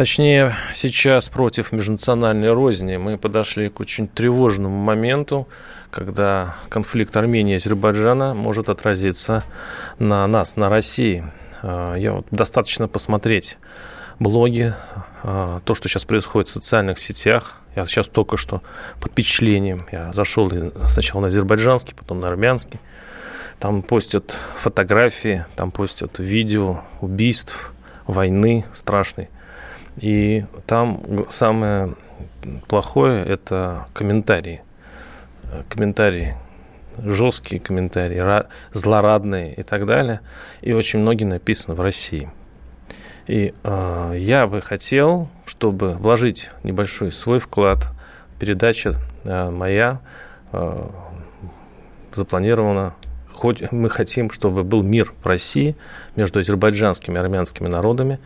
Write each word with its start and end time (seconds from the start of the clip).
Точнее, 0.00 0.54
сейчас 0.72 1.28
против 1.28 1.72
межнациональной 1.72 2.54
розни 2.54 2.96
мы 2.96 3.18
подошли 3.18 3.68
к 3.68 3.80
очень 3.80 4.08
тревожному 4.08 4.74
моменту, 4.74 5.46
когда 5.90 6.56
конфликт 6.70 7.14
Армении 7.18 7.52
и 7.52 7.56
Азербайджана 7.56 8.32
может 8.32 8.70
отразиться 8.70 9.44
на 9.98 10.26
нас, 10.26 10.56
на 10.56 10.70
России. 10.70 11.22
А, 11.60 11.96
Я 11.96 12.14
вот 12.14 12.26
достаточно 12.30 12.88
посмотреть 12.88 13.58
блоги, 14.18 14.72
а, 15.22 15.60
то, 15.66 15.74
что 15.74 15.86
сейчас 15.86 16.06
происходит 16.06 16.48
в 16.48 16.52
социальных 16.52 16.98
сетях. 16.98 17.60
Я 17.76 17.84
сейчас 17.84 18.08
только 18.08 18.38
что 18.38 18.62
под 19.02 19.12
впечатлением. 19.12 19.84
Я 19.92 20.14
зашел 20.14 20.50
сначала 20.88 21.20
на 21.20 21.26
азербайджанский, 21.26 21.94
потом 21.94 22.20
на 22.20 22.28
армянский. 22.28 22.80
Там 23.58 23.82
постят 23.82 24.34
фотографии, 24.56 25.44
там 25.56 25.70
постят 25.70 26.18
видео 26.18 26.84
убийств, 27.02 27.74
войны 28.06 28.64
страшной. 28.72 29.28
И 30.00 30.44
там 30.66 31.02
самое 31.28 31.94
плохое– 32.68 33.24
это 33.26 33.86
комментарии. 33.92 34.62
Э, 35.44 35.62
Комментарии, 35.68 36.34
жесткие 37.04 37.60
комментарии, 37.60 38.18
ра- 38.18 38.46
злорадные 38.72 39.54
и 39.54 39.62
так 39.62 39.86
далее. 39.86 40.20
И 40.62 40.72
очень 40.72 41.00
многие 41.00 41.24
написаны 41.24 41.74
в 41.74 41.80
России. 41.80 42.30
И 43.26 43.54
э, 43.62 44.14
я 44.16 44.46
бы 44.46 44.60
хотел, 44.60 45.28
чтобы 45.46 45.92
вложить 45.92 46.50
небольшой 46.62 47.12
свой 47.12 47.38
вклад. 47.38 47.90
Передача 48.38 48.96
э, 49.24 49.50
моя 49.50 50.00
э, 50.52 50.88
запланирована. 52.12 52.94
Хоть 53.32 53.70
мы 53.72 53.88
хотим, 53.88 54.30
чтобы 54.30 54.64
был 54.64 54.82
мир 54.82 55.12
в 55.22 55.26
России 55.26 55.76
между 56.16 56.40
азербайджанскими 56.40 57.16
и 57.16 57.18
армянскими 57.18 57.68
народами, 57.68 58.18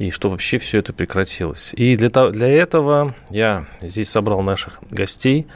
и 0.00 0.10
чтобы 0.10 0.32
вообще 0.32 0.56
все 0.56 0.78
это 0.78 0.94
прекратилось. 0.94 1.74
И 1.76 1.94
для, 1.94 2.08
того- 2.08 2.30
для 2.30 2.48
этого 2.48 3.14
я 3.28 3.66
здесь 3.82 4.08
собрал 4.08 4.40
наших 4.40 4.80
гостей. 4.90 5.46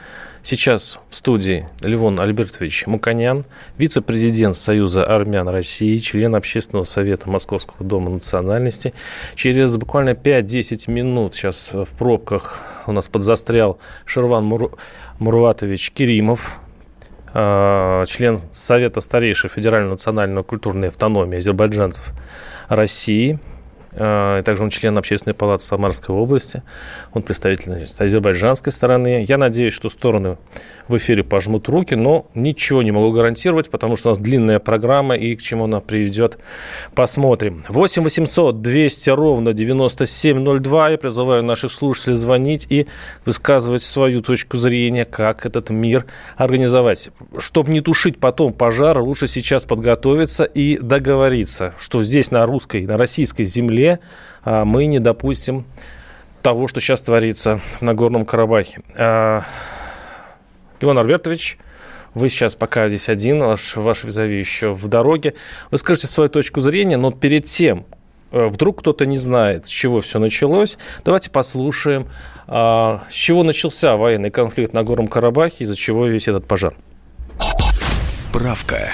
Сейчас 0.43 0.99
в 1.09 1.15
студии 1.15 1.67
Левон 1.81 2.19
Альбертович 2.19 2.85
Муканян, 2.85 3.45
вице-президент 3.79 4.55
Союза 4.55 5.03
армян 5.03 5.47
России, 5.49 5.97
член 5.97 6.35
Общественного 6.35 6.83
совета 6.83 7.27
Московского 7.27 7.83
дома 7.83 8.11
национальности. 8.11 8.93
Через 9.33 9.75
буквально 9.77 10.11
5-10 10.11 10.91
минут 10.91 11.33
сейчас 11.33 11.71
в 11.73 11.87
пробках 11.97 12.59
у 12.85 12.91
нас 12.91 13.07
подзастрял 13.07 13.79
Шерван 14.05 14.45
Мур- 14.45 14.77
Мурватович 15.17 15.89
Керимов, 15.89 16.59
э, 17.33 18.03
член 18.07 18.37
Совета 18.51 19.01
старейшей 19.01 19.49
Федеральной 19.49 19.89
национальной 19.89 20.43
культурной 20.43 20.89
автономии 20.89 21.39
азербайджанцев 21.39 22.13
России. 22.69 23.39
Э, 23.97 24.41
Также 24.45 24.63
он 24.63 24.69
член 24.69 24.97
Общественной 24.97 25.33
палаты 25.33 25.63
Самарской 25.63 26.13
области. 26.15 26.63
Он 27.13 27.21
представитель 27.21 27.65
значит, 27.65 27.99
азербайджанской 27.99 28.73
стороны. 28.73 29.25
Я 29.27 29.37
надеюсь, 29.37 29.73
что 29.73 29.89
стороны 29.89 30.37
в 30.87 30.97
эфире 30.97 31.23
пожмут 31.23 31.69
руки, 31.69 31.95
но 31.95 32.27
ничего 32.35 32.83
не 32.83 32.91
могу 32.91 33.11
гарантировать, 33.11 33.69
потому 33.69 33.95
что 33.95 34.09
у 34.09 34.11
нас 34.11 34.17
длинная 34.17 34.59
программа, 34.59 35.15
и 35.15 35.35
к 35.35 35.41
чему 35.41 35.63
она 35.63 35.79
приведет, 35.79 36.37
посмотрим. 36.93 37.63
8 37.69 38.03
800 38.03 38.61
200 38.61 39.09
ровно 39.11 39.53
9702. 39.53 40.89
Я 40.89 40.97
призываю 40.97 41.43
наших 41.43 41.71
слушателей 41.71 42.15
звонить 42.15 42.67
и 42.69 42.87
высказывать 43.25 43.83
свою 43.83 44.21
точку 44.21 44.57
зрения, 44.57 45.05
как 45.05 45.45
этот 45.45 45.69
мир 45.69 46.05
организовать. 46.35 47.09
Чтобы 47.37 47.71
не 47.71 47.81
тушить 47.81 48.19
потом 48.19 48.53
пожар, 48.53 48.99
лучше 48.99 49.27
сейчас 49.27 49.65
подготовиться 49.65 50.43
и 50.43 50.77
договориться, 50.77 51.73
что 51.79 52.03
здесь 52.03 52.31
на 52.31 52.45
русской, 52.45 52.85
на 52.85 52.97
российской 52.97 53.45
земле 53.45 53.84
а, 54.43 54.65
мы 54.65 54.85
не 54.85 54.99
допустим 54.99 55.65
того, 56.41 56.67
что 56.67 56.79
сейчас 56.79 57.01
творится 57.01 57.61
в 57.79 57.81
Нагорном 57.81 58.25
Карабахе. 58.25 58.81
А, 58.97 59.43
Иван 60.79 60.99
Альбертович, 60.99 61.57
вы 62.13 62.29
сейчас 62.29 62.55
пока 62.55 62.87
здесь 62.87 63.09
один, 63.09 63.39
ваш, 63.39 63.75
ваш 63.75 64.03
визави 64.03 64.39
еще 64.39 64.73
в 64.73 64.87
дороге. 64.87 65.33
Вы 65.71 65.77
скажете 65.77 66.07
свою 66.07 66.29
точку 66.29 66.61
зрения, 66.61 66.97
но 66.97 67.11
перед 67.11 67.45
тем, 67.45 67.85
э, 68.31 68.47
вдруг 68.47 68.79
кто-то 68.79 69.05
не 69.05 69.17
знает, 69.17 69.67
с 69.67 69.69
чего 69.69 70.01
все 70.01 70.19
началось, 70.19 70.77
давайте 71.03 71.29
послушаем, 71.29 72.07
а, 72.47 73.03
с 73.09 73.13
чего 73.13 73.43
начался 73.43 73.97
военный 73.97 74.29
конфликт 74.29 74.73
на 74.73 74.83
Горном 74.83 75.07
Карабахе, 75.07 75.65
из-за 75.65 75.75
чего 75.75 76.07
весь 76.07 76.27
этот 76.27 76.47
пожар. 76.47 76.75
Справка. 78.07 78.91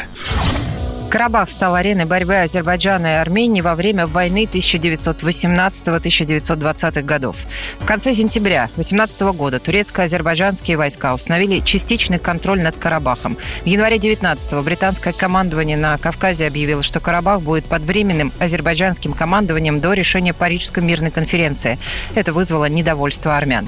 Карабах 1.12 1.50
стал 1.50 1.76
ареной 1.76 2.06
борьбы 2.06 2.38
Азербайджана 2.38 3.08
и 3.08 3.18
Армении 3.18 3.60
во 3.60 3.76
время 3.76 4.08
войны 4.08 4.48
1918-1920 4.50 7.02
годов. 7.02 7.36
В 7.80 7.86
конце 7.86 8.14
сентября 8.14 8.70
2018 8.76 9.22
года 9.36 9.60
турецко-азербайджанские 9.60 10.78
войска 10.78 11.14
установили 11.14 11.60
частичный 11.60 12.18
контроль 12.18 12.62
над 12.62 12.78
Карабахом. 12.78 13.36
В 13.64 13.66
январе 13.66 13.98
19 13.98 14.64
британское 14.64 15.12
командование 15.12 15.76
на 15.76 15.98
Кавказе 15.98 16.48
объявило, 16.48 16.82
что 16.82 17.02
Карабах 17.02 17.42
будет 17.42 17.66
под 17.66 17.82
временным 17.82 18.32
азербайджанским 18.40 19.12
командованием 19.12 19.82
до 19.82 19.92
решения 19.92 20.34
Парижской 20.34 20.82
мирной 20.82 21.12
конференции. 21.12 21.78
Это 22.16 22.32
вызвало 22.32 22.70
недовольство 22.70 23.36
армян. 23.36 23.68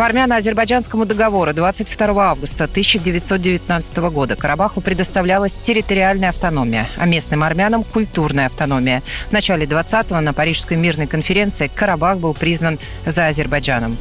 По 0.00 0.06
армяно-азербайджанскому 0.06 1.04
договору 1.04 1.52
22 1.52 2.30
августа 2.30 2.64
1919 2.64 3.98
года 3.98 4.34
Карабаху 4.34 4.80
предоставлялась 4.80 5.52
территориальная 5.52 6.30
автономия, 6.30 6.88
а 6.96 7.04
местным 7.04 7.42
армянам– 7.42 7.84
культурная 7.92 8.46
автономия. 8.46 9.02
В 9.28 9.32
начале 9.32 9.66
20-го 9.66 10.18
на 10.22 10.32
Парижской 10.32 10.78
мирной 10.78 11.06
конференции 11.06 11.70
Карабах 11.74 12.16
был 12.16 12.32
признан 12.32 12.78
за 13.04 13.26
Азербайджаном. 13.26 13.98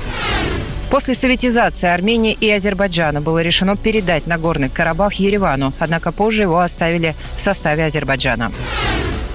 После 0.90 1.16
советизации 1.16 1.90
Армении 1.90 2.32
и 2.32 2.50
Азербайджана 2.50 3.20
было 3.20 3.42
решено 3.42 3.76
передать 3.76 4.26
Нагорный 4.26 4.70
Карабах 4.70 5.16
Еревану, 5.16 5.74
однако 5.80 6.14
позже 6.14 6.44
его 6.44 6.60
оставили 6.60 7.14
в 7.36 7.42
составе 7.42 7.84
Азербайджана. 7.84 8.54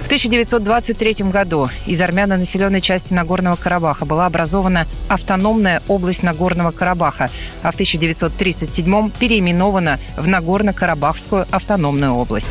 В 0.04 0.06
1923 0.06 1.30
году 1.30 1.70
из 1.86 1.98
армяно-населенной 2.02 2.82
части 2.82 3.14
Нагорного 3.14 3.56
Карабаха 3.56 4.04
была 4.04 4.26
образована 4.26 4.86
автономная 5.08 5.82
область 5.88 6.22
Нагорного 6.22 6.72
Карабаха, 6.72 7.30
а 7.62 7.70
в 7.70 7.74
1937 7.74 9.10
переименована 9.18 9.98
в 10.18 10.28
Нагорно-Карабахскую 10.28 11.46
автономную 11.50 12.12
область. 12.12 12.50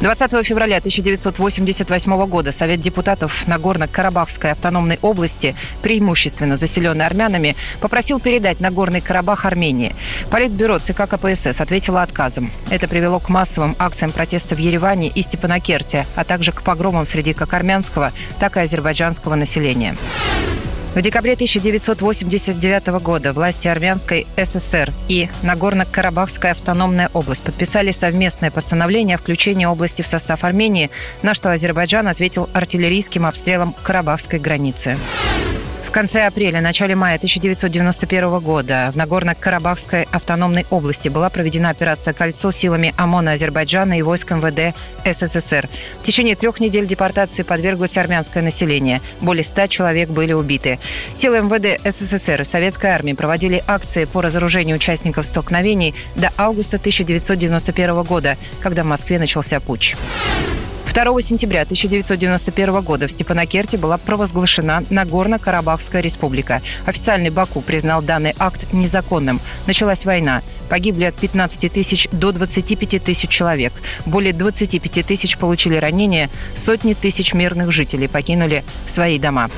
20 0.00 0.46
февраля 0.46 0.76
1988 0.76 2.26
года 2.26 2.52
Совет 2.52 2.80
депутатов 2.80 3.48
Нагорно-Карабахской 3.48 4.52
автономной 4.52 4.96
области, 5.02 5.56
преимущественно 5.82 6.56
заселенной 6.56 7.04
армянами, 7.04 7.56
попросил 7.80 8.20
передать 8.20 8.60
Нагорный 8.60 9.00
Карабах 9.00 9.44
Армении. 9.44 9.96
Политбюро 10.30 10.78
ЦК 10.78 11.08
КПСС 11.08 11.60
ответило 11.60 12.02
отказом. 12.02 12.52
Это 12.70 12.86
привело 12.86 13.18
к 13.18 13.28
массовым 13.28 13.74
акциям 13.80 14.12
протеста 14.12 14.54
в 14.54 14.58
Ереване 14.58 15.08
и 15.08 15.20
Степанакерте, 15.20 16.06
а 16.14 16.22
также 16.22 16.52
к 16.52 16.62
погромам 16.62 17.04
среди 17.04 17.32
как 17.32 17.52
армянского, 17.52 18.12
так 18.38 18.56
и 18.56 18.60
азербайджанского 18.60 19.34
населения. 19.34 19.96
В 20.94 21.02
декабре 21.02 21.34
1989 21.34 22.86
года 23.02 23.32
власти 23.32 23.68
Армянской 23.68 24.26
ССР 24.36 24.90
и 25.08 25.28
Нагорно-Карабахская 25.42 26.52
автономная 26.52 27.10
область 27.12 27.42
подписали 27.42 27.92
совместное 27.92 28.50
постановление 28.50 29.16
о 29.16 29.18
включении 29.18 29.66
области 29.66 30.02
в 30.02 30.06
состав 30.06 30.44
Армении, 30.44 30.90
на 31.22 31.34
что 31.34 31.52
Азербайджан 31.52 32.08
ответил 32.08 32.48
артиллерийским 32.52 33.26
обстрелом 33.26 33.74
Карабахской 33.84 34.38
границы. 34.38 34.96
Конце 35.98 36.28
апреля, 36.28 36.60
начале 36.60 36.94
мая 36.94 37.16
1991 37.16 38.38
года 38.38 38.92
в 38.92 38.96
Нагорно-Карабахской 38.96 40.06
автономной 40.12 40.64
области 40.70 41.08
была 41.08 41.28
проведена 41.28 41.70
операция 41.70 42.14
«Кольцо» 42.14 42.52
силами 42.52 42.94
ОМОНа 42.96 43.32
Азербайджана 43.32 43.98
и 43.98 44.02
войск 44.02 44.30
МВД 44.30 44.76
СССР. 45.04 45.68
В 45.98 46.04
течение 46.04 46.36
трех 46.36 46.60
недель 46.60 46.86
депортации 46.86 47.42
подверглось 47.42 47.98
армянское 47.98 48.44
население. 48.44 49.00
Более 49.20 49.42
ста 49.42 49.66
человек 49.66 50.08
были 50.08 50.32
убиты. 50.32 50.78
Силы 51.16 51.40
МВД 51.40 51.84
СССР 51.84 52.42
и 52.42 52.44
Советской 52.44 52.90
армии 52.92 53.14
проводили 53.14 53.60
акции 53.66 54.04
по 54.04 54.22
разоружению 54.22 54.76
участников 54.76 55.26
столкновений 55.26 55.96
до 56.14 56.30
августа 56.36 56.76
1991 56.76 58.04
года, 58.04 58.36
когда 58.60 58.84
в 58.84 58.86
Москве 58.86 59.18
начался 59.18 59.58
путч. 59.58 59.96
2 60.92 61.20
сентября 61.20 61.62
1991 61.62 62.80
года 62.80 63.06
в 63.06 63.10
Степанакерте 63.10 63.76
была 63.76 63.98
провозглашена 63.98 64.82
Нагорно-Карабахская 64.90 66.00
республика. 66.00 66.62
Официальный 66.86 67.30
Баку 67.30 67.60
признал 67.60 68.02
данный 68.02 68.34
акт 68.38 68.72
незаконным. 68.72 69.40
Началась 69.66 70.04
война. 70.04 70.42
Погибли 70.68 71.04
от 71.04 71.14
15 71.14 71.72
тысяч 71.72 72.08
до 72.12 72.32
25 72.32 73.02
тысяч 73.02 73.28
человек. 73.28 73.72
Более 74.06 74.32
25 74.32 75.06
тысяч 75.06 75.36
получили 75.36 75.76
ранения. 75.76 76.28
Сотни 76.54 76.94
тысяч 76.94 77.34
мирных 77.34 77.72
жителей 77.72 78.08
покинули 78.08 78.64
свои 78.86 79.18
дома. 79.18 79.50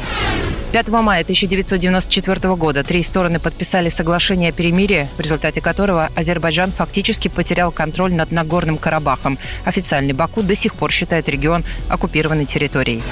5 0.72 0.88
мая 0.90 1.22
1994 1.22 2.54
года 2.54 2.84
три 2.84 3.02
стороны 3.02 3.40
подписали 3.40 3.88
соглашение 3.88 4.50
о 4.50 4.52
перемирии, 4.52 5.08
в 5.16 5.20
результате 5.20 5.60
которого 5.60 6.10
Азербайджан 6.14 6.70
фактически 6.70 7.26
потерял 7.26 7.72
контроль 7.72 8.14
над 8.14 8.30
Нагорным 8.30 8.78
Карабахом. 8.78 9.36
Официальный 9.64 10.12
Баку 10.12 10.42
до 10.42 10.54
сих 10.54 10.74
пор 10.74 10.92
считает 10.92 11.28
регион 11.28 11.64
оккупированной 11.88 12.46
территорией. 12.46 13.02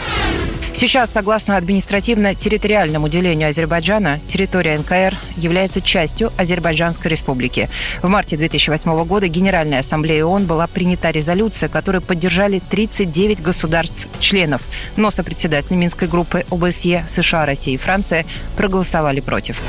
Сейчас, 0.79 1.11
согласно 1.11 1.57
административно-территориальному 1.57 3.09
делению 3.09 3.49
Азербайджана, 3.49 4.21
территория 4.29 4.79
НКР 4.79 5.19
является 5.37 5.81
частью 5.81 6.31
Азербайджанской 6.39 7.11
республики. 7.11 7.69
В 8.01 8.07
марте 8.07 8.37
2008 8.37 9.05
года 9.05 9.27
Генеральная 9.27 9.81
ассамблея 9.81 10.25
ООН 10.25 10.45
была 10.47 10.69
принята 10.69 11.11
резолюция, 11.11 11.69
которую 11.69 12.01
поддержали 12.01 12.63
39 12.71 13.43
государств-членов, 13.43 14.63
но 14.95 15.11
сопредседатели 15.11 15.75
Минской 15.75 16.07
группы 16.07 16.47
ОБСЕ, 16.49 17.07
США, 17.09 17.45
Россия 17.45 17.75
и 17.75 17.77
Франция 17.77 18.25
проголосовали 18.57 19.19
против. 19.19 19.61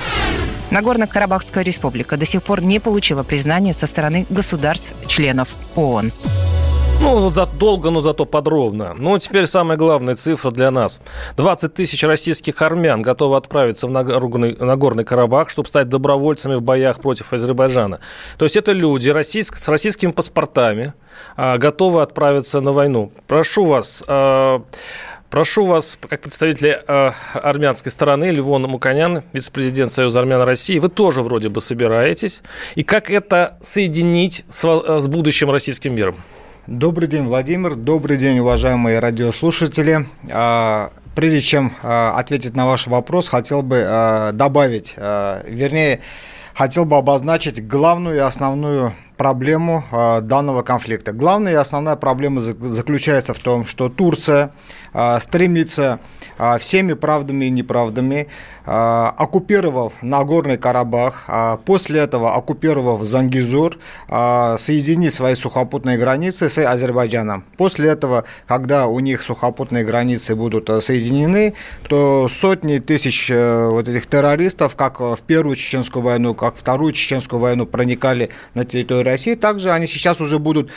Нагорно-Карабахская 0.70 1.64
республика 1.64 2.18
до 2.18 2.28
сих 2.28 2.44
пор 2.44 2.62
не 2.62 2.78
получила 2.78 3.24
признания 3.24 3.74
со 3.74 3.88
стороны 3.88 4.28
государств-членов 4.30 5.50
ООН. 5.74 6.12
Ну, 7.01 7.30
за, 7.30 7.46
долго, 7.46 7.92
но 7.92 8.01
зато 8.01 8.25
подробно. 8.25 8.94
Ну, 8.98 9.18
теперь 9.18 9.46
самая 9.46 9.78
главная 9.78 10.16
цифра 10.16 10.51
для 10.51 10.69
нас. 10.69 11.01
20 11.38 11.74
тысяч 11.74 12.04
российских 12.04 12.62
армян 12.62 13.01
готовы 13.01 13.38
отправиться 13.38 13.88
в 13.88 13.92
Нагорный, 13.92 14.56
Нагорный 14.60 15.06
Карабах, 15.06 15.50
чтобы 15.50 15.69
стать 15.69 15.88
добровольцами 15.88 16.56
в 16.56 16.62
боях 16.62 17.00
против 17.00 17.31
Азербайджана. 17.31 18.00
То 18.38 18.46
есть 18.46 18.57
это 18.57 18.74
люди 18.74 19.10
российск, 19.10 19.56
с 19.56 19.69
российскими 19.69 20.12
паспортами 20.12 20.94
а, 21.38 21.57
готовы 21.57 22.01
отправиться 22.01 22.60
на 22.62 22.72
войну. 22.72 23.12
Прошу 23.28 23.66
вас... 23.66 24.04
А, 24.07 24.62
Прошу 25.30 25.66
вас, 25.66 25.96
как 26.10 26.22
представители 26.22 26.81
э, 26.88 27.12
армянской 27.36 27.92
стороны, 27.92 28.31
Ливон 28.31 28.63
Муканян, 28.63 29.22
вице-президент 29.31 29.92
Союза 29.92 30.22
армян 30.22 30.42
России, 30.42 30.80
вы 30.80 30.90
тоже 30.90 31.22
вроде 31.22 31.50
бы 31.50 31.62
собираетесь. 31.62 32.42
И 32.74 32.81
как 32.81 33.12
это 33.12 33.60
соединить 33.62 34.44
с, 34.50 34.63
с 35.00 35.07
будущим 35.07 35.51
российским 35.51 35.94
миром? 35.94 36.16
Добрый 36.69 37.07
день, 37.07 37.25
Владимир. 37.25 37.74
Добрый 37.74 38.18
день, 38.18 38.38
уважаемые 38.38 39.00
радиослушатели. 39.00 40.06
А, 40.31 40.92
прежде 41.16 41.42
чем 41.42 41.74
а, 41.81 42.13
ответить 42.16 42.56
на 42.56 42.68
ваш 42.68 42.86
вопрос, 42.86 43.27
хотел 43.27 43.63
бы 43.63 43.83
а, 43.83 44.31
добавить, 44.33 44.94
вернее, 44.95 46.01
хотел 46.54 46.86
бы 46.86 46.98
обозначить 46.98 47.68
главную 47.68 48.18
и 48.18 48.19
основную 48.19 48.94
проблему 49.18 49.83
данного 50.21 50.62
конфликта. 50.62 51.12
Главная 51.12 51.54
и 51.54 51.56
основная 51.56 51.95
проблема 51.95 52.39
заключается 52.39 53.33
в 53.33 53.39
том, 53.39 53.65
что 53.65 53.89
Турция 53.89 54.51
стремится 55.19 56.00
а, 56.39 56.57
всеми 56.57 56.94
правдами 56.94 57.45
и 57.45 57.50
неправдами, 57.50 58.27
а, 58.65 59.13
оккупировав 59.18 59.91
Нагорный 60.01 60.57
Карабах, 60.57 61.25
а, 61.27 61.57
после 61.57 62.00
этого 62.00 62.33
оккупировав 62.33 63.03
Зангизур, 63.03 63.77
соединить 64.07 65.13
свои 65.13 65.36
сухопутные 65.36 65.97
границы 65.97 66.50
с 66.50 66.57
Азербайджаном. 66.57 67.44
После 67.57 67.89
этого, 67.89 68.24
когда 68.47 68.88
у 68.88 69.00
них 69.00 69.21
сухопутные 69.21 69.83
границы 69.83 70.36
будут 70.36 70.69
соединены, 70.83 71.56
то 71.88 72.27
сотни 72.30 72.80
тысяч 72.80 73.30
э, 73.30 73.69
вот 73.69 73.88
этих 73.88 74.07
террористов, 74.07 74.75
как 74.75 75.00
в 75.00 75.19
первую 75.25 75.56
чеченскую 75.56 76.03
войну, 76.03 76.33
как 76.33 76.56
вторую 76.56 76.94
чеченскую 76.94 77.39
войну 77.39 77.65
проникали 77.65 78.30
на 78.53 78.63
территорию 78.63 79.06
России, 79.06 79.36
также 79.36 79.71
они 79.71 79.88
сейчас 79.88 80.21
уже 80.21 80.39
будут 80.39 80.71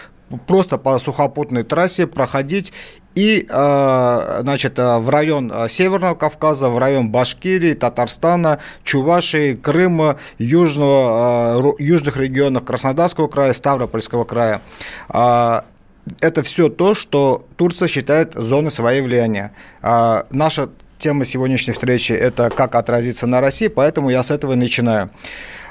просто 0.47 0.79
по 0.79 0.99
сухопутной 0.99 1.63
трассе 1.63 2.07
проходить 2.07 2.73
и 3.15 3.47
э, 3.49 4.39
значит, 4.41 4.79
э, 4.79 4.99
в 4.99 5.09
район 5.11 5.53
э, 5.53 5.69
Северного 5.69 6.15
Кавказа, 6.15 6.71
в 6.71 6.79
район 6.79 7.11
Башкирии, 7.11 7.75
Татарстана, 7.75 8.59
Чувашии, 8.85 9.55
Крыма, 9.55 10.17
южного, 10.39 11.75
южных 11.79 12.17
регионов 12.17 12.65
Краснодарского 12.65 13.29
края, 13.29 13.53
Ставропольского 13.53 14.25
края. 14.25 14.61
Это 15.09 16.43
все 16.43 16.69
то, 16.69 16.95
что 16.95 17.47
Турция 17.57 17.87
считает 17.87 18.35
зоной 18.35 18.73
своей 18.73 19.03
влияния. 19.03 19.53
Наша 19.83 20.69
тема 20.99 21.25
сегодняшней 21.25 21.75
встречи– 21.75 22.13
это 22.15 22.51
как 22.51 22.75
отразиться 22.75 23.27
на 23.27 23.41
России, 23.41 23.69
поэтому 23.69 24.11
я 24.11 24.23
с 24.23 24.31
этого 24.31 24.55
начинаю. 24.55 25.11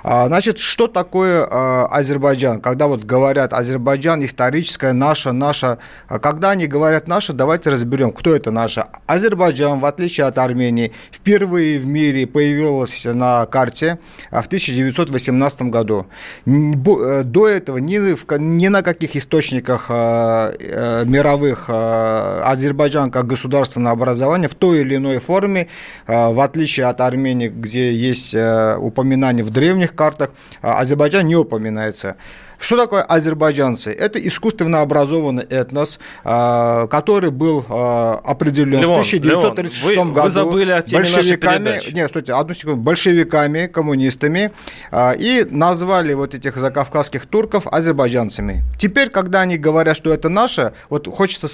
А, 0.03 0.27
значит, 0.27 0.59
что 0.59 0.87
такое 0.87 1.47
а, 1.49 1.87
Азербайджан? 1.87 2.61
Когда 2.61 2.87
вот 2.87 3.03
говорят 3.03 3.53
Азербайджан 3.53 4.23
историческая, 4.23 4.93
наша, 4.93 5.31
наша. 5.31 5.77
А 6.07 6.19
когда 6.19 6.51
они 6.51 6.67
говорят 6.67 7.07
наша, 7.07 7.33
давайте 7.33 7.69
разберем, 7.69 8.11
кто 8.11 8.35
это 8.35 8.51
наша. 8.51 8.87
Азербайджан, 9.05 9.79
в 9.79 9.85
отличие 9.85 10.25
от 10.25 10.37
Армении, 10.37 10.91
впервые 11.11 11.79
в 11.79 11.85
мире 11.85 12.25
появилась 12.27 13.05
на 13.05 13.45
карте 13.45 13.99
в 14.31 14.45
1918 14.45 15.61
году. 15.63 16.07
Э, 16.45 17.23
до 17.23 17.47
этого 17.47 17.77
ни, 17.77 17.97
ни 18.39 18.67
на 18.67 18.81
каких 18.81 19.15
источниках 19.15 19.87
э, 19.89 21.03
мировых 21.05 21.65
Азербайджан 21.69 23.11
как 23.11 23.27
государственное 23.27 23.91
образование 23.91 24.49
в 24.49 24.55
той 24.55 24.81
или 24.81 24.95
иной 24.95 25.19
форме, 25.19 25.67
в 26.07 26.43
отличие 26.43 26.87
от 26.87 27.01
Армении, 27.01 27.49
где 27.49 27.93
есть 27.93 28.33
э, 28.33 28.75
упоминания 28.77 29.43
в 29.43 29.49
древних 29.49 29.90
официальных 29.91 29.95
картах 29.95 30.31
а, 30.61 30.79
Азербайджан 30.79 31.27
не 31.27 31.35
упоминается. 31.35 32.15
Что 32.59 32.77
такое 32.77 33.01
азербайджанцы? 33.01 33.91
Это 33.91 34.19
искусственно 34.19 34.81
образованный 34.81 35.43
этнос, 35.43 35.99
а, 36.23 36.85
который 36.87 37.31
был 37.31 37.65
а, 37.69 38.21
определен 38.23 38.81
Левон, 38.81 39.03
в 39.03 39.07
1936 39.07 39.89
Левон, 39.89 40.09
вы, 40.09 40.13
году 40.13 40.27
вы 40.27 40.31
забыли 40.31 40.71
о 40.71 40.81
теме 40.83 41.03
большевиками, 41.03 41.93
нет, 41.93 42.09
стойте, 42.09 42.33
одну 42.33 42.53
секунду, 42.53 42.77
большевиками, 42.81 43.65
коммунистами, 43.67 44.51
и 44.93 45.47
назвали 45.49 46.13
вот 46.13 46.35
этих 46.35 46.57
закавказских 46.57 47.25
турков 47.25 47.65
азербайджанцами. 47.65 48.63
Теперь, 48.77 49.09
когда 49.09 49.41
они 49.41 49.57
говорят, 49.57 49.97
что 49.97 50.13
это 50.13 50.29
наше, 50.29 50.73
вот 50.89 51.07
хочется 51.07 51.47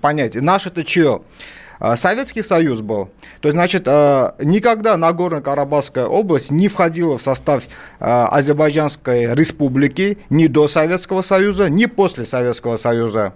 понять, 0.00 0.34
наше 0.34 0.70
это 0.70 0.82
чье? 0.82 1.20
А, 1.78 1.96
Советский 1.96 2.42
Союз 2.42 2.80
был. 2.80 3.10
То 3.40 3.48
есть, 3.48 3.56
значит, 3.56 3.84
а, 3.86 4.34
никогда 4.40 4.96
Нагорно-Карабахская 4.96 6.06
область 6.06 6.50
не 6.50 6.68
входила 6.68 7.18
в 7.18 7.22
состав 7.22 7.64
а, 8.00 8.28
Азербайджанской 8.28 9.34
республики 9.34 10.18
ни 10.30 10.46
до 10.46 10.68
Советского 10.68 11.22
Союза, 11.22 11.68
ни 11.68 11.86
после 11.86 12.24
Советского 12.24 12.76
Союза. 12.76 13.34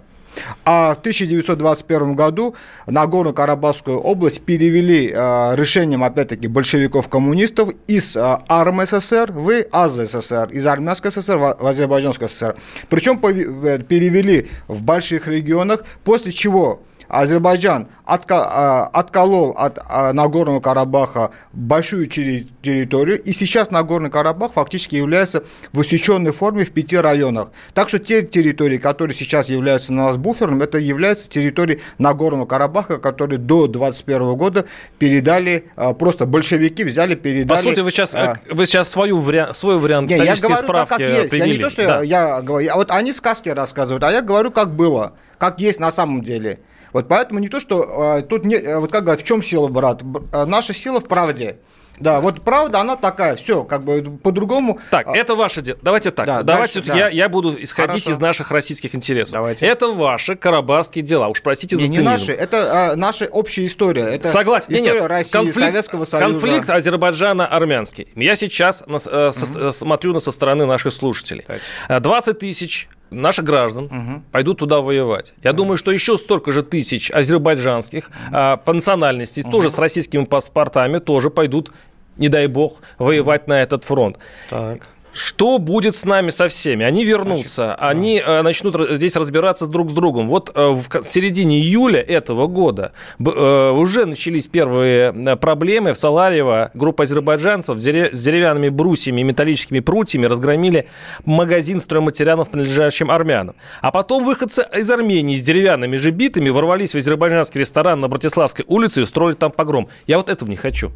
А 0.63 0.95
в 0.95 0.99
1921 0.99 2.15
году 2.15 2.55
Нагорно-Карабахскую 2.87 3.97
область 3.97 4.45
перевели 4.45 5.11
э, 5.13 5.55
решением, 5.55 6.03
опять-таки, 6.03 6.47
большевиков-коммунистов 6.47 7.71
из 7.87 8.15
э, 8.15 8.37
АРМССР 8.47 9.31
в 9.31 9.51
АЗССР, 9.71 10.49
из 10.51 10.65
Армянской 10.65 11.11
ССР 11.11 11.37
в 11.37 11.67
Азербайджанскую 11.67 12.29
ССР. 12.29 12.55
Причем 12.89 13.19
перевели 13.19 14.49
в 14.67 14.83
больших 14.83 15.27
регионах, 15.27 15.83
после 16.03 16.31
чего 16.31 16.81
Азербайджан 17.11 17.87
отка, 18.05 18.87
отколол 18.87 19.51
от 19.57 19.77
Нагорного 20.13 20.61
Карабаха 20.61 21.31
большую 21.51 22.07
территорию, 22.07 23.21
и 23.21 23.33
сейчас 23.33 23.69
Нагорный 23.69 24.09
Карабах 24.09 24.53
фактически 24.53 24.95
является 24.95 25.43
в 25.73 25.79
усеченной 25.79 26.31
форме 26.31 26.63
в 26.63 26.71
пяти 26.71 26.97
районах. 26.97 27.49
Так 27.73 27.89
что 27.89 27.99
те 27.99 28.21
территории, 28.23 28.77
которые 28.77 29.15
сейчас 29.15 29.49
являются 29.49 29.91
на 29.93 30.05
нас 30.05 30.17
буфером, 30.17 30.61
это 30.61 30.77
являются 30.77 31.29
территории 31.29 31.81
Нагорного 31.97 32.45
Карабаха, 32.45 32.97
которые 32.97 33.39
до 33.39 33.67
21 33.67 34.35
года 34.35 34.65
передали, 34.97 35.65
просто 35.99 36.25
большевики 36.25 36.83
взяли, 36.85 37.15
передали. 37.15 37.57
По 37.57 37.63
сути, 37.63 37.81
вы 37.81 37.91
сейчас, 37.91 38.15
а, 38.15 38.37
вы 38.49 38.65
сейчас 38.65 38.89
свою 38.89 39.19
вариант, 39.19 39.57
свой 39.57 39.77
вариант 39.77 40.09
не, 40.09 40.15
я 40.15 40.35
говорю 40.35 40.63
справки 40.63 40.89
так, 40.89 40.97
как 40.97 40.99
есть. 40.99 41.33
Я 41.33 41.45
не 41.45 41.57
то, 41.57 41.69
что 41.69 41.83
да. 41.83 42.01
я, 42.01 42.21
я 42.37 42.41
говорю, 42.41 42.69
а 42.71 42.75
вот 42.75 42.91
они 42.91 43.11
сказки 43.11 43.49
рассказывают, 43.49 44.03
а 44.03 44.11
я 44.11 44.21
говорю, 44.21 44.51
как 44.51 44.73
было, 44.75 45.13
как 45.37 45.59
есть 45.59 45.79
на 45.79 45.91
самом 45.91 46.21
деле. 46.21 46.59
Вот 46.93 47.07
поэтому 47.07 47.39
не 47.39 47.49
то, 47.49 47.59
что 47.59 48.17
э, 48.17 48.21
тут 48.23 48.45
не, 48.45 48.55
э, 48.55 48.79
вот 48.79 48.91
как 48.91 49.03
говорят, 49.03 49.21
в 49.21 49.23
чем 49.23 49.41
сила, 49.43 49.67
брат? 49.67 50.01
Э, 50.33 50.45
наша 50.45 50.73
сила 50.73 50.99
в 50.99 51.05
правде. 51.05 51.57
Да, 52.01 52.19
вот 52.19 52.41
правда, 52.41 52.79
она 52.79 52.95
такая, 52.95 53.35
все, 53.35 53.63
как 53.63 53.83
бы 53.83 54.01
по-другому. 54.23 54.79
Так, 54.89 55.07
а, 55.07 55.15
это 55.15 55.35
ваше 55.35 55.61
дело. 55.61 55.77
Давайте 55.83 56.09
так. 56.09 56.25
Да, 56.25 56.41
Давайте 56.41 56.79
дальше, 56.79 56.91
да. 56.91 56.97
я, 56.97 57.09
я 57.09 57.29
буду 57.29 57.55
исходить 57.61 58.03
Хорошо. 58.03 58.11
из 58.11 58.19
наших 58.19 58.49
российских 58.51 58.95
интересов. 58.95 59.33
Давайте. 59.33 59.67
Это 59.67 59.87
ваши 59.89 60.35
карабахские 60.35 61.03
дела. 61.03 61.27
Уж 61.27 61.43
простите 61.43 61.75
не, 61.75 61.83
за 61.83 61.85
цинизм. 61.87 62.01
Не 62.01 62.07
наши, 62.07 62.31
это 62.31 62.91
а, 62.91 62.95
наша 62.95 63.25
общая 63.25 63.65
история. 63.67 64.15
Это 64.15 64.27
Согласен. 64.27 64.73
История 64.73 64.93
нет, 64.93 65.05
России, 65.05 65.31
конфликт, 65.31 65.59
Советского 65.59 66.05
Союза. 66.05 66.31
Конфликт 66.31 66.69
Азербайджана-армянский. 66.69 68.07
Я 68.15 68.35
сейчас 68.35 68.83
на, 68.87 68.95
угу. 68.95 69.71
смотрю 69.71 70.13
на 70.13 70.19
со 70.19 70.31
стороны 70.31 70.65
наших 70.65 70.93
слушателей. 70.93 71.45
Так. 71.87 72.01
20 72.01 72.39
тысяч 72.39 72.89
наших 73.11 73.45
граждан 73.45 73.85
угу. 73.85 74.23
пойдут 74.31 74.59
туда 74.59 74.79
воевать. 74.79 75.33
Я 75.43 75.53
думаю, 75.53 75.77
что 75.77 75.91
еще 75.91 76.17
столько 76.17 76.51
же 76.51 76.63
тысяч 76.63 77.11
азербайджанских 77.11 78.09
угу. 78.27 78.31
по 78.65 78.73
национальности, 78.73 79.41
угу. 79.41 79.51
тоже 79.51 79.69
с 79.69 79.77
российскими 79.77 80.25
паспортами, 80.25 80.99
тоже 80.99 81.29
пойдут 81.29 81.71
не 82.17 82.29
дай 82.29 82.47
бог, 82.47 82.81
воевать 82.99 83.47
на 83.47 83.61
этот 83.61 83.83
фронт. 83.83 84.17
Так. 84.49 84.89
Что 85.13 85.57
будет 85.57 85.95
с 85.95 86.05
нами 86.05 86.29
со 86.29 86.47
всеми? 86.47 86.85
Они 86.85 87.03
вернутся, 87.03 87.75
они. 87.75 88.21
Э, 88.25 88.41
начнут 88.43 88.75
здесь 88.91 89.15
разбираться 89.17 89.67
друг 89.67 89.91
с 89.91 89.93
другом. 89.93 90.29
Вот 90.29 90.51
э, 90.55 90.69
в 90.69 91.03
середине 91.03 91.59
июля 91.59 91.99
этого 91.99 92.47
года 92.47 92.93
э, 93.19 93.71
уже 93.71 94.05
начались 94.05 94.47
первые 94.47 95.11
проблемы. 95.35 95.93
В 95.93 95.97
Саларьево 95.97 96.71
группа 96.73 97.03
азербайджанцев 97.03 97.77
с 97.77 97.83
деревянными 97.83 98.69
брусьями 98.69 99.21
и 99.21 99.23
металлическими 99.23 99.81
прутьями 99.81 100.27
разгромили 100.27 100.87
магазин 101.25 101.81
стройматериалов, 101.81 102.49
принадлежащим 102.49 103.11
армянам. 103.11 103.55
А 103.81 103.91
потом 103.91 104.23
выходцы 104.23 104.65
из 104.73 104.89
Армении 104.89 105.35
с 105.35 105.41
деревянными 105.41 105.97
же 105.97 106.11
битами 106.11 106.49
ворвались 106.49 106.93
в 106.93 106.97
азербайджанский 106.97 107.59
ресторан 107.59 107.99
на 107.99 108.07
Братиславской 108.07 108.63
улице 108.67 109.01
и 109.01 109.03
устроили 109.03 109.35
там 109.35 109.51
погром. 109.51 109.89
Я 110.07 110.17
вот 110.17 110.29
этого 110.29 110.49
не 110.49 110.55
хочу. 110.55 110.91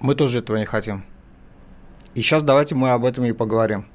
Мы 0.00 0.14
тоже 0.14 0.38
этого 0.38 0.56
не 0.56 0.64
хотим. 0.64 1.04
И 2.14 2.22
сейчас 2.22 2.42
давайте 2.42 2.74
мы 2.74 2.90
об 2.90 3.04
этом 3.04 3.24
и 3.24 3.32
поговорим. 3.32 3.86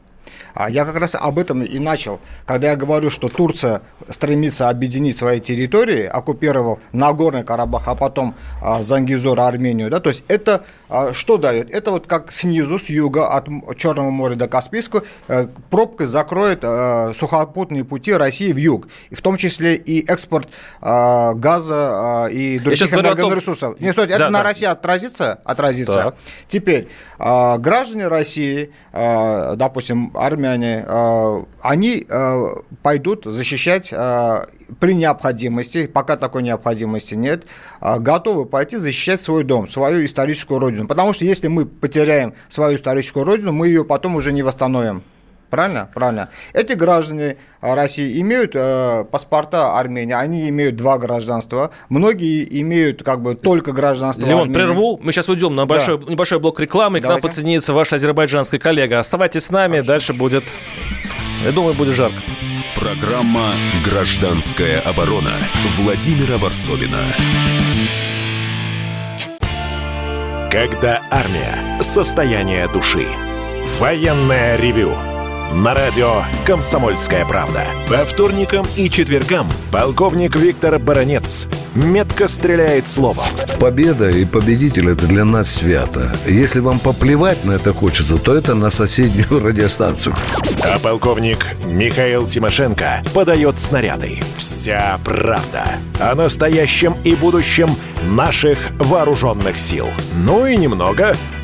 А 0.53 0.69
я 0.69 0.85
как 0.85 0.97
раз 0.97 1.15
об 1.15 1.37
этом 1.37 1.61
и 1.61 1.79
начал. 1.79 2.19
Когда 2.45 2.71
я 2.71 2.75
говорю, 2.75 3.09
что 3.09 3.27
Турция 3.27 3.81
стремится 4.09 4.69
объединить 4.69 5.15
свои 5.15 5.39
территории, 5.39 6.03
оккупировав 6.03 6.79
Нагорный 6.91 7.43
Карабах, 7.43 7.87
а 7.87 7.95
потом 7.95 8.35
а, 8.61 8.81
Зангизор, 8.81 9.39
Армению, 9.39 9.89
да, 9.89 9.99
то 9.99 10.09
есть 10.09 10.23
это 10.27 10.65
что 11.13 11.37
дает? 11.37 11.69
Это 11.71 11.91
вот 11.91 12.07
как 12.07 12.31
снизу, 12.31 12.79
с 12.79 12.85
юга, 12.85 13.27
от 13.27 13.47
Черного 13.77 14.09
моря 14.09 14.35
до 14.35 14.47
Каспийского, 14.47 15.03
э, 15.27 15.47
пробка 15.69 16.07
закроет 16.07 16.59
э, 16.63 17.13
сухопутные 17.13 17.83
пути 17.83 18.13
России 18.13 18.51
в 18.51 18.57
юг, 18.57 18.87
и 19.09 19.15
в 19.15 19.21
том 19.21 19.37
числе 19.37 19.75
и 19.75 20.05
экспорт 20.09 20.47
э, 20.81 21.33
газа 21.35 22.29
и 22.31 22.59
других 22.59 22.93
энергоресурсов. 22.93 23.75
Том... 23.75 23.85
Не, 23.85 23.91
стоит, 23.91 24.09
это 24.09 24.19
да, 24.19 24.29
на 24.29 24.39
да. 24.39 24.43
России 24.45 24.65
отразится? 24.65 25.39
Отразится. 25.43 25.93
Так. 25.93 26.15
Теперь, 26.47 26.89
граждане 27.17 28.07
России, 28.07 28.71
допустим, 28.93 30.11
армяне, 30.15 30.85
они 31.61 32.07
пойдут 32.81 33.25
защищать 33.25 33.93
при 34.79 34.93
необходимости, 34.93 35.87
пока 35.87 36.17
такой 36.17 36.43
необходимости 36.43 37.15
нет, 37.15 37.45
готовы 37.81 38.45
пойти 38.45 38.77
защищать 38.77 39.21
свой 39.21 39.43
дом, 39.43 39.67
свою 39.67 40.05
историческую 40.05 40.59
родину. 40.59 40.87
Потому 40.87 41.13
что 41.13 41.25
если 41.25 41.47
мы 41.47 41.65
потеряем 41.65 42.33
свою 42.49 42.77
историческую 42.77 43.25
родину, 43.25 43.51
мы 43.51 43.67
ее 43.67 43.85
потом 43.85 44.15
уже 44.15 44.31
не 44.31 44.43
восстановим. 44.43 45.03
Правильно? 45.49 45.89
Правильно. 45.93 46.29
Эти 46.53 46.73
граждане 46.73 47.37
России 47.61 48.19
имеют 48.19 48.51
э, 48.53 49.05
паспорта 49.09 49.79
Армении, 49.79 50.13
они 50.13 50.49
имеют 50.49 50.75
два 50.75 50.97
гражданства. 50.97 51.71
Многие 51.87 52.45
имеют 52.61 53.01
как 53.01 53.21
бы 53.21 53.33
только 53.35 53.71
гражданство 53.71 54.25
Леон, 54.25 54.41
Армении. 54.41 54.53
прерву. 54.53 54.99
Мы 55.01 55.13
сейчас 55.13 55.29
уйдем 55.29 55.55
на 55.55 55.65
большой, 55.65 55.99
да. 55.99 56.11
небольшой 56.11 56.39
блок 56.39 56.59
рекламы. 56.59 56.99
Давайте. 56.99 57.07
К 57.07 57.11
нам 57.11 57.21
подсоединится 57.21 57.73
ваша 57.73 57.95
азербайджанская 57.95 58.59
коллега. 58.59 58.99
Оставайтесь 58.99 59.45
с 59.45 59.51
нами, 59.51 59.75
Хорошо. 59.75 59.87
дальше 59.87 60.13
будет, 60.13 60.43
я 61.45 61.53
думаю, 61.53 61.75
будет 61.75 61.95
жарко. 61.95 62.17
Программа 62.87 63.51
«Гражданская 63.83 64.79
оборона» 64.79 65.33
Владимира 65.75 66.37
Варсовина. 66.37 67.03
Когда 70.49 71.01
армия. 71.11 71.81
Состояние 71.81 72.65
души. 72.69 73.05
Военное 73.77 74.55
ревю 74.55 74.93
на 75.53 75.73
радио 75.73 76.23
«Комсомольская 76.45 77.25
правда». 77.25 77.65
По 77.89 78.05
вторникам 78.05 78.65
и 78.77 78.89
четвергам 78.89 79.47
полковник 79.69 80.37
Виктор 80.37 80.79
Баранец 80.79 81.49
метко 81.77 82.27
стреляет 82.27 82.87
словом. 82.87 83.25
Победа 83.59 84.09
и 84.09 84.25
победитель– 84.25 84.89
это 84.91 85.05
для 85.05 85.23
нас 85.25 85.49
свято. 85.55 86.15
Если 86.25 86.59
вам 86.59 86.79
поплевать 86.79 87.45
на 87.45 87.53
это 87.53 87.73
хочется, 87.73 88.17
то 88.17 88.35
это 88.35 88.55
на 88.55 88.69
соседнюю 88.69 89.39
радиостанцию. 89.43 90.15
А 90.63 90.79
полковник 90.79 91.45
Михаил 91.65 92.25
Тимошенко 92.27 93.03
подает 93.13 93.59
снаряды. 93.59 94.19
Вся 94.37 94.99
правда 95.05 95.77
о 95.99 96.15
настоящем 96.15 96.95
и 97.03 97.15
будущем 97.15 97.69
наших 98.03 98.57
вооруженных 98.79 99.59
сил. 99.59 99.87
Ну 100.15 100.45
и 100.45 100.57
немного 100.57 101.15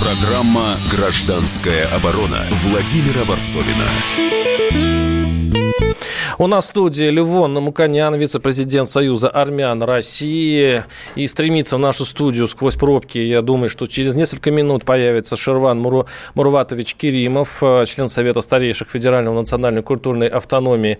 Программа 0.00 0.78
«Гражданская 0.90 1.86
оборона» 1.94 2.46
Владимира 2.64 3.22
Варсовина. 3.24 3.84
У 6.38 6.46
нас 6.46 6.64
в 6.64 6.68
студии 6.68 7.04
Левон 7.04 7.52
Намуканян, 7.52 8.14
вице-президент 8.14 8.88
Союза 8.88 9.28
армян 9.28 9.82
России. 9.82 10.84
И 11.16 11.26
стремится 11.26 11.76
в 11.76 11.80
нашу 11.80 12.06
студию 12.06 12.48
сквозь 12.48 12.76
пробки. 12.76 13.18
Я 13.18 13.42
думаю, 13.42 13.68
что 13.68 13.84
через 13.84 14.14
несколько 14.14 14.50
минут 14.50 14.86
появится 14.86 15.36
Шерван 15.36 15.80
Муру, 15.80 16.06
Мурватович 16.32 16.94
Керимов, 16.94 17.62
э, 17.62 17.84
член 17.86 18.08
Совета 18.08 18.40
старейших 18.40 18.88
Федерального 18.88 19.38
национальной 19.38 19.82
культурной 19.82 20.28
автономии 20.28 20.96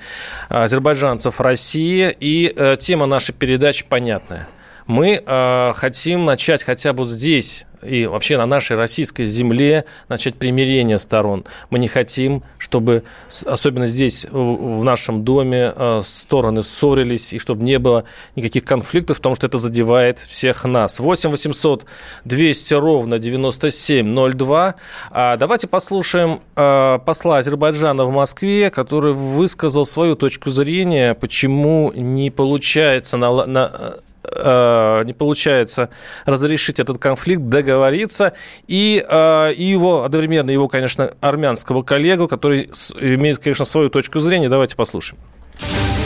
азербайджанцев 0.50 1.40
России. 1.40 2.14
И 2.20 2.52
э, 2.54 2.76
тема 2.78 3.06
нашей 3.06 3.32
передачи 3.32 3.82
понятная. 3.88 4.46
Мы 4.90 5.22
э, 5.24 5.72
хотим 5.76 6.24
начать 6.24 6.64
хотя 6.64 6.92
бы 6.92 7.04
здесь 7.04 7.64
и 7.80 8.06
вообще 8.06 8.36
на 8.36 8.44
нашей 8.44 8.76
российской 8.76 9.24
земле 9.24 9.84
начать 10.08 10.34
примирение 10.34 10.98
сторон. 10.98 11.44
Мы 11.70 11.78
не 11.78 11.86
хотим, 11.86 12.42
чтобы, 12.58 13.04
особенно 13.46 13.86
здесь, 13.86 14.26
в 14.28 14.82
нашем 14.82 15.22
доме, 15.22 15.72
э, 15.76 16.00
стороны 16.02 16.64
ссорились, 16.64 17.32
и 17.32 17.38
чтобы 17.38 17.62
не 17.62 17.78
было 17.78 18.02
никаких 18.34 18.64
конфликтов, 18.64 19.18
потому 19.18 19.36
что 19.36 19.46
это 19.46 19.58
задевает 19.58 20.18
всех 20.18 20.64
нас. 20.64 20.98
8 20.98 21.30
800 21.30 21.86
200 22.24 22.74
ровно 22.74 23.20
9702. 23.20 24.74
А 25.12 25.36
давайте 25.36 25.68
послушаем 25.68 26.40
э, 26.56 26.98
посла 27.06 27.38
Азербайджана 27.38 28.06
в 28.06 28.10
Москве, 28.10 28.70
который 28.70 29.12
высказал 29.12 29.86
свою 29.86 30.16
точку 30.16 30.50
зрения, 30.50 31.14
почему 31.14 31.92
не 31.94 32.32
получается 32.32 33.16
на, 33.16 33.46
на 33.46 33.94
Э, 34.34 35.02
не 35.04 35.12
получается 35.12 35.90
разрешить 36.24 36.80
этот 36.80 36.98
конфликт, 36.98 37.42
договориться, 37.42 38.34
и, 38.66 39.04
э, 39.08 39.52
и 39.54 39.64
его, 39.64 40.04
одновременно 40.04 40.50
его, 40.50 40.68
конечно, 40.68 41.14
армянского 41.20 41.82
коллегу, 41.82 42.28
который 42.28 42.70
имеет, 43.00 43.38
конечно, 43.38 43.64
свою 43.64 43.90
точку 43.90 44.20
зрения. 44.20 44.48
Давайте 44.48 44.76
послушаем. 44.76 45.20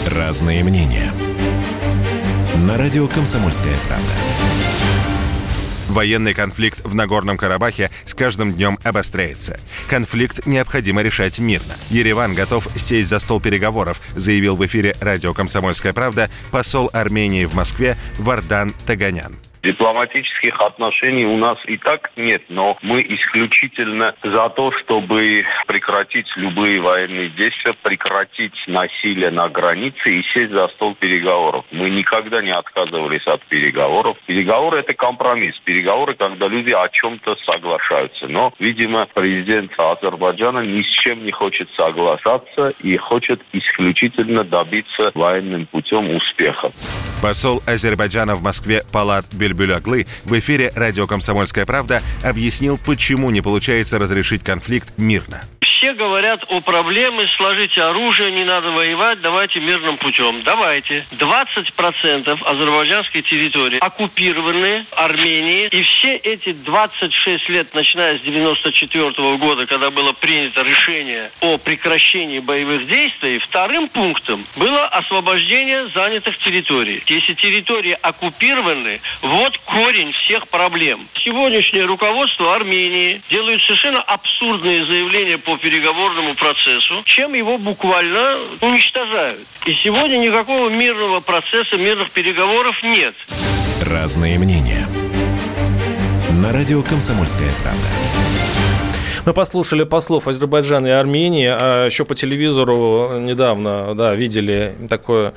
Разные 0.06 0.62
мнения. 0.64 1.12
На 2.56 2.78
радио 2.78 3.06
«Комсомольская 3.08 3.74
правда». 3.86 4.33
Военный 5.88 6.34
конфликт 6.34 6.80
в 6.84 6.94
Нагорном 6.94 7.36
Карабахе 7.36 7.90
с 8.04 8.14
каждым 8.14 8.52
днем 8.52 8.78
обостряется. 8.82 9.60
Конфликт 9.88 10.46
необходимо 10.46 11.02
решать 11.02 11.38
мирно. 11.38 11.74
Ереван 11.90 12.34
готов 12.34 12.68
сесть 12.76 13.08
за 13.08 13.18
стол 13.18 13.40
переговоров, 13.40 14.00
заявил 14.16 14.56
в 14.56 14.66
эфире 14.66 14.96
радио 15.00 15.34
«Комсомольская 15.34 15.92
правда» 15.92 16.30
посол 16.50 16.90
Армении 16.92 17.44
в 17.44 17.54
Москве 17.54 17.96
Вардан 18.18 18.74
Таганян. 18.86 19.36
Дипломатических 19.64 20.60
отношений 20.60 21.24
у 21.24 21.38
нас 21.38 21.56
и 21.64 21.78
так 21.78 22.10
нет, 22.16 22.42
но 22.50 22.76
мы 22.82 23.00
исключительно 23.00 24.14
за 24.22 24.50
то, 24.50 24.70
чтобы 24.72 25.46
прекратить 25.66 26.26
любые 26.36 26.82
военные 26.82 27.30
действия, 27.30 27.72
прекратить 27.82 28.52
насилие 28.66 29.30
на 29.30 29.48
границе 29.48 30.18
и 30.18 30.22
сесть 30.34 30.52
за 30.52 30.68
стол 30.68 30.94
переговоров. 30.96 31.64
Мы 31.70 31.88
никогда 31.88 32.42
не 32.42 32.50
отказывались 32.50 33.26
от 33.26 33.42
переговоров. 33.46 34.18
Переговоры– 34.26 34.78
это 34.80 34.92
компромисс. 34.92 35.58
Переговоры, 35.64 36.12
когда 36.12 36.46
люди 36.46 36.70
о 36.70 36.86
чем-то 36.90 37.34
соглашаются. 37.46 38.28
Но, 38.28 38.52
видимо, 38.58 39.08
президент 39.14 39.72
Азербайджана 39.78 40.58
ни 40.58 40.82
с 40.82 40.90
чем 41.00 41.24
не 41.24 41.32
хочет 41.32 41.70
соглашаться 41.74 42.74
и 42.82 42.98
хочет 42.98 43.40
исключительно 43.54 44.44
добиться 44.44 45.10
военным 45.14 45.64
путем 45.64 46.14
успеха. 46.14 46.70
Посол 47.22 47.62
Азербайджана 47.66 48.34
в 48.34 48.42
Москве 48.42 48.82
Палат 48.92 49.24
Бельб 49.32 49.53
Бюльбюляглы 49.54 50.06
в 50.24 50.38
эфире 50.38 50.72
радио 50.74 51.06
«Комсомольская 51.06 51.64
правда» 51.64 52.02
объяснил, 52.22 52.78
почему 52.78 53.30
не 53.30 53.40
получается 53.40 53.98
разрешить 53.98 54.42
конфликт 54.42 54.88
мирно. 54.96 55.42
Все 55.84 55.92
говорят 55.92 56.44
о 56.48 56.62
проблеме, 56.62 57.28
сложите 57.36 57.82
оружие, 57.82 58.32
не 58.32 58.44
надо 58.44 58.70
воевать, 58.70 59.20
давайте 59.20 59.60
мирным 59.60 59.98
путем. 59.98 60.42
Давайте. 60.42 61.04
20% 61.18 62.42
азербайджанской 62.42 63.20
территории 63.20 63.78
оккупированы 63.80 64.86
Арменией, 64.96 65.68
и 65.68 65.82
все 65.82 66.16
эти 66.16 66.52
26 66.52 67.48
лет, 67.50 67.74
начиная 67.74 68.18
с 68.18 68.22
94 68.22 69.36
года, 69.36 69.66
когда 69.66 69.90
было 69.90 70.12
принято 70.12 70.62
решение 70.62 71.30
о 71.42 71.58
прекращении 71.58 72.38
боевых 72.38 72.86
действий, 72.86 73.38
вторым 73.38 73.88
пунктом 73.88 74.42
было 74.56 74.86
освобождение 74.86 75.88
занятых 75.88 76.38
территорий. 76.38 77.02
Если 77.08 77.34
территории 77.34 77.98
оккупированы, 78.00 79.02
корень 79.64 80.12
всех 80.12 80.48
проблем. 80.48 81.06
Сегодняшнее 81.14 81.84
руководство 81.84 82.54
Армении 82.54 83.20
делают 83.30 83.62
совершенно 83.62 84.00
абсурдные 84.00 84.84
заявления 84.84 85.38
по 85.38 85.56
переговорному 85.56 86.34
процессу, 86.34 87.02
чем 87.04 87.34
его 87.34 87.58
буквально 87.58 88.38
уничтожают. 88.60 89.40
И 89.66 89.72
сегодня 89.74 90.16
никакого 90.18 90.68
мирного 90.68 91.20
процесса, 91.20 91.76
мирных 91.76 92.10
переговоров 92.10 92.82
нет. 92.82 93.14
Разные 93.82 94.38
мнения. 94.38 94.86
На 96.30 96.52
радио 96.52 96.82
«Комсомольская 96.82 97.52
правда». 97.62 97.88
Мы 99.24 99.32
послушали 99.32 99.84
послов 99.84 100.28
Азербайджана 100.28 100.86
и 100.88 100.90
Армении, 100.90 101.48
а 101.48 101.86
еще 101.86 102.04
по 102.04 102.14
телевизору 102.14 103.18
недавно 103.18 103.94
да, 103.94 104.14
видели 104.14 104.74
такое 104.90 105.32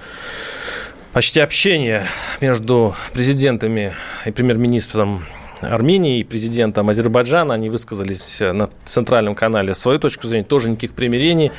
почти 1.17 1.39
общение 1.39 2.05
между 2.41 2.95
президентами 3.11 3.95
и 4.27 4.29
премьер-министром 4.29 5.25
Армении 5.61 6.19
и 6.19 6.23
президентом 6.23 6.89
Азербайджана. 6.89 7.53
Они 7.53 7.69
высказались 7.69 8.39
на 8.39 8.69
центральном 8.85 9.35
канале 9.35 9.73
свою 9.73 9.99
точку 9.99 10.27
зрения. 10.27 10.45
Тоже 10.45 10.69
никаких 10.69 10.93
примирений. 10.93 11.51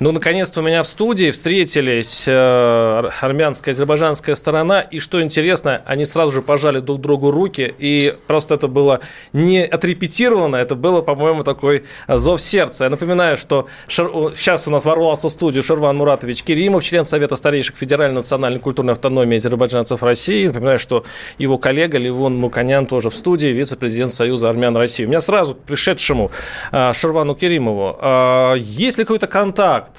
Но, 0.00 0.12
наконец-то, 0.12 0.60
у 0.60 0.62
меня 0.62 0.82
в 0.82 0.86
студии 0.86 1.30
встретились 1.30 2.24
э, 2.26 3.10
армянская 3.20 3.72
и 3.72 3.74
азербайджанская 3.74 4.34
сторона. 4.34 4.80
И, 4.80 4.98
что 4.98 5.22
интересно, 5.22 5.82
они 5.86 6.04
сразу 6.04 6.32
же 6.32 6.42
пожали 6.42 6.80
друг 6.80 7.00
другу 7.00 7.30
руки. 7.30 7.74
И 7.78 8.14
просто 8.26 8.54
это 8.54 8.68
было 8.68 9.00
не 9.32 9.64
отрепетировано. 9.64 10.56
Это 10.56 10.74
было, 10.74 11.02
по-моему, 11.02 11.44
такой 11.44 11.84
зов 12.08 12.40
сердца. 12.40 12.84
Я 12.84 12.90
напоминаю, 12.90 13.36
что 13.36 13.68
Шер... 13.88 14.10
сейчас 14.34 14.66
у 14.68 14.70
нас 14.70 14.84
ворвался 14.84 15.28
в 15.28 15.32
студию 15.32 15.62
Шерван 15.62 15.96
Муратович 15.96 16.42
Керимов, 16.42 16.84
член 16.84 17.04
Совета 17.04 17.36
старейших 17.36 17.76
Федеральной 17.76 18.16
национальной 18.16 18.60
культурной 18.60 18.94
автономии 18.94 19.36
азербайджанцев 19.36 20.02
России. 20.02 20.46
Напоминаю, 20.46 20.78
что 20.78 21.04
его 21.38 21.58
коллега 21.58 21.98
Ливон 21.98 22.36
Муканян 22.36 22.86
тоже 22.86 23.10
в 23.10 23.14
студии 23.14 23.43
студии 23.44 23.58
вице-президент 23.58 24.12
Союза 24.12 24.48
армян 24.48 24.76
России. 24.76 25.04
У 25.04 25.08
меня 25.08 25.20
сразу 25.20 25.54
к 25.54 25.58
пришедшему 25.58 26.30
а, 26.72 26.92
Шервану 26.94 27.34
Керимову. 27.34 27.96
А, 28.00 28.54
есть 28.54 28.96
ли 28.96 29.04
какой-то 29.04 29.26
контакт 29.26 29.92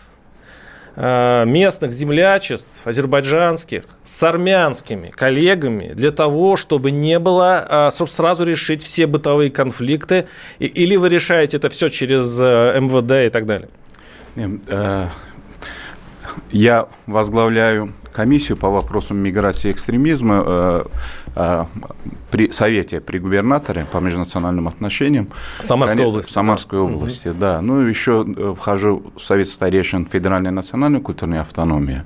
а, 0.95 1.43
местных 1.45 1.91
землячеств, 1.91 2.87
азербайджанских, 2.87 3.83
с 4.03 4.23
армянскими 4.23 5.09
коллегами 5.09 5.91
для 5.93 6.09
того, 6.09 6.57
чтобы 6.57 6.89
не 6.89 7.19
было, 7.19 7.91
чтобы 7.93 8.09
сразу 8.09 8.45
решить 8.45 8.81
все 8.81 9.05
бытовые 9.05 9.51
конфликты? 9.51 10.27
Или 10.57 10.95
вы 10.95 11.09
решаете 11.09 11.57
это 11.57 11.69
все 11.69 11.89
через 11.89 12.39
э, 12.41 12.79
МВД 12.79 13.27
и 13.27 13.29
так 13.29 13.45
далее? 13.45 13.69
Э, 14.67 15.07
я 16.51 16.87
возглавляю 17.05 17.93
комиссию 18.15 18.57
по 18.57 18.69
вопросам 18.69 19.17
миграции 19.17 19.69
и 19.69 19.71
экстремизма 19.71 20.43
э, 20.45 20.85
э, 21.35 21.65
при 22.31 22.49
Совете, 22.51 23.01
при 23.01 23.19
губернаторе 23.19 23.85
по 23.91 23.97
межнациональным 23.97 24.67
отношениям. 24.67 25.27
Самарской 25.59 26.01
Они, 26.01 26.09
области. 26.09 26.31
Самарской 26.31 26.79
да. 26.79 26.85
области, 26.85 27.27
угу. 27.27 27.37
да. 27.39 27.61
Ну, 27.61 27.81
еще 27.81 28.25
э, 28.25 28.55
вхожу 28.57 29.11
в 29.15 29.21
Совет 29.21 29.47
старейшин 29.47 30.05
Федеральной 30.05 30.51
национальной 30.51 31.01
культурной 31.01 31.41
автономии. 31.41 32.03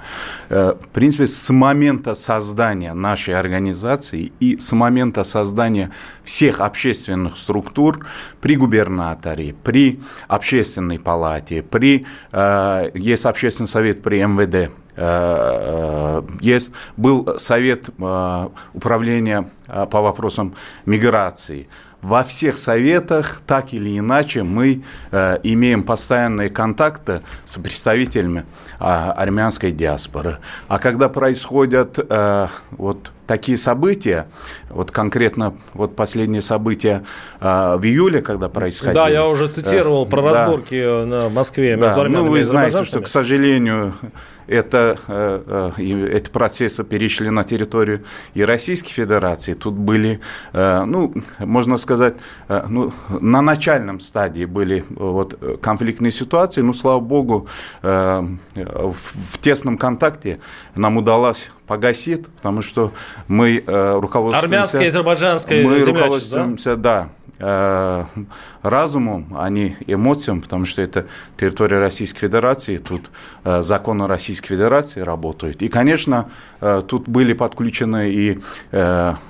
Э, 0.50 0.74
в 0.82 0.88
принципе, 0.88 1.28
с 1.28 1.54
момента 1.54 2.16
создания 2.16 2.94
нашей 2.94 3.36
организации 3.36 4.32
и 4.40 4.60
с 4.60 4.72
момента 4.72 5.24
создания 5.24 5.92
всех 6.24 6.60
общественных 6.60 7.38
структур 7.38 8.06
при 8.42 8.56
губернаторе, 8.56 9.54
при 9.64 10.00
общественной 10.28 10.98
палате, 10.98 11.62
при, 11.62 12.06
э, 12.32 12.92
есть 12.96 13.26
общественный 13.26 13.68
совет 13.68 14.02
при 14.02 14.24
МВД, 14.24 14.72
Э, 15.02 16.22
э, 16.22 16.22
есть, 16.42 16.74
был 16.98 17.40
совет 17.40 17.90
э, 17.98 18.50
управления 18.74 19.50
по 19.66 20.02
вопросам 20.02 20.56
миграции. 20.86 21.70
Во 22.02 22.24
всех 22.24 22.58
советах, 22.58 23.42
так 23.48 23.74
или 23.74 23.98
иначе, 24.00 24.44
мы 24.44 24.84
имеем 25.12 25.84
постоянные 25.84 26.50
контакты 26.50 27.22
с 27.44 27.58
представителями 27.58 28.46
армянской 28.80 29.72
диаспоры. 29.74 30.40
А 30.70 30.80
когда 30.80 31.10
происходят 31.10 32.00
вот 32.72 33.12
такие 33.30 33.60
события, 33.60 34.26
вот 34.70 34.90
конкретно 34.90 35.54
вот 35.76 35.96
последние 35.96 36.42
события 36.42 37.04
в 37.40 37.80
июле, 37.84 38.22
когда 38.22 38.50
происходили. 38.50 38.96
Да, 38.96 39.08
я 39.08 39.28
уже 39.28 39.48
цитировал 39.48 40.08
про 40.08 40.24
разборки 40.24 40.84
да, 40.84 41.06
на 41.06 41.30
Москве 41.30 41.76
между 41.76 42.04
да, 42.04 42.10
Ну, 42.10 42.32
вы 42.32 42.44
знаете, 42.44 42.84
что, 42.86 43.02
к 43.02 43.08
сожалению, 43.08 43.94
это, 44.50 44.98
э, 45.08 45.72
э, 45.78 46.12
эти 46.12 46.30
процессы 46.30 46.84
перешли 46.84 47.30
на 47.30 47.44
территорию 47.44 48.04
и 48.34 48.44
Российской 48.44 48.92
Федерации. 48.92 49.54
Тут 49.54 49.76
были, 49.76 50.20
э, 50.54 50.84
ну, 50.86 51.14
можно 51.38 51.78
сказать, 51.78 52.16
ну, 52.68 52.92
на 53.22 53.42
начальном 53.42 54.00
стадии 54.00 54.46
были 54.46 54.84
вот 54.90 55.60
конфликтные 55.62 56.12
ситуации, 56.12 56.62
но, 56.62 56.74
слава 56.74 57.00
богу, 57.00 57.48
в 57.82 59.38
тесном 59.42 59.78
контакте 59.78 60.40
нам 60.76 60.98
удалось 60.98 61.52
погасить, 61.70 62.28
потому 62.28 62.62
что 62.62 62.92
мы 63.30 63.64
руководствуемся... 63.66 64.46
Армянская, 64.46 64.88
азербайджанская 64.88 65.64
Мы 65.64 65.80
руководствуемся, 65.80 66.76
да, 66.76 67.04
да 67.04 67.10
Э, 67.42 68.04
разумом, 68.64 69.34
а 69.38 69.50
не 69.50 69.78
эмоциям, 69.88 70.42
потому 70.42 70.66
что 70.66 70.82
это 70.82 71.06
территория 71.38 71.80
Российской 71.80 72.20
Федерации, 72.28 72.80
тут 72.80 73.10
э, 73.46 73.64
законы 73.64 74.08
Российской 74.08 74.50
Федерации 74.50 75.00
работают. 75.00 75.62
И, 75.62 75.70
конечно, 75.70 76.30
э, 76.60 76.82
тут 76.86 77.08
были 77.08 77.32
подключены 77.32 78.12
и 78.12 78.40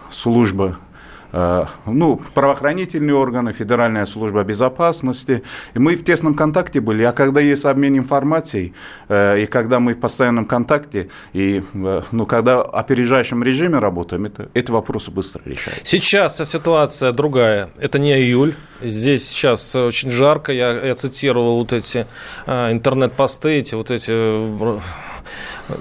службы 0.09 0.77
Э, 0.79 0.88
ну, 1.31 2.21
правоохранительные 2.33 3.15
органы, 3.15 3.53
Федеральная 3.53 4.05
служба 4.05 4.43
безопасности. 4.43 5.43
И 5.73 5.79
мы 5.79 5.95
в 5.95 6.03
тесном 6.03 6.33
контакте 6.33 6.81
были. 6.81 7.03
А 7.03 7.11
когда 7.11 7.41
есть 7.41 7.65
обмен 7.65 7.97
информацией, 7.97 8.73
э, 9.09 9.43
и 9.43 9.45
когда 9.45 9.79
мы 9.79 9.93
в 9.93 9.99
постоянном 9.99 10.45
контакте, 10.45 11.09
и 11.33 11.63
э, 11.73 12.01
ну, 12.11 12.25
когда 12.25 12.57
в 12.57 12.75
опережающем 12.75 13.43
режиме 13.43 13.79
работаем, 13.79 14.25
это, 14.25 14.49
эти 14.53 14.71
вопросы 14.71 15.11
быстро 15.11 15.41
решают. 15.45 15.81
Сейчас 15.83 16.37
ситуация 16.37 17.11
другая. 17.11 17.69
Это 17.79 17.99
не 17.99 18.13
июль. 18.13 18.55
Здесь 18.81 19.27
сейчас 19.27 19.75
очень 19.75 20.09
жарко. 20.09 20.51
Я, 20.51 20.71
я 20.71 20.95
цитировал 20.95 21.57
вот 21.59 21.73
эти 21.73 22.07
интернет-посты, 22.47 23.49
эти 23.59 23.75
вот 23.75 23.91
эти 23.91 24.11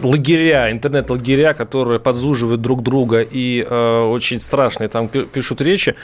лагеря, 0.02 0.70
интернет-лагеря, 0.70 1.54
которые 1.54 2.00
подзуживают 2.00 2.60
друг 2.60 2.82
друга 2.82 3.22
и 3.22 3.66
э, 3.68 4.00
очень 4.02 4.38
страшные 4.38 4.88
там 4.88 5.08
пишут 5.08 5.60
речи. 5.60 5.94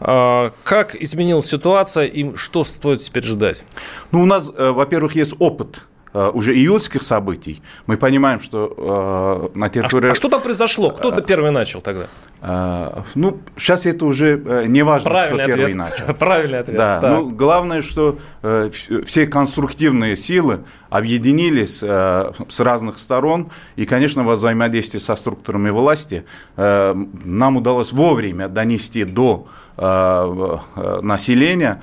Э, 0.00 0.50
как 0.64 0.94
изменилась 0.94 1.46
ситуация 1.46 2.06
и 2.06 2.36
что 2.36 2.64
стоит 2.64 3.02
теперь 3.02 3.24
ждать? 3.24 3.64
Ну, 4.12 4.22
у 4.22 4.26
нас, 4.26 4.50
э, 4.56 4.70
во-первых, 4.70 5.14
есть 5.14 5.34
опыт 5.38 5.82
Э, 6.16 6.30
уже 6.32 6.54
июльских 6.54 7.02
событий, 7.02 7.60
мы 7.86 7.98
понимаем, 7.98 8.40
что 8.40 9.50
э, 9.52 9.58
на 9.58 9.68
территории... 9.68 10.08
А, 10.08 10.12
а 10.12 10.14
что 10.14 10.30
там 10.30 10.40
произошло? 10.40 10.88
Кто 10.90 11.10
первый 11.20 11.50
начал 11.50 11.82
тогда? 11.82 12.06
Э, 12.48 13.02
ну, 13.16 13.40
сейчас 13.56 13.86
это 13.86 14.06
уже 14.06 14.40
э, 14.44 14.66
не 14.66 14.82
важно, 14.82 15.10
Правильный 15.10 15.44
кто 15.44 15.52
ответ. 15.52 15.56
первый 15.56 15.74
начал. 15.74 16.14
Правильный 16.18 16.58
ответ. 16.60 16.76
Да, 16.76 17.00
так. 17.00 17.10
ну, 17.10 17.30
главное, 17.30 17.82
что 17.82 18.18
э, 18.42 18.70
все 19.04 19.26
конструктивные 19.26 20.16
силы 20.16 20.60
объединились 20.88 21.80
э, 21.82 22.32
с 22.48 22.60
разных 22.60 22.98
сторон, 22.98 23.50
и, 23.74 23.84
конечно, 23.84 24.22
во 24.22 24.36
взаимодействии 24.36 25.00
со 25.00 25.16
структурами 25.16 25.70
власти 25.70 26.24
нам 26.56 27.56
удалось 27.56 27.90
вовремя 27.92 28.48
донести 28.48 29.04
до 29.04 29.48
населения, 29.76 31.82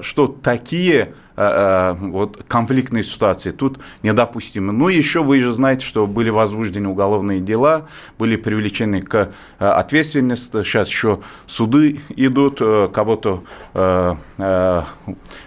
что 0.00 0.26
такие 0.26 1.14
вот, 1.36 2.42
конфликтные 2.48 3.04
ситуации 3.04 3.52
тут 3.52 3.78
недопустимы. 4.02 4.72
Ну, 4.72 4.88
еще 4.88 5.22
вы 5.22 5.38
же 5.40 5.52
знаете, 5.52 5.86
что 5.86 6.08
были 6.08 6.30
возбуждены 6.30 6.88
уголовные 6.88 7.38
дела, 7.40 7.86
были 8.18 8.34
привлечены 8.36 9.02
к 9.02 9.30
э, 9.60 9.64
ответственности, 9.98 10.62
сейчас 10.64 10.88
еще 10.88 11.20
суды 11.46 12.00
идут, 12.16 12.58
кого-то, 12.92 13.42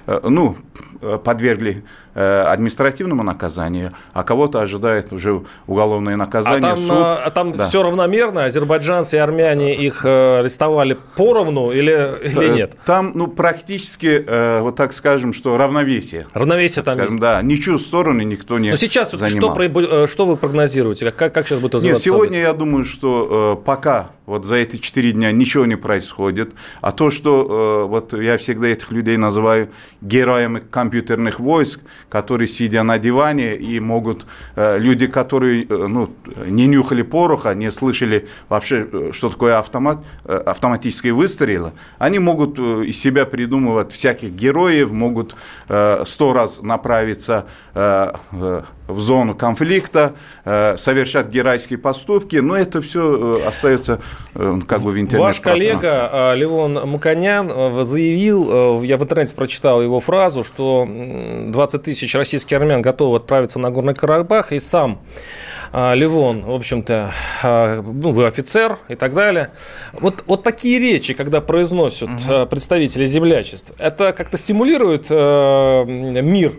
ну, 0.07 0.57
подвергли 1.23 1.83
э, 2.13 2.41
административному 2.41 3.23
наказанию, 3.23 3.93
а 4.13 4.23
кого-то 4.23 4.61
ожидает 4.61 5.11
уже 5.13 5.43
уголовное 5.67 6.15
наказание. 6.15 6.59
А 6.71 6.75
там, 6.75 6.77
суд. 6.77 6.91
а 6.91 7.29
там 7.31 7.51
Да. 7.53 7.67
все 7.67 7.83
равномерно? 7.83 8.45
Азербайджанцы 8.45 9.15
и 9.17 9.19
армяне 9.19 9.75
их 9.75 10.05
э, 10.05 10.39
арестовали 10.39 10.97
поровну 11.15 11.71
или, 11.71 11.91
или 12.23 12.51
Э, 12.51 12.55
нет? 12.55 12.77
Там, 12.85 13.11
ну, 13.15 13.27
практически, 13.27 14.23
э, 14.25 14.61
вот 14.61 14.75
так 14.75 14.93
скажем, 14.93 15.33
что 15.33 15.57
равновесие. 15.57 16.27
Равновесие 16.33 16.83
там 16.83 16.93
Скажем, 16.93 17.11
есть. 17.13 17.21
да, 17.21 17.41
ничью 17.41 17.79
сторону 17.79 18.21
никто 18.23 18.59
не 18.59 18.69
Но 18.71 18.75
сейчас 18.75 19.09
что, 19.09 19.17
занимал. 19.17 19.57
э, 19.59 20.07
что 20.07 20.25
вы 20.25 20.37
прогнозируете? 20.37 21.11
Как, 21.11 21.33
как, 21.33 21.47
сейчас 21.47 21.59
будет 21.59 21.73
Нет, 21.73 21.75
развиваться 21.75 22.03
сегодня 22.05 22.23
события? 22.25 22.41
я 22.41 22.53
думаю, 22.53 22.85
что 22.85 23.57
э, 23.59 23.63
пока 23.65 24.11
вот 24.25 24.45
за 24.45 24.55
эти 24.55 24.77
четыре 24.77 25.11
дня 25.11 25.31
ничего 25.31 25.65
не 25.65 25.75
происходит, 25.75 26.51
а 26.81 26.91
то, 26.91 27.09
что 27.11 27.83
э, 27.85 27.87
вот 27.89 28.13
я 28.13 28.37
всегда 28.37 28.67
этих 28.67 28.91
людей 28.91 29.17
называю 29.17 29.69
героями 30.01 30.60
компьютерных 30.69 31.39
войск, 31.39 31.81
которые 32.09 32.47
сидя 32.47 32.83
на 32.83 32.99
диване 32.99 33.55
и 33.55 33.79
могут 33.79 34.25
э, 34.55 34.77
люди, 34.77 35.07
которые 35.07 35.63
э, 35.63 35.87
ну, 35.87 36.09
не 36.45 36.67
нюхали 36.67 37.01
пороха, 37.01 37.53
не 37.53 37.71
слышали 37.71 38.27
вообще, 38.49 38.87
э, 38.91 39.09
что 39.13 39.29
такое 39.29 39.57
автомат, 39.57 39.99
автоматические 40.25 41.13
выстрелы, 41.13 41.71
они 41.97 42.19
могут 42.19 42.59
из 42.59 42.99
себя 42.99 43.25
придумывать 43.25 43.91
всяких 43.91 44.31
героев, 44.31 44.91
могут 44.91 45.35
сто 45.67 46.33
раз 46.33 46.61
направиться 46.61 47.45
в 48.91 48.99
зону 48.99 49.35
конфликта, 49.35 50.13
э, 50.45 50.77
совершать 50.77 51.27
геройские 51.29 51.79
поступки, 51.79 52.37
но 52.37 52.55
это 52.55 52.81
все 52.81 53.41
остается 53.47 53.99
э, 54.35 54.59
как 54.67 54.81
бы 54.81 54.91
в 54.91 54.99
интернете. 54.99 55.17
Ваш 55.23 55.39
коллега 55.39 56.09
э, 56.11 56.35
Левон 56.35 56.73
Маканян 56.89 57.51
э, 57.51 57.83
заявил, 57.83 58.81
э, 58.81 58.85
я 58.85 58.97
в 58.97 59.03
интернете 59.03 59.35
прочитал 59.35 59.81
его 59.81 59.99
фразу, 59.99 60.43
что 60.43 60.85
м, 60.87 61.51
20 61.51 61.83
тысяч 61.83 62.13
российских 62.15 62.57
армян 62.57 62.81
готовы 62.81 63.17
отправиться 63.17 63.59
на 63.59 63.71
Горный 63.71 63.93
Карабах, 63.95 64.51
и 64.51 64.59
сам 64.59 65.01
э, 65.73 65.95
Левон, 65.95 66.43
в 66.45 66.51
общем-то, 66.51 67.11
э, 67.43 67.81
ну, 67.81 68.11
вы 68.11 68.27
офицер 68.27 68.77
и 68.89 68.95
так 68.95 69.13
далее. 69.13 69.51
Вот, 69.93 70.23
вот 70.27 70.43
такие 70.43 70.79
речи, 70.79 71.13
когда 71.13 71.41
произносят 71.41 72.09
э, 72.27 72.45
представители 72.45 73.05
землячеств, 73.05 73.73
это 73.77 74.13
как-то 74.13 74.37
стимулирует 74.37 75.07
э, 75.09 75.83
мир 75.85 76.53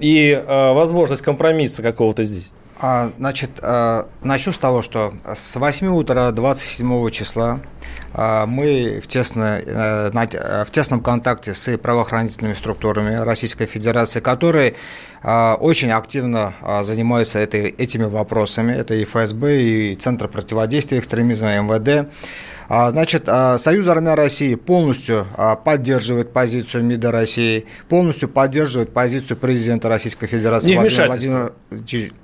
и 0.00 0.30
э, 0.32 0.72
возможность 0.72 1.22
компромисса 1.22 1.82
какого-то 1.82 2.22
здесь? 2.24 2.52
А, 2.80 3.12
Значит, 3.18 3.50
э, 3.62 4.04
начну 4.22 4.52
с 4.52 4.58
того, 4.58 4.82
что 4.82 5.14
с 5.34 5.56
8 5.56 5.86
утра 5.88 6.30
27 6.32 7.10
числа 7.10 7.60
э, 8.12 8.46
мы 8.46 9.00
в, 9.02 9.06
тесно, 9.06 9.60
э, 9.64 10.10
на- 10.12 10.24
э, 10.24 10.64
в 10.64 10.70
тесном 10.70 11.00
контакте 11.00 11.54
с 11.54 11.78
правоохранительными 11.78 12.54
структурами 12.54 13.14
Российской 13.14 13.66
Федерации, 13.66 14.20
которые 14.20 14.74
э, 15.22 15.52
очень 15.54 15.92
активно 15.92 16.54
э, 16.60 16.82
занимаются 16.82 17.38
этой, 17.38 17.68
этими 17.70 18.04
вопросами. 18.04 18.72
Это 18.72 18.94
и 18.94 19.04
ФСБ, 19.04 19.62
и 19.62 19.94
Центр 19.94 20.26
противодействия 20.28 20.98
экстремизму, 20.98 21.48
МВД. 21.48 22.08
А, 22.68 22.90
Значит, 22.90 23.24
а, 23.26 23.58
Союз 23.58 23.86
армян 23.88 24.14
России 24.14 24.54
полностью 24.54 25.26
а, 25.36 25.56
поддерживает 25.56 26.32
позицию 26.32 26.84
МИДа 26.84 27.10
России, 27.10 27.66
полностью 27.88 28.28
поддерживает 28.28 28.92
позицию 28.92 29.36
президента 29.36 29.88
Российской 29.88 30.26
Федерации 30.26 30.74
Владимира. 30.74 31.06
Владимира, 31.06 31.52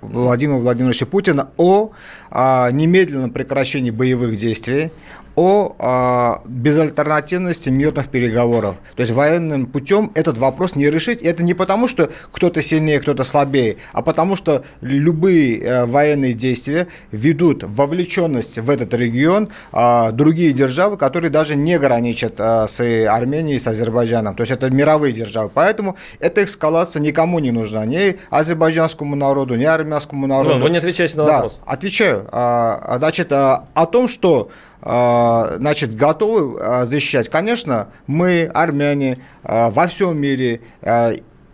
Владимира 0.00 0.58
Владимировича 0.58 1.06
Путина 1.06 1.50
о 1.56 1.90
немедленном 2.30 3.30
прекращении 3.30 3.90
боевых 3.90 4.36
действий, 4.36 4.90
о 5.34 5.74
а, 5.78 6.42
безальтернативности 6.46 7.68
мирных 7.68 8.08
переговоров. 8.08 8.76
То 8.96 9.02
есть 9.02 9.12
военным 9.12 9.66
путем 9.66 10.10
этот 10.14 10.38
вопрос 10.38 10.76
не 10.76 10.90
решить. 10.90 11.22
И 11.22 11.26
это 11.26 11.42
не 11.42 11.54
потому, 11.54 11.88
что 11.88 12.10
кто-то 12.32 12.62
сильнее, 12.62 13.00
кто-то 13.00 13.24
слабее, 13.24 13.76
а 13.92 14.02
потому 14.02 14.36
что 14.36 14.64
любые 14.80 15.60
э, 15.60 15.86
военные 15.86 16.32
действия 16.32 16.88
ведут 17.12 17.64
вовлеченность 17.64 18.58
в 18.58 18.70
этот 18.70 18.94
регион 18.94 19.48
а, 19.72 20.10
другие 20.12 20.52
державы, 20.52 20.96
которые 20.96 21.30
даже 21.30 21.56
не 21.56 21.78
граничат 21.78 22.34
а, 22.38 22.66
с 22.66 22.80
Арменией, 22.80 23.58
с 23.58 23.66
Азербайджаном. 23.66 24.34
То 24.34 24.42
есть 24.42 24.52
это 24.52 24.70
мировые 24.70 25.12
державы. 25.12 25.50
Поэтому 25.52 25.96
эта 26.18 26.44
эскалация 26.44 27.00
никому 27.00 27.38
не 27.38 27.50
нужна. 27.50 27.84
Ни 27.84 28.18
азербайджанскому 28.30 29.16
народу, 29.16 29.56
ни 29.56 29.64
армянскому 29.64 30.26
народу. 30.26 30.58
Вы 30.58 30.70
не 30.70 30.78
отвечаете 30.78 31.16
на 31.16 31.26
Да, 31.26 31.34
вопрос. 31.34 31.60
Отвечаю. 31.66 32.26
А, 32.32 32.80
а, 32.82 32.98
Значит, 32.98 33.32
а, 33.32 33.66
о 33.74 33.86
том, 33.86 34.08
что 34.08 34.50
значит, 34.82 35.94
готовы 35.94 36.58
а, 36.60 36.86
защищать. 36.86 37.28
Конечно, 37.28 37.88
мы, 38.06 38.50
армяне, 38.52 39.18
а, 39.42 39.70
во 39.70 39.86
всем 39.86 40.18
мире 40.18 40.62
а, 40.82 41.12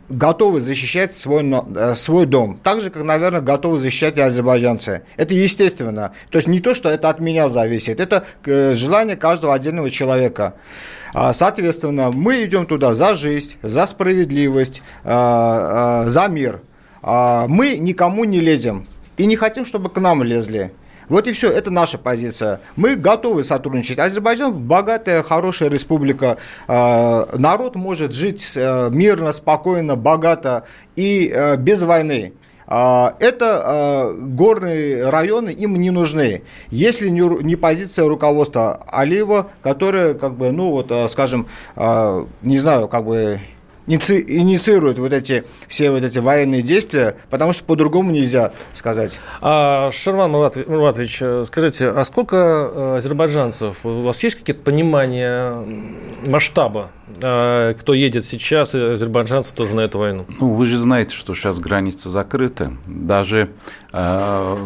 готовы 0.09 0.61
защищать 0.61 1.15
свой, 1.15 1.45
свой 1.97 2.27
дом. 2.27 2.61
Так 2.63 2.81
же, 2.81 2.91
как, 2.91 3.03
наверное, 3.03 3.41
готовы 3.41 3.79
защищать 3.79 4.17
и 4.17 4.21
азербайджанцы. 4.21 5.03
Это 5.17 5.35
естественно. 5.35 6.13
То 6.31 6.39
есть 6.39 6.49
не 6.49 6.61
то, 6.61 6.75
что 6.75 6.89
это 6.89 7.09
от 7.09 7.19
меня 7.19 7.49
зависит. 7.49 7.99
Это 8.01 8.25
э, 8.45 8.75
желание 8.75 9.17
каждого 9.17 9.55
отдельного 9.55 9.91
человека. 9.91 10.55
А, 11.15 11.33
Соответственно, 11.33 12.11
мы 12.13 12.45
идем 12.45 12.67
туда 12.67 12.95
за 12.95 13.17
жизнь, 13.17 13.57
за 13.63 13.87
справедливость, 13.87 14.83
а, 15.05 16.05
а, 16.05 16.11
за 16.11 16.29
мир. 16.29 16.61
А, 17.03 17.47
Мы 17.49 17.77
никому 17.79 18.25
не 18.25 18.41
лезем. 18.41 18.87
И 19.17 19.27
не 19.27 19.37
хотим, 19.37 19.65
чтобы 19.65 19.89
к 19.89 19.99
нам 19.99 20.23
лезли. 20.23 20.73
Вот 21.09 21.29
и 21.29 21.33
все, 21.33 21.51
это 21.51 21.71
наша 21.71 21.99
позиция. 21.99 22.61
Мы 22.75 22.97
готовы 22.97 23.45
сотрудничать. 23.45 23.99
Азербайджан 23.99 24.53
богатая, 24.53 25.23
хорошая 25.23 25.71
республика. 25.71 26.39
Э, 26.67 27.27
Народ 27.37 27.77
может 27.77 28.13
жить 28.13 28.53
э, 28.57 28.91
мирно, 28.91 29.33
спокойно, 29.33 29.95
богато 29.95 30.65
и 30.97 31.31
э, 31.33 31.57
без 31.57 31.83
войны. 31.83 32.33
А, 32.69 33.15
Это 33.21 33.63
э, 33.65 34.21
горные 34.21 35.09
районы 35.09 35.51
им 35.51 35.77
не 35.77 35.91
нужны. 35.91 36.43
Если 36.71 37.09
не, 37.09 37.55
позиция 37.55 38.09
руководства 38.09 38.83
Алиева, 38.89 39.51
которая, 39.63 40.15
как 40.15 40.35
бы, 40.35 40.51
ну 40.51 40.71
вот, 40.71 40.93
скажем, 41.09 41.47
не 41.77 42.59
знаю, 42.59 42.89
как 42.89 43.05
бы 43.05 43.41
инициирует 43.87 44.99
вот 44.99 45.13
эти 45.13 45.45
все 45.69 45.91
вот 45.91 46.03
эти 46.05 46.19
военные 46.19 46.63
действия, 46.63 47.17
потому 47.31 47.53
что 47.53 47.65
по-другому 47.65 48.11
нельзя 48.11 48.53
сказать. 48.73 49.19
А, 49.41 49.91
Шерван 49.93 50.31
Муратович, 50.33 51.19
э, 51.21 51.45
скажите, 51.47 51.89
а 51.89 52.05
сколько 52.05 52.37
э, 52.37 52.97
азербайджанцев? 52.97 53.85
У 53.87 54.03
вас 54.03 54.23
есть 54.23 54.37
какие-то 54.37 54.63
понимания 54.63 55.53
масштаба? 56.27 56.91
э, 57.23 57.75
Кто 57.79 57.95
едет 57.95 58.25
сейчас, 58.25 58.75
и 58.75 58.79
азербайджанцев 58.81 59.53
тоже 59.55 59.77
на 59.77 59.81
эту 59.83 59.99
войну? 59.99 60.25
Ну, 60.41 60.55
вы 60.55 60.67
же 60.67 60.77
знаете, 60.79 61.15
что 61.15 61.35
сейчас 61.35 61.61
границы 61.61 62.11
закрыты. 62.11 62.71
Даже 62.87 63.51
э, 63.93 64.57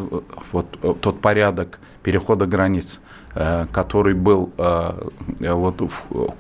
вот 0.52 0.66
э, 0.82 0.94
тот 1.00 1.20
порядок 1.20 1.78
перехода 2.02 2.46
границ, 2.46 3.00
э, 3.34 3.66
который 3.72 4.14
был 4.14 4.50
э, 4.56 4.92
вот 5.40 5.80
в- 5.82 6.34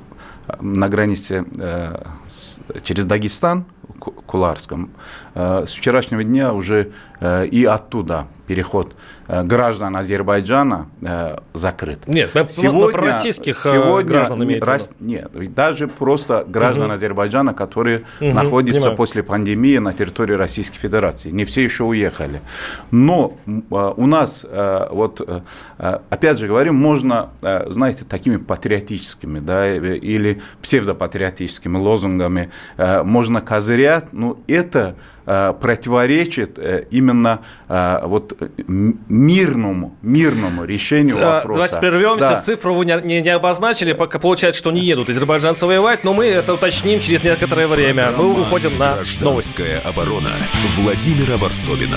на 0.60 0.88
границе 0.88 1.44
э, 1.58 2.02
с- 2.26 2.60
через 2.82 3.04
Дагестан, 3.04 3.64
Ку- 3.98 4.12
Куларском, 4.26 4.90
с 5.34 5.72
вчерашнего 5.72 6.24
дня 6.24 6.52
уже 6.52 6.88
э, 7.20 7.46
и 7.46 7.64
оттуда 7.64 8.26
переход 8.46 8.96
э, 9.28 9.44
граждан 9.44 9.94
Азербайджана 9.96 10.88
э, 11.02 11.36
закрыт. 11.52 12.00
Нет, 12.08 12.30
мы 12.34 12.90
про 12.90 13.02
российских, 13.04 13.64
э, 13.64 14.02
граждан 14.02 14.40
рас- 14.60 14.90
Нет, 14.98 15.30
даже 15.54 15.86
просто 15.86 16.44
граждан 16.48 16.86
Мгм. 16.86 16.94
Азербайджана, 16.94 17.54
которые 17.54 18.02
Мгм, 18.20 18.34
находятся 18.34 18.78
понимаю. 18.80 18.96
после 18.96 19.22
пандемии 19.22 19.78
на 19.78 19.92
территории 19.92 20.34
Российской 20.34 20.78
Федерации. 20.78 21.30
Не 21.30 21.44
все 21.44 21.62
еще 21.62 21.84
уехали. 21.84 22.40
Но 22.90 23.34
у 23.70 24.06
нас, 24.06 24.44
вот, 24.90 25.44
опять 25.78 26.38
же 26.38 26.48
говорю, 26.48 26.72
можно, 26.72 27.28
знаете, 27.68 28.04
такими 28.04 28.36
патриотическими 28.36 29.38
да, 29.38 29.64
э, 29.66 29.96
или 29.96 30.40
псевдопатриотическими 30.62 31.78
лозунгами 31.78 32.50
можно 33.04 33.40
козырять, 33.40 34.12
но 34.12 34.38
это 34.48 34.96
противоречит 35.60 36.58
э, 36.58 36.86
именно 36.90 37.40
вот 37.68 38.36
э, 38.40 38.48
м- 38.66 38.98
мирному, 39.08 39.96
мирному 40.02 40.64
решению 40.64 41.14
вопроса. 41.18 41.54
Давайте 41.54 41.78
прервемся. 41.78 42.28
Да. 42.30 42.38
Цифру 42.40 42.74
вы 42.74 42.84
не, 42.84 43.20
не- 43.20 43.28
обозначили, 43.30 43.92
пока 43.92 44.18
получается, 44.18 44.58
что 44.58 44.72
не 44.72 44.80
едут 44.80 45.08
азербайджанцы 45.10 45.66
воевать, 45.66 46.04
но 46.04 46.14
мы 46.14 46.26
это 46.26 46.54
уточним 46.54 47.00
через 47.00 47.22
некоторое 47.24 47.66
время. 47.66 48.12
Мы 48.16 48.40
уходим 48.40 48.72
на 48.78 48.96
новости. 49.20 49.80
Оборона 49.84 50.30
Владимира 50.76 51.36
Варсовина. 51.36 51.96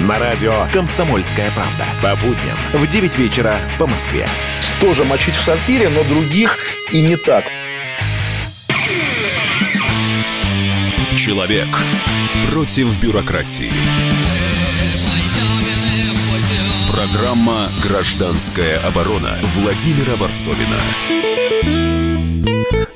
На 0.00 0.18
радио 0.18 0.66
«Комсомольская 0.74 1.50
правда». 1.52 1.86
По 2.02 2.16
будням 2.16 2.56
в 2.74 2.86
9 2.86 3.16
вечера 3.16 3.58
по 3.78 3.86
Москве. 3.86 4.28
Тоже 4.78 5.04
мочить 5.04 5.34
в 5.34 5.40
сортире, 5.40 5.88
но 5.88 6.04
других 6.04 6.58
и 6.92 7.00
не 7.00 7.16
так. 7.16 7.44
Человек 11.16 11.68
против 12.50 12.98
бюрократии. 12.98 13.72
Программа 16.92 17.70
«Гражданская 17.82 18.78
оборона» 18.80 19.38
Владимира 19.54 20.14
Варсовина. 20.16 21.95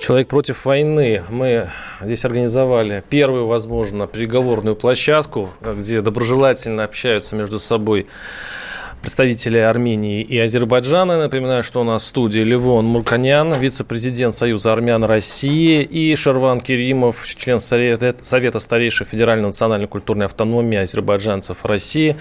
Человек 0.00 0.28
против 0.28 0.64
войны. 0.64 1.22
Мы 1.28 1.68
здесь 2.00 2.24
организовали 2.24 3.04
первую, 3.10 3.46
возможно, 3.46 4.06
переговорную 4.06 4.74
площадку, 4.74 5.50
где 5.60 6.00
доброжелательно 6.00 6.84
общаются 6.84 7.36
между 7.36 7.58
собой 7.58 8.06
представители 9.02 9.58
Армении 9.58 10.22
и 10.22 10.38
Азербайджана. 10.38 11.18
Напоминаю, 11.18 11.62
что 11.62 11.80
у 11.80 11.84
нас 11.84 12.02
в 12.02 12.06
студии 12.06 12.40
Левон 12.40 12.86
Мурканян, 12.86 13.54
вице-президент 13.54 14.34
Союза 14.34 14.72
армян 14.72 15.04
России, 15.04 15.82
и 15.82 16.14
Шарван 16.14 16.60
Керимов, 16.60 17.26
член 17.26 17.60
Совета, 17.60 18.14
Совета 18.22 18.58
Федеральной 18.60 19.46
национальной 19.46 19.88
культурной 19.88 20.26
автономии 20.26 20.78
азербайджанцев 20.78 21.64
России. 21.64 22.16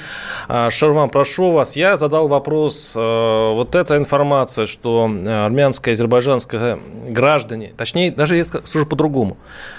А, 0.48 0.70
Шарван, 0.70 1.10
прошу 1.10 1.52
вас, 1.52 1.76
я 1.76 1.98
задал 1.98 2.28
вопрос, 2.28 2.94
э, 2.96 3.54
вот 3.54 3.76
эта 3.76 3.98
информация, 3.98 4.66
что 4.66 5.06
армянское, 5.06 5.94
азербайджанское 5.94 6.80
граждане, 7.08 7.74
точнее, 7.76 8.12
даже 8.12 8.38
я 8.38 8.46
скажу 8.46 8.86
по-другому, 8.86 9.38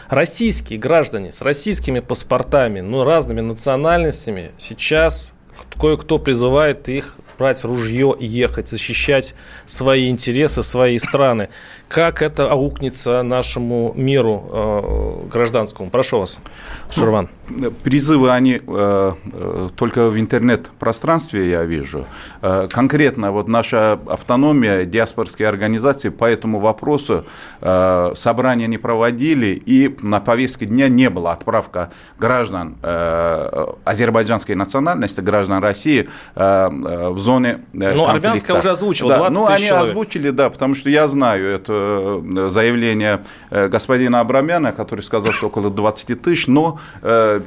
российские 0.08 0.78
граждане 0.78 1.32
с 1.32 1.40
российскими 1.40 2.00
паспортами, 2.00 2.80
но 2.80 3.04
разными 3.04 3.40
национальностями 3.40 4.50
сейчас 4.58 5.32
кое-кто 5.78 6.18
призывает 6.18 6.88
их 6.88 7.16
брать 7.40 7.64
ружье 7.64 8.14
и 8.18 8.26
ехать, 8.26 8.68
защищать 8.68 9.34
свои 9.64 10.10
интересы, 10.10 10.62
свои 10.62 10.98
страны. 10.98 11.48
Как 11.88 12.20
это 12.20 12.50
аукнется 12.52 13.22
нашему 13.22 13.92
миру 13.96 14.44
э, 14.52 15.28
гражданскому? 15.32 15.88
Прошу 15.88 16.20
вас, 16.20 16.38
Шурван. 16.90 17.30
Ну, 17.48 17.70
призывы, 17.70 18.30
они 18.30 18.60
э, 18.64 19.12
э, 19.32 19.68
только 19.74 20.10
в 20.10 20.20
интернет-пространстве 20.20 21.50
я 21.50 21.64
вижу. 21.64 22.04
Э, 22.42 22.68
конкретно 22.70 23.32
вот 23.32 23.48
наша 23.48 23.98
автономия, 24.06 24.84
диаспорские 24.84 25.48
организации 25.48 26.10
по 26.10 26.26
этому 26.26 26.60
вопросу 26.60 27.24
э, 27.60 28.12
собрания 28.14 28.66
не 28.66 28.78
проводили, 28.78 29.60
и 29.66 29.96
на 30.02 30.20
повестке 30.20 30.66
дня 30.66 30.88
не 30.88 31.08
было 31.08 31.32
отправка 31.32 31.90
граждан 32.18 32.76
э, 32.82 33.66
азербайджанской 33.84 34.54
национальности, 34.54 35.22
граждан 35.22 35.62
России 35.62 36.08
э, 36.36 36.68
в 36.70 37.18
зоне 37.30 37.60
э, 37.72 37.94
Ну, 37.94 38.06
армянская 38.06 38.58
уже 38.58 38.70
озвучила, 38.70 39.10
да, 39.10 39.18
20 39.18 39.34
ну, 39.40 39.46
они 39.46 39.66
человек. 39.66 39.88
озвучили, 39.90 40.30
да, 40.30 40.50
потому 40.50 40.74
что 40.74 40.90
я 40.90 41.08
знаю 41.08 41.46
это 41.46 41.80
Э, 41.80 42.48
заявление 42.50 43.20
э, 43.50 43.68
господина 43.68 44.20
Абрамяна, 44.20 44.72
который 44.72 45.02
сказал, 45.02 45.32
что 45.32 45.46
около 45.46 45.70
20 45.70 46.20
тысяч, 46.22 46.46
но, 46.46 46.78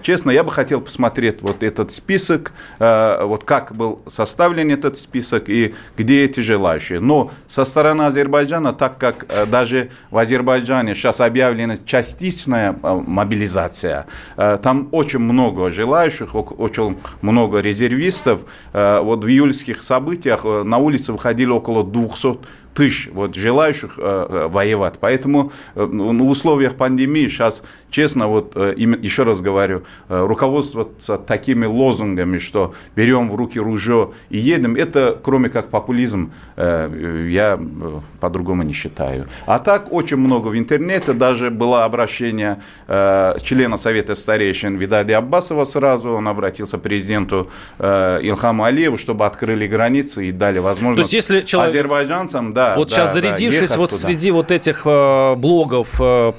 честно, 0.02 0.32
я 0.32 0.44
бы 0.44 0.52
хотел 0.52 0.82
посмотреть 0.82 1.42
вот 1.42 1.64
этот 1.64 1.92
список, 1.92 2.54
вот 2.80 3.44
как 3.44 3.76
был 3.76 4.02
составлен 4.08 4.72
этот 4.72 4.98
список 4.98 5.50
и 5.50 5.74
где 5.98 6.24
эти 6.26 6.40
желающие. 6.40 7.00
Но 7.00 7.32
со 7.48 7.66
стороны 7.66 8.04
Азербайджана, 8.04 8.74
так 8.74 8.98
как 8.98 9.26
даже 9.50 9.90
в 10.12 10.18
Азербайджане 10.18 10.96
сейчас 10.96 11.22
объявлена 11.22 11.78
частичная 11.86 12.76
мобилизация, 12.82 14.06
там 14.36 14.90
очень 14.92 15.20
много 15.20 15.70
желающих, 15.70 16.36
очень 16.36 16.98
много 17.22 17.60
резервистов. 17.60 18.42
Вот 18.74 19.24
в 19.24 19.28
июльских 19.28 19.73
событиях 19.82 20.44
на 20.44 20.78
улице 20.78 21.14
выходили 21.14 21.50
около 21.50 21.84
200 21.84 22.40
тысяч 22.74 23.10
вот, 23.14 23.36
желающих 23.36 23.94
э, 23.98 24.28
э, 24.30 24.48
воевать. 24.48 24.96
Поэтому 25.00 25.52
э, 25.76 25.88
ну, 25.90 26.26
в 26.26 26.30
условиях 26.30 26.76
пандемии 26.76 27.28
сейчас, 27.28 27.64
честно, 27.90 28.28
вот 28.28 28.54
э, 28.56 28.74
еще 28.78 29.24
раз 29.24 29.42
говорю, 29.42 29.84
э, 30.10 30.26
руководствоваться 30.26 31.18
такими 31.18 31.66
лозунгами, 31.66 32.38
что 32.38 32.74
берем 32.96 33.30
в 33.30 33.36
руки 33.36 33.60
ружье 33.60 34.12
и 34.30 34.38
едем, 34.38 34.76
это 34.76 35.18
кроме 35.24 35.50
как 35.50 35.70
популизм, 35.70 36.32
э, 36.56 37.28
я 37.30 37.60
э, 37.60 38.00
по-другому 38.20 38.64
не 38.64 38.74
считаю. 38.74 39.26
А 39.46 39.60
так 39.60 39.92
очень 39.92 40.18
много 40.18 40.48
в 40.48 40.58
интернете, 40.58 41.14
даже 41.14 41.50
было 41.50 41.86
обращение 41.86 42.62
э, 42.88 43.36
члена 43.42 43.78
Совета 43.78 44.16
старейшин 44.16 44.78
Видади 44.78 45.12
Аббасова 45.12 45.66
сразу, 45.66 46.12
он 46.12 46.28
обратился 46.28 46.78
к 46.78 46.82
президенту 46.82 47.50
э, 47.80 48.20
Илхаму 48.24 48.64
Алиеву, 48.64 48.98
чтобы 48.98 49.26
открыли 49.26 49.68
границы 49.68 50.28
и 50.28 50.32
дали 50.32 50.60
возможность 50.60 51.10
То 51.10 51.16
есть, 51.16 51.30
если 51.30 51.46
человек... 51.46 51.70
азербайджанцам 51.70 52.54
да, 52.54 52.63
да, 52.70 52.76
вот 52.76 52.90
да, 52.90 52.96
сейчас 52.96 53.14
зарядившись 53.14 53.70
да, 53.72 53.78
вот 53.78 53.90
туда. 53.92 54.08
среди 54.08 54.32
вот 54.32 54.52
этих 54.52 54.82
э, 54.86 55.36
блогов 55.36 56.00
э, 56.00 56.34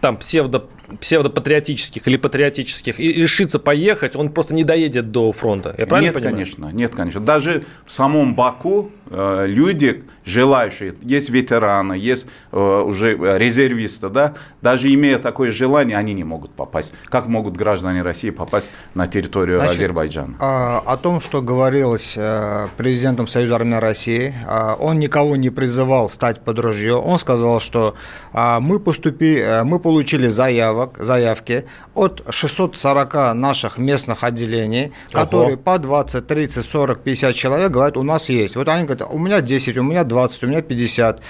там 0.00 0.16
псевдо 0.16 0.64
псевдопатриотических 1.00 2.06
или 2.06 2.16
патриотических 2.16 3.00
и 3.00 3.12
решится 3.12 3.58
поехать, 3.58 4.16
он 4.16 4.30
просто 4.30 4.54
не 4.54 4.64
доедет 4.64 5.10
до 5.10 5.32
фронта. 5.32 5.74
Я 5.78 5.86
правильно 5.86 6.08
нет, 6.08 6.14
понимаю? 6.14 6.34
конечно, 6.34 6.70
нет, 6.72 6.94
конечно. 6.94 7.20
Даже 7.20 7.64
в 7.86 7.90
самом 7.90 8.34
Баку 8.34 8.90
э, 9.10 9.44
люди, 9.46 10.04
желающие, 10.24 10.94
есть 11.02 11.30
ветераны, 11.30 11.94
есть 11.94 12.26
э, 12.52 12.82
уже 12.86 13.16
резервисты, 13.38 14.10
да, 14.10 14.34
даже 14.60 14.92
имея 14.92 15.18
такое 15.18 15.52
желание, 15.52 15.96
они 15.96 16.12
не 16.12 16.24
могут 16.24 16.52
попасть. 16.52 16.92
Как 17.06 17.28
могут 17.28 17.56
граждане 17.56 18.02
России 18.02 18.30
попасть 18.30 18.70
на 18.94 19.06
территорию 19.06 19.60
Значит, 19.60 19.76
Азербайджана? 19.76 20.34
Э, 20.40 20.80
о 20.84 20.96
том, 20.96 21.20
что 21.20 21.40
говорилось 21.40 22.14
э, 22.16 22.68
президентом 22.76 23.26
Союза 23.26 23.56
армян 23.56 23.80
России, 23.80 24.34
э, 24.46 24.74
он 24.78 24.98
никого 24.98 25.36
не 25.36 25.48
призывал 25.48 26.10
стать 26.10 26.40
под 26.40 26.58
ружье. 26.58 26.96
Он 26.96 27.18
сказал, 27.18 27.58
что 27.58 27.94
э, 28.34 28.58
мы, 28.60 28.80
поступи, 28.80 29.36
э, 29.36 29.64
мы 29.64 29.78
получили 29.78 30.26
заявок 30.26 30.73
заявок, 30.74 30.98
заявки 30.98 31.64
от 31.94 32.22
640 32.28 33.34
наших 33.34 33.78
местных 33.78 34.24
отделений, 34.24 34.92
Ого. 35.12 35.24
которые 35.24 35.56
по 35.56 35.78
20, 35.78 36.26
30, 36.26 36.64
40, 36.64 37.02
50 37.02 37.34
человек 37.34 37.70
говорят, 37.70 37.96
у 37.96 38.02
нас 38.02 38.28
есть. 38.28 38.56
Вот 38.56 38.68
они 38.68 38.84
говорят, 38.84 39.08
у 39.10 39.18
меня 39.18 39.40
10, 39.40 39.76
у 39.78 39.82
меня 39.82 40.04
20, 40.04 40.44
у 40.44 40.46
меня 40.46 40.62
50. 40.62 41.20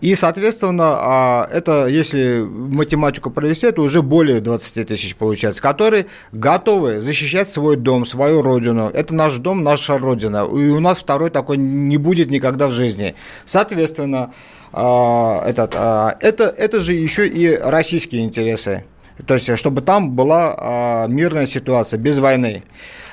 И, 0.00 0.14
соответственно, 0.14 0.96
а, 0.98 1.48
это, 1.52 1.86
если 1.86 2.40
математику 2.48 3.30
провести, 3.30 3.66
это 3.66 3.82
уже 3.82 4.00
более 4.00 4.40
20 4.40 4.88
тысяч 4.88 5.14
получается, 5.14 5.60
которые 5.60 6.06
готовы 6.32 7.00
защищать 7.00 7.48
свой 7.48 7.76
дом, 7.76 8.06
свою 8.06 8.42
родину. 8.42 8.90
Это 8.94 9.14
наш 9.14 9.36
дом, 9.38 9.62
наша 9.62 9.98
родина. 9.98 10.46
И 10.46 10.68
у 10.70 10.80
нас 10.80 10.98
второй 10.98 11.30
такой 11.30 11.58
не 11.58 11.98
будет 11.98 12.30
никогда 12.30 12.68
в 12.68 12.72
жизни. 12.72 13.14
Соответственно, 13.44 14.32
а, 14.72 15.42
этот, 15.46 15.74
а, 15.76 16.16
это, 16.20 16.44
это 16.44 16.80
же 16.80 16.92
еще 16.92 17.26
и 17.26 17.56
российские 17.56 18.22
интересы. 18.24 18.84
То 19.26 19.34
есть, 19.34 19.58
чтобы 19.58 19.82
там 19.82 20.12
была 20.12 20.54
а, 20.56 21.06
мирная 21.06 21.46
ситуация, 21.46 21.98
без 21.98 22.18
войны. 22.18 22.62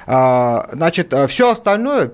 А, 0.05 0.67
значит, 0.71 1.13
все 1.27 1.51
остальное 1.51 2.11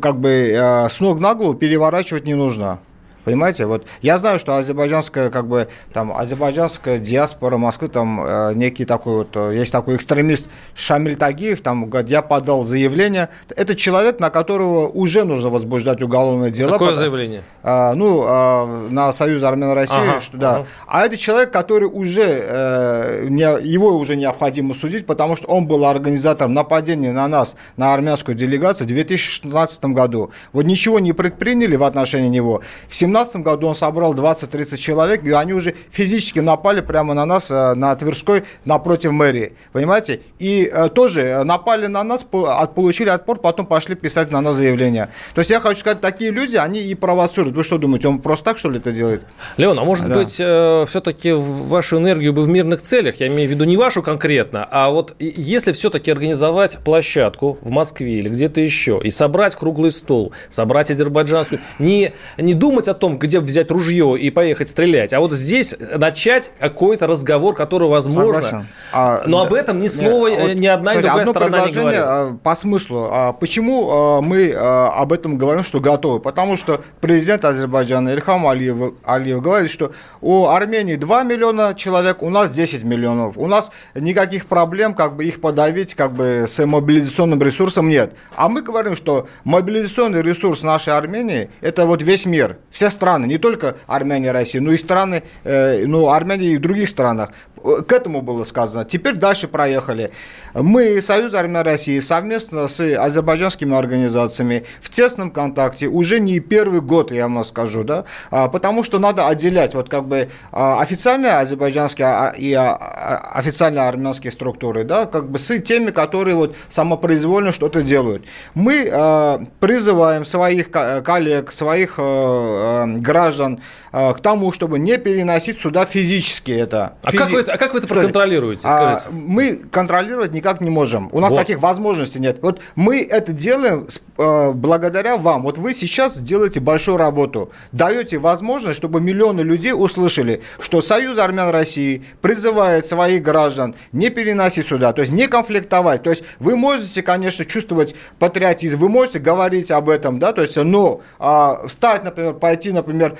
как 0.00 0.18
бы 0.18 0.54
а, 0.56 0.88
с 0.88 1.00
ног 1.00 1.18
на 1.18 1.34
голову 1.34 1.54
переворачивать 1.54 2.24
не 2.24 2.34
нужно. 2.34 2.80
Понимаете, 3.28 3.66
вот 3.66 3.84
я 4.00 4.16
знаю, 4.16 4.38
что 4.38 4.56
азербайджанская, 4.56 5.28
как 5.28 5.46
бы, 5.46 5.68
там, 5.92 6.16
азербайджанская 6.16 6.98
диаспора 6.98 7.58
Москвы, 7.58 7.88
там, 7.88 8.24
э, 8.24 8.54
некий 8.54 8.86
такой 8.86 9.16
вот, 9.18 9.28
э, 9.34 9.54
есть 9.54 9.70
такой 9.70 9.96
экстремист 9.96 10.48
Шамиль 10.74 11.14
Тагиев, 11.14 11.60
там, 11.60 11.90
говорит, 11.90 12.10
я 12.10 12.22
подал 12.22 12.64
заявление. 12.64 13.28
Это 13.54 13.74
человек, 13.74 14.18
на 14.18 14.30
которого 14.30 14.88
уже 14.88 15.24
нужно 15.24 15.50
возбуждать 15.50 16.00
уголовное 16.00 16.48
дело. 16.48 16.72
Какое 16.72 16.88
потому, 16.88 17.00
заявление? 17.00 17.42
Э, 17.62 17.92
ну, 17.92 18.24
э, 18.26 18.88
на 18.88 19.12
Союз 19.12 19.42
Армян 19.42 19.72
России, 19.72 20.08
ага, 20.08 20.20
что 20.22 20.38
да. 20.38 20.54
Ага. 20.54 20.66
А 20.86 21.04
это 21.04 21.18
человек, 21.18 21.50
который 21.50 21.84
уже, 21.84 22.24
э, 22.24 23.26
не, 23.28 23.42
его 23.42 23.94
уже 23.98 24.16
необходимо 24.16 24.72
судить, 24.72 25.04
потому 25.04 25.36
что 25.36 25.48
он 25.48 25.66
был 25.66 25.84
организатором 25.84 26.54
нападения 26.54 27.12
на 27.12 27.28
нас, 27.28 27.56
на 27.76 27.92
армянскую 27.92 28.34
делегацию 28.34 28.86
в 28.86 28.88
2016 28.88 29.84
году. 29.84 30.30
Вот 30.54 30.64
ничего 30.64 30.98
не 30.98 31.12
предприняли 31.12 31.76
в 31.76 31.84
отношении 31.84 32.28
него. 32.28 32.62
В 32.88 32.96
17 32.96 33.17
2017 33.24 33.36
году 33.42 33.68
он 33.68 33.74
собрал 33.74 34.14
20-30 34.14 34.76
человек, 34.76 35.24
и 35.24 35.30
они 35.32 35.52
уже 35.52 35.74
физически 35.90 36.40
напали 36.40 36.80
прямо 36.80 37.14
на 37.14 37.24
нас, 37.24 37.50
э, 37.50 37.74
на 37.74 37.94
Тверской, 37.96 38.44
напротив 38.64 39.12
мэрии. 39.12 39.52
Понимаете? 39.72 40.20
И 40.38 40.70
э, 40.72 40.88
тоже 40.88 41.42
напали 41.44 41.86
на 41.86 42.04
нас, 42.04 42.24
получили 42.24 43.08
отпор, 43.08 43.38
потом 43.40 43.66
пошли 43.66 43.94
писать 43.94 44.30
на 44.30 44.40
нас 44.40 44.56
заявление. 44.56 45.10
То 45.34 45.40
есть 45.40 45.50
я 45.50 45.60
хочу 45.60 45.80
сказать, 45.80 46.00
такие 46.00 46.30
люди, 46.30 46.56
они 46.56 46.80
и 46.80 46.94
провоцируют. 46.94 47.56
Вы 47.56 47.64
что 47.64 47.78
думаете, 47.78 48.08
он 48.08 48.20
просто 48.20 48.44
так, 48.44 48.58
что 48.58 48.70
ли, 48.70 48.78
это 48.78 48.92
делает? 48.92 49.24
Леон, 49.56 49.78
а 49.78 49.84
может 49.84 50.08
да. 50.08 50.14
быть, 50.16 50.36
э, 50.38 50.84
все-таки 50.88 51.32
вашу 51.32 51.98
энергию 51.98 52.32
бы 52.32 52.42
в 52.42 52.48
мирных 52.48 52.82
целях, 52.82 53.16
я 53.20 53.26
имею 53.28 53.48
в 53.48 53.52
виду 53.52 53.64
не 53.64 53.76
вашу 53.76 54.02
конкретно, 54.02 54.66
а 54.70 54.90
вот 54.90 55.14
если 55.18 55.72
все-таки 55.72 56.10
организовать 56.10 56.78
площадку 56.84 57.58
в 57.60 57.70
Москве 57.70 58.18
или 58.18 58.28
где-то 58.28 58.60
еще, 58.60 59.00
и 59.02 59.10
собрать 59.10 59.54
круглый 59.54 59.90
стол, 59.90 60.32
собрать 60.50 60.90
азербайджанскую, 60.90 61.60
не, 61.78 62.12
не 62.36 62.54
думать 62.54 62.88
о 62.88 62.94
том, 62.98 63.18
где 63.18 63.40
взять 63.40 63.70
ружье 63.70 64.16
и 64.18 64.30
поехать 64.30 64.68
стрелять, 64.68 65.12
а 65.12 65.20
вот 65.20 65.32
здесь 65.32 65.74
начать 65.78 66.52
какой-то 66.58 67.06
разговор, 67.06 67.54
который 67.54 67.88
возможно. 67.88 68.66
А, 68.92 69.22
но 69.26 69.42
об 69.42 69.52
этом 69.52 69.80
ни 69.80 69.88
слова 69.88 70.28
нет, 70.28 70.56
ни 70.56 70.66
одна 70.66 70.94
и 70.94 71.02
другая 71.02 71.26
сторона 71.26 71.66
не 71.66 71.72
говорит. 71.72 72.00
А, 72.02 72.36
по 72.42 72.54
смыслу. 72.54 73.08
А 73.10 73.32
почему 73.32 73.90
а, 73.90 74.20
мы 74.20 74.52
об 74.52 75.12
этом 75.12 75.38
говорим, 75.38 75.64
что 75.64 75.80
готовы? 75.80 76.20
Потому 76.20 76.56
что 76.56 76.80
президент 77.00 77.44
Азербайджана 77.44 78.10
Ильхам 78.10 78.46
Алиев, 78.46 78.94
Алиев 79.04 79.40
говорит, 79.40 79.70
что 79.70 79.92
у 80.20 80.46
Армении 80.46 80.96
2 80.96 81.22
миллиона 81.22 81.74
человек, 81.74 82.22
у 82.22 82.30
нас 82.30 82.50
10 82.50 82.84
миллионов. 82.84 83.36
У 83.36 83.46
нас 83.46 83.70
никаких 83.94 84.46
проблем, 84.46 84.94
как 84.94 85.16
бы 85.16 85.24
их 85.24 85.40
подавить, 85.40 85.94
как 85.94 86.12
бы 86.12 86.44
с 86.46 86.64
мобилизационным 86.64 87.40
ресурсом 87.42 87.88
нет. 87.88 88.14
А 88.36 88.48
мы 88.48 88.62
говорим, 88.62 88.96
что 88.96 89.28
мобилизационный 89.44 90.22
ресурс 90.22 90.62
нашей 90.62 90.94
Армении– 90.94 91.50
это 91.60 91.86
вот 91.86 92.02
весь 92.02 92.26
мир, 92.26 92.58
все 92.70 92.87
страны, 92.90 93.26
не 93.26 93.38
только 93.38 93.76
Армения, 93.86 94.32
Россия, 94.32 94.60
но 94.60 94.72
и 94.72 94.78
страны, 94.78 95.22
э, 95.44 95.84
ну, 95.86 96.08
Армения 96.08 96.48
и 96.48 96.56
в 96.56 96.60
других 96.60 96.88
странах. 96.88 97.30
К 97.58 97.92
этому 97.92 98.22
было 98.22 98.44
сказано. 98.44 98.84
Теперь 98.84 99.16
дальше 99.16 99.48
проехали. 99.48 100.12
Мы, 100.54 101.00
Союз 101.02 101.34
Армян 101.34 101.64
России, 101.64 102.00
совместно 102.00 102.68
с 102.68 102.80
азербайджанскими 102.80 103.76
организациями 103.76 104.64
в 104.80 104.90
тесном 104.90 105.30
контакте 105.30 105.86
уже 105.86 106.20
не 106.20 106.40
первый 106.40 106.80
год, 106.80 107.12
я 107.12 107.28
вам 107.28 107.44
скажу, 107.44 107.84
да, 107.84 108.04
а, 108.30 108.48
потому 108.48 108.82
что 108.82 108.98
надо 108.98 109.26
отделять 109.26 109.74
вот 109.74 109.88
как 109.88 110.06
бы 110.06 110.30
а, 110.52 110.80
официальные 110.80 111.32
азербайджанские 111.32 112.06
а, 112.06 112.34
и 112.36 112.52
официальные 112.54 113.86
армянские 113.86 114.32
структуры, 114.32 114.84
да, 114.84 115.06
как 115.06 115.30
бы 115.30 115.38
с 115.38 115.58
теми, 115.60 115.90
которые 115.90 116.36
вот 116.36 116.56
самопроизвольно 116.68 117.52
что-то 117.52 117.82
делают. 117.82 118.24
Мы 118.54 119.48
призываем 119.60 120.24
своих 120.24 120.70
коллег, 120.70 121.52
своих 121.52 121.96
граждан 121.96 123.60
к 123.92 124.18
тому, 124.20 124.52
чтобы 124.52 124.78
не 124.78 124.98
переносить 124.98 125.60
сюда 125.60 125.84
физически 125.84 126.52
это. 126.52 126.94
А 127.02 127.10
Физи... 127.10 127.18
как 127.18 127.30
вы 127.30 127.40
это, 127.40 127.52
а 127.52 127.58
как 127.58 127.72
вы 127.72 127.78
это 127.78 127.88
проконтролируете? 127.88 128.68
А, 128.68 129.00
мы 129.10 129.56
контролировать 129.70 130.32
никак 130.32 130.60
не 130.60 130.70
можем. 130.70 131.08
У 131.12 131.20
нас 131.20 131.30
вот. 131.30 131.38
таких 131.38 131.58
возможностей 131.58 132.20
нет. 132.20 132.38
Вот 132.42 132.60
мы 132.74 133.02
это 133.02 133.32
делаем 133.32 133.86
э, 134.16 134.52
благодаря 134.52 135.16
вам. 135.16 135.42
Вот 135.42 135.58
вы 135.58 135.74
сейчас 135.74 136.18
делаете 136.18 136.60
большую 136.60 136.96
работу. 136.96 137.50
Даете 137.72 138.18
возможность, 138.18 138.76
чтобы 138.76 139.00
миллионы 139.00 139.40
людей 139.40 139.72
услышали, 139.72 140.42
что 140.58 140.82
Союз 140.82 141.18
армян 141.18 141.50
России 141.50 142.04
призывает 142.20 142.86
своих 142.86 143.22
граждан 143.22 143.74
не 143.92 144.10
переносить 144.10 144.66
сюда, 144.66 144.92
то 144.92 145.02
есть 145.02 145.12
не 145.12 145.26
конфликтовать. 145.26 146.02
То 146.02 146.10
есть 146.10 146.24
вы 146.38 146.56
можете, 146.56 147.02
конечно, 147.02 147.44
чувствовать 147.44 147.94
патриотизм, 148.18 148.78
вы 148.78 148.88
можете 148.88 149.18
говорить 149.18 149.70
об 149.70 149.88
этом, 149.88 150.18
да, 150.18 150.32
то 150.32 150.42
есть, 150.42 150.56
но 150.56 151.00
э, 151.18 151.66
встать, 151.66 152.04
например, 152.04 152.34
пойти, 152.34 152.72
например, 152.72 153.16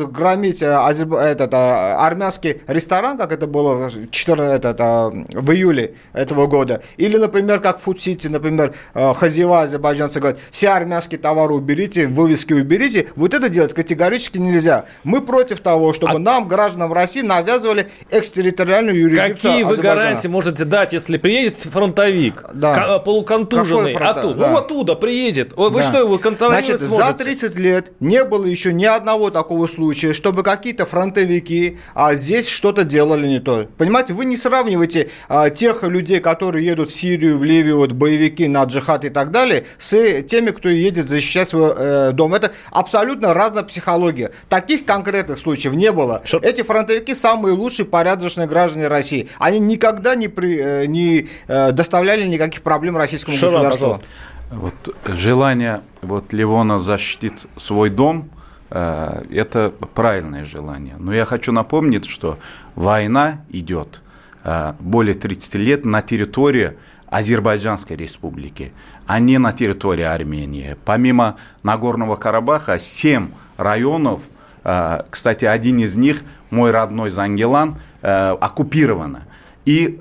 э, 0.00 0.04
разгромить 0.08 0.62
э, 0.62 0.66
этот, 0.66 1.52
э, 1.52 1.56
армянский 1.56 2.62
ресторан, 2.66 3.18
как 3.18 3.32
это 3.32 3.46
было 3.46 3.90
14, 4.10 4.56
этот, 4.58 4.76
а, 4.80 5.10
в 5.10 5.52
июле 5.52 5.94
этого 6.12 6.46
года. 6.46 6.82
Или, 6.96 7.16
например, 7.16 7.60
как 7.60 7.78
в 7.78 7.82
Фуд-Сити, 7.82 8.28
например, 8.28 8.74
а, 8.94 9.14
хозяева 9.14 9.62
азербайджанцы 9.62 10.20
говорят, 10.20 10.38
все 10.50 10.70
армянские 10.70 11.18
товары 11.18 11.54
уберите, 11.54 12.06
вывески 12.06 12.52
уберите. 12.52 13.08
Вот 13.16 13.34
это 13.34 13.48
делать 13.48 13.74
категорически 13.74 14.38
нельзя. 14.38 14.86
Мы 15.04 15.20
против 15.20 15.60
того, 15.60 15.92
чтобы 15.92 16.14
а... 16.14 16.18
нам, 16.18 16.48
гражданам 16.48 16.92
России, 16.92 17.22
навязывали 17.22 17.88
экстерриториальную 18.10 18.98
юрисдикцию 18.98 19.52
Какие 19.52 19.62
вы 19.64 19.76
гарантии 19.76 20.28
можете 20.28 20.64
дать, 20.64 20.92
если 20.92 21.16
приедет 21.18 21.58
фронтовик, 21.58 22.44
да. 22.54 22.98
полуконтуженный, 22.98 23.94
оттуда, 23.94 24.34
да. 24.34 24.50
ну 24.50 24.56
оттуда 24.56 24.94
приедет. 24.94 25.52
Вы 25.56 25.70
да. 25.70 25.82
что, 25.82 25.98
его 25.98 26.18
контролировать 26.18 26.66
Значит, 26.66 26.86
сможете? 26.86 27.18
за 27.18 27.24
30 27.24 27.54
лет 27.56 27.92
не 28.00 28.24
было 28.24 28.44
еще 28.44 28.72
ни 28.72 28.84
одного 28.84 29.30
такого 29.30 29.66
случая, 29.66 29.87
чтобы 29.94 30.42
какие-то 30.42 30.86
фронтовики 30.86 31.78
а 31.94 32.14
здесь 32.14 32.48
что-то 32.48 32.84
делали 32.84 33.26
не 33.26 33.40
то. 33.40 33.66
Понимаете, 33.76 34.14
вы 34.14 34.24
не 34.24 34.36
сравниваете 34.36 35.10
а, 35.28 35.50
тех 35.50 35.82
людей, 35.82 36.20
которые 36.20 36.64
едут 36.64 36.90
в 36.90 36.94
Сирию, 36.94 37.38
в 37.38 37.44
Ливию, 37.44 37.78
вот, 37.78 37.92
боевики 37.92 38.46
на 38.48 38.64
джихад 38.64 39.04
и 39.04 39.10
так 39.10 39.30
далее, 39.30 39.64
с 39.78 40.22
теми, 40.22 40.50
кто 40.50 40.68
едет 40.68 41.08
защищать 41.08 41.48
свой 41.48 41.72
э, 41.76 42.12
дом. 42.12 42.34
Это 42.34 42.52
абсолютно 42.70 43.34
разная 43.34 43.62
психология. 43.62 44.32
Таких 44.48 44.84
конкретных 44.84 45.38
случаев 45.38 45.74
не 45.74 45.92
было. 45.92 46.22
Что? 46.24 46.38
Эти 46.38 46.62
фронтовики 46.62 47.14
самые 47.14 47.54
лучшие 47.54 47.86
порядочные 47.86 48.46
граждане 48.46 48.88
России. 48.88 49.28
Они 49.38 49.58
никогда 49.58 50.14
не, 50.14 50.28
при, 50.28 50.58
э, 50.58 50.86
не 50.86 51.28
э, 51.46 51.72
доставляли 51.72 52.26
никаких 52.26 52.62
проблем 52.62 52.96
российскому 52.96 53.36
Шаран, 53.36 53.64
государству. 53.64 53.86
Пожалуйста. 53.86 54.06
Вот 54.50 54.96
желание 55.04 55.82
вот 56.00 56.32
Ливона 56.32 56.78
защитить 56.78 57.46
свой 57.56 57.90
дом– 57.90 58.30
Э, 58.37 58.37
это 58.70 59.72
правильное 59.94 60.44
желание. 60.44 60.96
Но 60.98 61.14
я 61.14 61.24
хочу 61.24 61.52
напомнить, 61.52 62.06
что 62.06 62.38
война 62.74 63.40
идет 63.48 64.02
э, 64.44 64.74
более 64.78 65.14
30 65.14 65.54
лет 65.54 65.84
на 65.84 66.02
территории 66.02 66.74
Азербайджанской 67.08 67.96
республики, 67.96 68.72
а 69.06 69.20
не 69.20 69.38
на 69.38 69.52
территории 69.52 70.02
Армении. 70.02 70.76
Помимо 70.84 71.36
Нагорного 71.62 72.16
Карабаха, 72.16 72.78
7 72.78 73.30
районов, 73.56 74.20
э, 74.64 75.02
кстати, 75.08 75.46
один 75.46 75.78
из 75.78 75.96
них, 75.96 76.22
мой 76.50 76.70
родной 76.70 77.10
Зангелан, 77.10 77.76
оккупировано. 78.00 79.24
И 79.64 79.98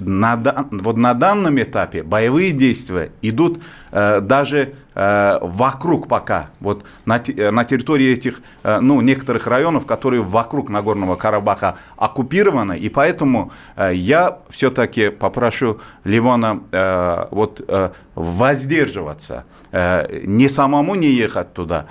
на, 0.00 0.42
вот 0.70 0.96
на 0.96 1.12
данном 1.14 1.60
этапе 1.60 2.02
боевые 2.02 2.52
действия 2.52 3.12
идут 3.20 3.60
даже 3.92 4.72
Э, 4.72 4.72
вокруг 4.94 6.06
пока, 6.06 6.50
вот 6.60 6.84
на, 7.04 7.20
э, 7.26 7.50
на 7.50 7.64
территории 7.64 8.12
этих, 8.12 8.40
э, 8.62 8.78
ну, 8.80 9.00
некоторых 9.00 9.46
районов, 9.46 9.86
которые 9.86 10.22
вокруг 10.22 10.70
Нагорного 10.70 11.16
Карабаха 11.16 11.76
оккупированы, 11.96 12.78
и 12.78 12.88
поэтому 12.88 13.50
я 13.92 14.38
все-таки 14.50 15.10
попрошу 15.10 15.80
Ливана 16.04 16.60
вот 17.30 17.60
воздерживаться, 18.14 19.44
не 19.72 20.48
самому 20.48 20.94
не 20.94 21.08
ехать 21.08 21.52
туда, 21.52 21.86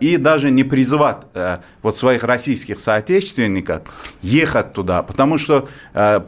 и 0.00 0.16
даже 0.18 0.50
не 0.50 0.64
призывать 0.64 1.18
вот 1.82 1.96
своих 1.96 2.24
российских 2.24 2.78
соотечественников 2.78 3.82
ехать 4.22 4.72
туда, 4.72 5.02
потому 5.02 5.38
что 5.38 5.68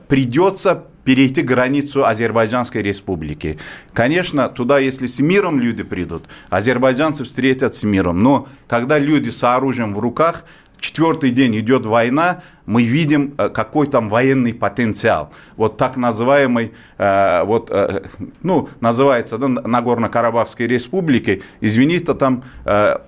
придется 0.08 0.84
перейти 1.06 1.40
границу 1.40 2.04
Азербайджанской 2.04 2.82
республики. 2.82 3.58
Конечно, 3.92 4.48
туда, 4.48 4.80
если 4.80 5.06
с 5.06 5.20
миром 5.20 5.60
люди 5.60 5.84
придут, 5.84 6.24
азербайджанцы 6.50 7.22
встретят 7.22 7.76
с 7.76 7.84
миром. 7.84 8.18
Но 8.18 8.48
когда 8.66 8.98
люди 8.98 9.30
с 9.30 9.44
оружием 9.44 9.94
в 9.94 10.00
руках, 10.00 10.44
четвертый 10.78 11.30
день 11.30 11.58
идет 11.58 11.86
война, 11.86 12.42
мы 12.66 12.82
видим, 12.82 13.34
э, 13.38 13.48
какой 13.48 13.86
там 13.86 14.08
военный 14.08 14.52
потенциал. 14.52 15.30
Вот 15.56 15.76
так 15.76 15.96
называемый, 15.96 16.72
э, 16.98 17.44
вот, 17.44 17.70
э, 17.70 18.02
ну, 18.42 18.68
называется, 18.80 19.38
да, 19.38 19.46
Нагорно-Карабахской 19.46 20.66
республики, 20.66 21.42
извините, 21.60 22.14
там 22.14 22.42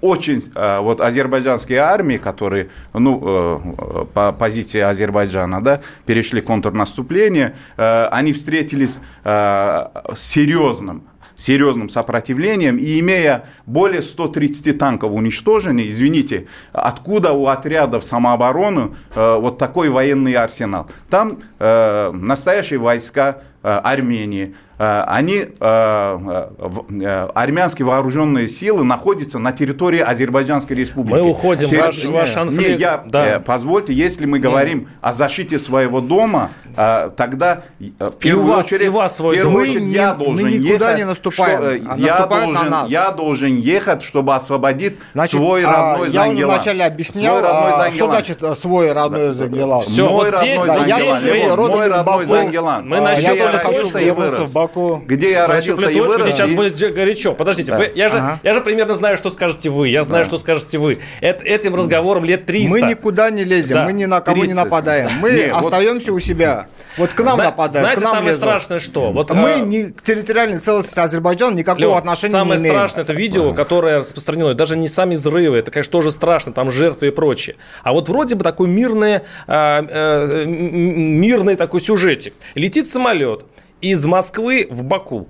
очень, 0.01 0.43
вот, 0.55 1.01
азербайджанские 1.01 1.79
армии, 1.79 2.17
которые, 2.17 2.71
ну, 2.93 4.07
по 4.15 4.33
позиции 4.33 4.81
Азербайджана, 4.81 5.63
да, 5.63 5.81
перешли 6.07 6.41
контрнаступление, 6.41 7.55
они 7.77 8.33
встретились 8.33 8.99
с 9.25 9.91
серьезным 10.17 11.03
серьезным 11.39 11.89
сопротивлением 11.89 12.77
и 12.77 13.01
имея 13.01 13.47
более 13.65 14.03
130 14.03 14.77
танков 14.77 15.13
уничтожены, 15.13 15.89
извините, 15.89 16.49
откуда 16.73 17.33
у 17.33 17.47
отрядов 17.47 18.05
самообороны 18.05 18.91
э, 19.15 19.39
вот 19.39 19.57
такой 19.57 19.89
военный 19.89 20.35
арсенал? 20.35 20.89
Там 21.09 21.39
э, 21.59 22.11
настоящие 22.13 22.81
войска 22.81 23.39
э, 23.63 23.69
Армении, 23.69 24.55
они, 24.79 25.39
э, 25.39 25.49
э, 25.59 27.29
армянские 27.35 27.85
вооруженные 27.85 28.49
силы 28.49 28.85
находятся 28.85 29.41
на 29.41 29.51
территории 29.51 29.99
Азербайджанской 29.99 30.77
республики. 30.77 31.15
Мы 31.15 31.29
уходим, 31.29 31.69
Через... 31.69 32.05
ваш, 32.05 32.05
ваш 32.05 32.33
конфликт. 32.33 32.71
Не, 32.71 32.77
я, 32.77 33.03
да. 33.05 33.43
Позвольте, 33.45 33.93
если 33.93 34.27
мы 34.27 34.39
говорим 34.39 34.81
Нет. 34.81 34.89
о 35.01 35.13
защите 35.13 35.59
своего 35.59 36.01
дома, 36.01 36.51
тогда 36.77 37.63
в 37.81 38.11
первую 38.13 38.47
и 38.47 38.49
у 38.49 38.53
вас, 38.53 38.67
очередь, 38.67 38.87
и 38.87 38.89
вас 38.89 39.17
свой 39.17 39.41
дом. 39.41 39.57
очередь 39.57 39.85
мы 39.85 39.91
я 39.91 40.13
не, 40.13 40.25
должен 40.25 40.45
мы 40.45 40.53
никуда 40.53 40.91
ехать, 40.91 40.99
не 40.99 41.05
наступаем, 41.07 41.59
что, 41.59 41.93
а 41.93 41.97
я, 41.97 42.27
должен, 42.27 42.53
на 42.53 42.65
нас. 42.65 42.91
я 42.91 43.11
должен 43.11 43.57
ехать, 43.57 44.03
чтобы 44.05 44.37
освободить 44.37 44.97
значит, 45.13 45.41
свой 45.41 45.65
а, 45.65 45.93
родной 45.93 46.09
а, 46.09 46.11
Зангелан. 46.13 46.37
Я 46.37 46.47
вначале 46.47 46.85
объяснял, 46.85 47.43
а, 47.45 47.91
что 47.91 48.07
значит 48.07 48.45
свой 48.57 48.93
родной 48.93 49.35
Зангелан. 49.35 49.83
Все, 49.83 50.09
мой 50.09 50.13
вот 50.13 50.35
родной 50.35 50.47
здесь, 50.47 50.63
Зангелан. 50.63 51.49
Мой 51.49 51.55
родной 51.57 52.27
Зангелан. 52.27 52.89
Мы 52.89 53.01
начали, 53.01 53.37
я 53.39 53.49
хочу 53.59 53.99
вернуться 53.99 54.45
в 54.45 54.53
Баку 54.53 54.68
Баку. 54.69 55.03
Где 55.07 55.31
я 55.33 55.47
родился 55.47 55.89
и 55.91 56.01
вырос. 56.01 56.35
Сейчас 56.35 56.51
будет 56.53 56.79
горячо. 56.95 57.35
Подождите, 57.35 57.73
Да. 57.73 57.79
вы- 57.79 57.93
я, 57.95 58.09
же, 58.09 58.19
Ага. 58.19 58.41
я 58.43 58.55
же 58.55 58.61
примерно 58.61 58.95
знаю, 58.95 59.17
что 59.17 59.31
скажете 59.31 59.71
вы. 59.71 59.89
Я 59.89 60.05
знаю, 60.05 60.25
Да. 60.25 60.29
что 60.29 60.39
скажете 60.39 60.79
вы. 60.79 60.99
Эт- 61.21 61.43
этим 61.43 61.75
разговором 61.75 62.25
лет 62.25 62.47
300. 62.47 62.71
Мы 62.79 62.83
никуда 62.83 63.31
не 63.31 63.45
лезем, 63.45 63.77
Да. 63.77 63.85
мы 63.85 63.93
ни 63.93 64.05
на 64.05 64.21
кого 64.21 64.37
не 64.39 64.43
30. 64.49 64.65
нападаем. 64.65 65.11
Мы 65.21 65.31
Не, 65.33 65.53
вот- 65.55 65.65
остаемся 65.73 66.13
у 66.13 66.21
себя. 66.21 66.67
Вот 66.97 67.11
к 67.11 67.21
нам 67.21 67.35
Зна- 67.35 67.45
нападают, 67.45 67.73
знаете, 67.73 68.01
к 68.01 68.03
нам 68.05 68.11
самое 68.13 68.27
лезут. 68.29 68.41
страшное 68.43 68.79
что? 68.81 69.13
Вот, 69.13 69.31
мы 69.31 69.51
э, 69.51 69.61
ни 69.61 69.83
к 69.85 70.03
территориальной 70.03 70.59
целостности 70.59 70.99
Азербайджана 70.99 71.55
никакого 71.55 71.81
Лёв, 71.83 71.97
отношения 71.97 72.33
самое 72.33 72.57
не 72.57 72.63
имеем. 72.65 72.75
страшное 72.77 73.05
это 73.05 73.13
видео, 73.13 73.53
которое 73.53 73.99
распространено. 73.99 74.55
Даже 74.55 74.77
не 74.77 74.89
сами 74.89 75.15
взрывы, 75.15 75.59
это, 75.59 75.71
конечно, 75.71 75.93
тоже 75.93 76.11
страшно, 76.11 76.53
там 76.53 76.71
жертвы 76.71 77.09
и 77.09 77.11
прочее. 77.11 77.57
А 77.85 77.93
вот 77.93 78.09
вроде 78.09 78.35
бы 78.35 78.43
такой 78.43 78.69
мирный, 78.69 79.21
а, 79.47 79.85
э, 79.89 80.45
мирный 80.47 81.55
такой 81.57 81.81
сюжетик. 81.81 82.35
Летит 82.55 82.89
самолет 82.89 83.45
из 83.81 84.05
Москвы 84.05 84.67
в 84.71 84.83
Баку, 84.83 85.29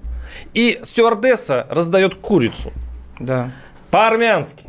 и 0.55 0.79
стюардесса 0.83 1.67
раздает 1.71 2.15
курицу 2.15 2.73
Да. 3.19 3.51
по-армянски. 3.91 4.68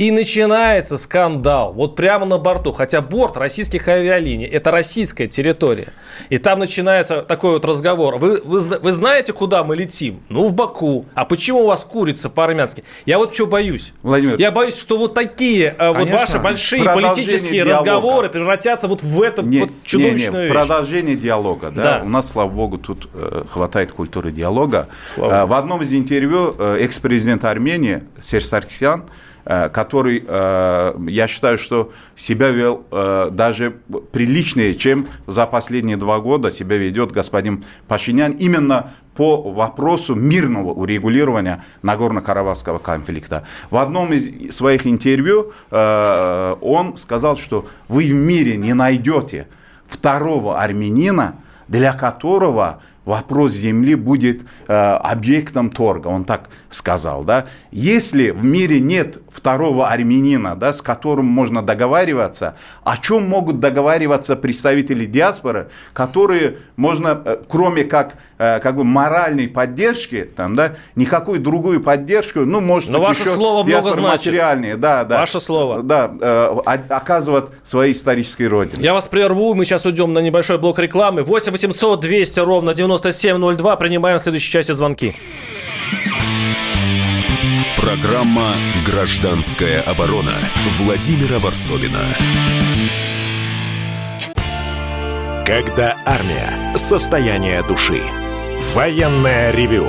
И 0.00 0.10
начинается 0.12 0.96
скандал. 0.96 1.74
Вот 1.74 1.94
прямо 1.94 2.24
на 2.24 2.38
борту. 2.38 2.72
Хотя 2.72 3.02
борт 3.02 3.36
российских 3.36 3.86
авиалиний. 3.86 4.46
Это 4.46 4.70
российская 4.70 5.26
территория. 5.26 5.88
И 6.30 6.38
там 6.38 6.58
начинается 6.58 7.20
такой 7.20 7.50
вот 7.52 7.66
разговор. 7.66 8.16
Вы, 8.16 8.40
вы, 8.42 8.60
вы 8.60 8.92
знаете, 8.92 9.34
куда 9.34 9.62
мы 9.62 9.76
летим? 9.76 10.22
Ну, 10.30 10.48
в 10.48 10.54
Баку. 10.54 11.04
А 11.14 11.26
почему 11.26 11.64
у 11.64 11.66
вас 11.66 11.84
курица 11.84 12.30
по-армянски? 12.30 12.82
Я 13.04 13.18
вот 13.18 13.34
что 13.34 13.46
боюсь. 13.46 13.92
Владимир. 14.02 14.38
Я 14.38 14.50
боюсь, 14.50 14.80
что 14.80 14.96
вот 14.96 15.12
такие 15.12 15.74
э, 15.78 15.88
вот 15.88 15.96
Конечно. 15.98 16.16
ваши 16.18 16.38
большие 16.38 16.84
политические 16.84 17.64
диалога. 17.64 17.80
разговоры 17.80 18.28
превратятся 18.30 18.88
вот 18.88 19.02
в 19.02 19.20
эту 19.20 19.42
Не, 19.44 19.58
вот 19.58 19.68
не, 19.68 19.74
не, 19.74 19.80
чудовищную 19.84 20.40
в 20.40 20.44
вещь. 20.46 20.52
продолжение 20.54 21.14
диалога, 21.14 21.70
да, 21.70 21.82
Да. 21.82 22.02
у 22.06 22.08
нас, 22.08 22.26
слава 22.30 22.48
богу, 22.48 22.78
тут 22.78 23.06
э, 23.12 23.44
хватает 23.52 23.92
культуры 23.92 24.32
диалога. 24.32 24.88
Слава 25.14 25.42
Э, 25.42 25.44
в 25.44 25.52
одном 25.52 25.82
из 25.82 25.92
интервью 25.92 26.54
э, 26.58 26.78
экс-президент 26.80 27.44
Армении 27.44 28.02
Серж 28.22 28.46
Саркисян, 28.46 29.04
который, 29.44 30.24
э, 30.26 30.94
я 31.08 31.26
считаю, 31.26 31.58
что 31.58 31.92
себя 32.16 32.50
вел 32.50 32.84
э, 32.90 33.28
даже 33.32 33.76
приличнее, 34.12 34.74
чем 34.74 35.06
за 35.26 35.46
последние 35.46 35.96
два 35.96 36.20
года 36.20 36.50
себя 36.50 36.76
ведет 36.76 37.12
господин 37.12 37.64
Пашинян 37.88 38.32
именно 38.32 38.90
по 39.14 39.52
вопросу 39.52 40.14
мирного 40.14 40.72
урегулирования 40.72 41.64
Нагорно-Карабахского 41.82 42.78
конфликта. 42.78 43.44
В 43.70 43.76
одном 43.76 44.12
из 44.12 44.54
своих 44.56 44.86
интервью 44.86 45.52
э, 45.70 46.56
он 46.60 46.96
сказал, 46.96 47.36
что 47.36 47.66
вы 47.88 48.04
в 48.04 48.14
мире 48.14 48.56
не 48.56 48.74
найдете 48.74 49.48
второго 49.86 50.60
армянина, 50.60 51.36
для 51.68 51.92
которого 51.92 52.82
вопрос 53.10 53.52
земли 53.52 53.94
будет 53.94 54.42
э, 54.68 54.72
объектом 54.74 55.70
торга, 55.70 56.08
он 56.08 56.24
так 56.24 56.48
сказал, 56.70 57.24
да. 57.24 57.46
Если 57.72 58.30
в 58.30 58.44
мире 58.44 58.80
нет 58.80 59.18
второго 59.28 59.88
армянина, 59.88 60.54
да, 60.54 60.72
с 60.72 60.80
которым 60.80 61.26
можно 61.26 61.62
договариваться, 61.62 62.54
о 62.84 62.96
чем 62.96 63.28
могут 63.28 63.58
договариваться 63.60 64.36
представители 64.36 65.04
диаспоры, 65.06 65.68
которые 65.92 66.58
можно, 66.76 67.20
э, 67.24 67.38
кроме 67.48 67.84
как, 67.84 68.14
э, 68.38 68.60
как 68.60 68.76
бы 68.76 68.84
моральной 68.84 69.48
поддержки, 69.48 70.28
там, 70.36 70.54
да, 70.54 70.74
никакую 70.94 71.40
другую 71.40 71.80
поддержку, 71.82 72.40
ну, 72.40 72.60
может 72.60 72.90
Но 72.90 72.98
быть, 72.98 73.08
ваше 73.08 73.22
еще 73.22 73.30
слово 73.30 73.64
много 73.64 73.92
значит. 73.92 74.02
материальные, 74.26 74.76
да, 74.76 75.04
да. 75.04 75.18
Ваше 75.18 75.40
слово. 75.40 75.82
Да, 75.82 76.10
э, 76.20 76.60
о- 76.64 76.96
оказывать 76.96 77.46
своей 77.64 77.92
исторической 77.92 78.46
родине. 78.46 78.84
Я 78.84 78.94
вас 78.94 79.08
прерву, 79.08 79.54
мы 79.54 79.64
сейчас 79.64 79.84
уйдем 79.84 80.12
на 80.12 80.20
небольшой 80.20 80.58
блок 80.58 80.78
рекламы. 80.78 81.22
8 81.22 81.50
800 81.50 82.00
200 82.00 82.40
ровно 82.40 82.74
9702. 83.00 83.76
Принимаем 83.76 84.18
в 84.18 84.22
следующей 84.22 84.50
части 84.50 84.72
звонки. 84.72 85.16
Программа 87.76 88.52
«Гражданская 88.86 89.80
оборона» 89.82 90.34
Владимира 90.78 91.38
Варсовина. 91.38 92.04
Когда 95.46 95.96
армия. 96.06 96.76
Состояние 96.76 97.62
души. 97.66 98.02
Военное 98.74 99.50
ревю. 99.50 99.88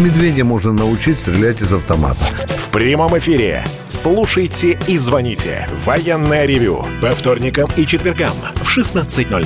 Медведя 0.00 0.46
можно 0.46 0.72
научить 0.72 1.20
стрелять 1.20 1.60
из 1.60 1.74
автомата. 1.74 2.24
В 2.48 2.70
прямом 2.70 3.18
эфире. 3.18 3.66
Слушайте 3.90 4.80
и 4.88 4.96
звоните. 4.96 5.68
Военное 5.84 6.46
ревю. 6.46 6.86
По 7.02 7.10
вторникам 7.10 7.70
и 7.76 7.84
четвергам 7.84 8.32
в 8.56 8.78
16.00. 8.78 9.42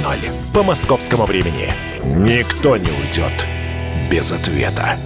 По 0.55 0.63
московскому 0.63 1.27
времени. 1.27 1.75
Никто 2.05 2.77
не 2.77 2.87
уйдет 2.87 3.47
без 4.09 4.31
ответа. 4.31 4.97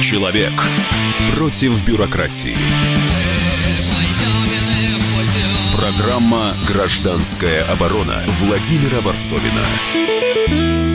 Человек 0.00 0.52
против 1.34 1.82
бюрократии. 1.84 2.56
Программа 5.76 6.54
«Гражданская 6.68 7.64
оборона» 7.64 8.22
Владимира 8.40 9.00
Варсовина. 9.00 10.85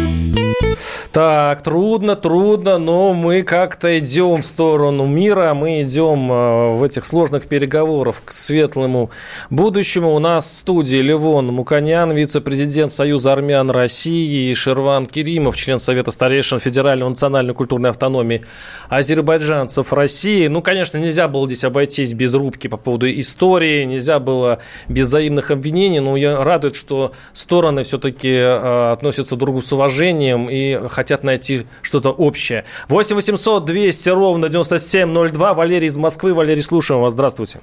Так, 1.12 1.62
трудно, 1.62 2.16
трудно, 2.16 2.78
но 2.78 3.14
мы 3.14 3.44
как-то 3.44 4.00
идем 4.00 4.42
в 4.42 4.46
сторону 4.46 5.06
мира, 5.06 5.54
мы 5.54 5.82
идем 5.82 6.32
э, 6.32 6.72
в 6.74 6.84
этих 6.84 7.04
сложных 7.04 7.48
переговорах 7.48 8.22
к 8.24 8.32
светлому 8.32 9.12
будущему. 9.50 10.16
У 10.16 10.20
нас 10.20 10.46
в 10.46 10.58
студии 10.60 10.98
Левон 10.98 11.48
Муканян, 11.48 12.12
вице-президент 12.12 12.94
Союза 12.94 13.34
армян 13.34 13.70
России, 13.70 14.52
и 14.52 14.54
Шерван 14.54 15.06
Керимов, 15.06 15.58
член 15.58 15.80
Совета 15.80 16.12
старейшин 16.12 16.60
Федеральной 16.60 17.10
национальной 17.10 17.54
культурной 17.54 17.90
автономии 17.90 18.44
азербайджанцев 18.88 19.92
России. 19.92 20.48
Ну, 20.48 20.62
конечно, 20.62 20.98
нельзя 20.98 21.28
было 21.28 21.46
здесь 21.46 21.66
обойтись 21.66 22.14
без 22.14 22.34
рубки 22.34 22.68
по 22.68 22.78
поводу 22.78 23.12
истории, 23.12 23.84
нельзя 23.84 24.20
было 24.20 24.60
без 24.88 25.08
взаимных 25.08 25.52
обвинений, 25.52 26.00
но 26.00 26.16
я 26.16 26.42
радует, 26.44 26.76
что 26.76 27.12
стороны 27.34 27.84
все-таки 27.84 28.32
э, 28.32 28.92
относятся 28.94 29.36
друг 29.36 29.42
к 29.42 29.52
другу 29.52 29.62
с 29.62 29.74
уважением 29.74 30.50
и 30.52 30.80
хотят 30.90 31.24
найти 31.24 31.66
что-то 31.82 32.10
общее. 32.12 32.66
8 32.90 33.16
800 33.16 33.66
200 33.66 34.10
ровно 34.10 34.50
9702. 34.50 35.54
Валерий 35.54 35.88
из 35.88 35.98
Москвы. 35.98 36.34
Валерий, 36.34 36.62
слушаем 36.62 37.02
вас. 37.02 37.14
Здравствуйте. 37.14 37.62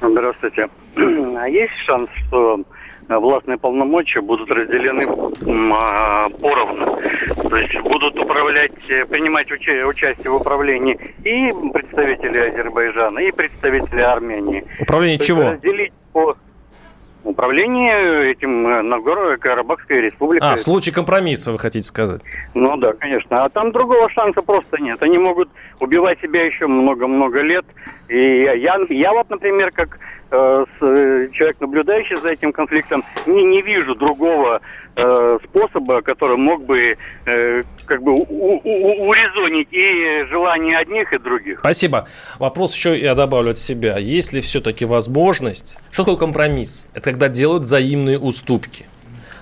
Здравствуйте. 0.00 0.68
А 1.36 1.48
есть 1.48 1.74
шанс, 1.84 2.08
что 2.26 2.60
властные 3.08 3.58
полномочия 3.58 4.20
будут 4.20 4.50
разделены 4.50 5.04
а, 5.74 6.28
поровну? 6.30 6.86
То 7.50 7.56
есть 7.56 7.78
будут 7.80 8.18
управлять, 8.18 8.72
э, 8.88 9.04
принимать 9.04 9.50
уча- 9.50 9.84
участие 9.86 10.30
в 10.30 10.36
управлении 10.36 10.94
и 11.24 11.50
представители 11.72 12.38
Азербайджана, 12.38 13.18
и 13.18 13.30
представители 13.30 14.00
Армении. 14.00 14.64
Управление 14.80 15.18
То 15.18 15.24
чего? 15.24 15.42
Разделить 15.50 15.83
по 15.83 15.83
управлению 17.34 18.30
этим 18.30 18.66
э, 18.66 18.82
Нагорно-Карабахской 18.82 20.00
республикой. 20.00 20.52
А, 20.52 20.56
в 20.56 20.60
случае 20.60 20.94
компромисса, 20.94 21.52
вы 21.52 21.58
хотите 21.58 21.86
сказать. 21.86 22.22
Ну 22.54 22.76
да, 22.76 22.92
конечно. 22.92 23.44
А 23.44 23.48
там 23.48 23.72
другого 23.72 24.08
шанса 24.10 24.40
просто 24.40 24.80
нет. 24.80 25.02
Они 25.02 25.18
могут 25.18 25.48
убивать 25.80 26.20
себя 26.20 26.44
еще 26.44 26.66
много-много 26.66 27.42
лет. 27.42 27.66
И 28.08 28.42
я, 28.42 28.78
я 28.88 29.12
вот, 29.12 29.28
например, 29.30 29.72
как 29.72 29.98
э, 30.30 30.64
э, 30.80 31.28
человек, 31.32 31.56
наблюдающий 31.60 32.16
за 32.16 32.28
этим 32.30 32.52
конфликтом, 32.52 33.04
не, 33.26 33.44
не 33.44 33.62
вижу 33.62 33.94
другого 33.94 34.60
э, 34.96 35.38
способа, 35.44 36.02
который 36.02 36.36
мог 36.36 36.64
бы 36.64 36.96
э, 37.26 37.62
как 37.86 38.02
бы 38.02 38.12
у- 38.12 38.60
у- 38.64 39.08
урезонить 39.08 39.68
и 39.72 40.24
желания 40.30 40.76
одних, 40.78 41.12
и 41.12 41.18
других. 41.18 41.60
Спасибо. 41.60 42.06
Вопрос 42.38 42.74
еще 42.74 42.98
я 42.98 43.14
добавлю 43.14 43.50
от 43.50 43.58
себя. 43.58 43.98
Есть 43.98 44.32
ли 44.32 44.40
все-таки 44.40 44.84
возможность... 44.84 45.78
Что 45.90 46.04
такое 46.04 46.18
компромисс? 46.18 46.90
Это 46.94 47.10
когда 47.10 47.28
делают 47.28 47.62
взаимные 47.62 48.18
уступки. 48.18 48.86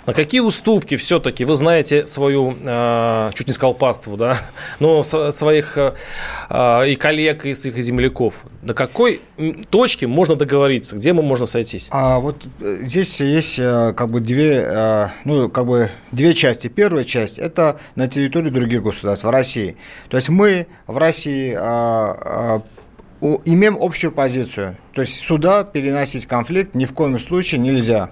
На 0.04 0.14
какие 0.14 0.40
уступки 0.40 0.96
все-таки 0.96 1.44
вы 1.44 1.54
знаете 1.54 2.06
свою, 2.06 2.56
э, 2.60 3.30
чуть 3.34 3.46
не 3.46 3.52
сказал 3.52 3.74
паству, 3.74 4.16
да, 4.16 4.36
но 4.80 5.04
своих 5.04 5.78
э, 5.78 5.94
и 6.88 6.96
коллег, 6.96 7.46
и 7.46 7.54
своих 7.54 7.76
земляков? 7.76 8.44
На 8.62 8.74
какой 8.74 9.20
точке 9.70 10.08
можно 10.08 10.34
договориться? 10.34 10.96
Где 10.96 11.12
мы 11.12 11.22
можно 11.22 11.46
сойтись? 11.46 11.86
А 11.90 12.18
вот 12.18 12.46
здесь 12.60 13.20
есть 13.20 13.56
как 13.56 14.08
бы 14.08 14.20
две, 14.20 15.10
ну, 15.24 15.48
как 15.48 15.66
бы 15.66 15.90
две 16.10 16.34
части. 16.34 16.68
Первая 16.68 17.04
часть– 17.04 17.38
это 17.40 17.78
на 17.96 18.08
территории 18.08 18.50
других 18.50 18.82
государств, 18.82 19.24
в 19.24 19.30
России. 19.30 19.76
То 20.08 20.16
есть 20.16 20.28
мы 20.28 20.66
в 20.86 20.96
России 20.96 21.52
имеем 23.44 23.76
общую 23.80 24.12
позицию. 24.12 24.76
То 24.94 25.00
есть 25.02 25.18
сюда 25.18 25.64
переносить 25.64 26.26
конфликт 26.26 26.74
ни 26.74 26.84
в 26.84 26.92
коем 26.92 27.18
случае 27.18 27.60
нельзя 27.60 28.10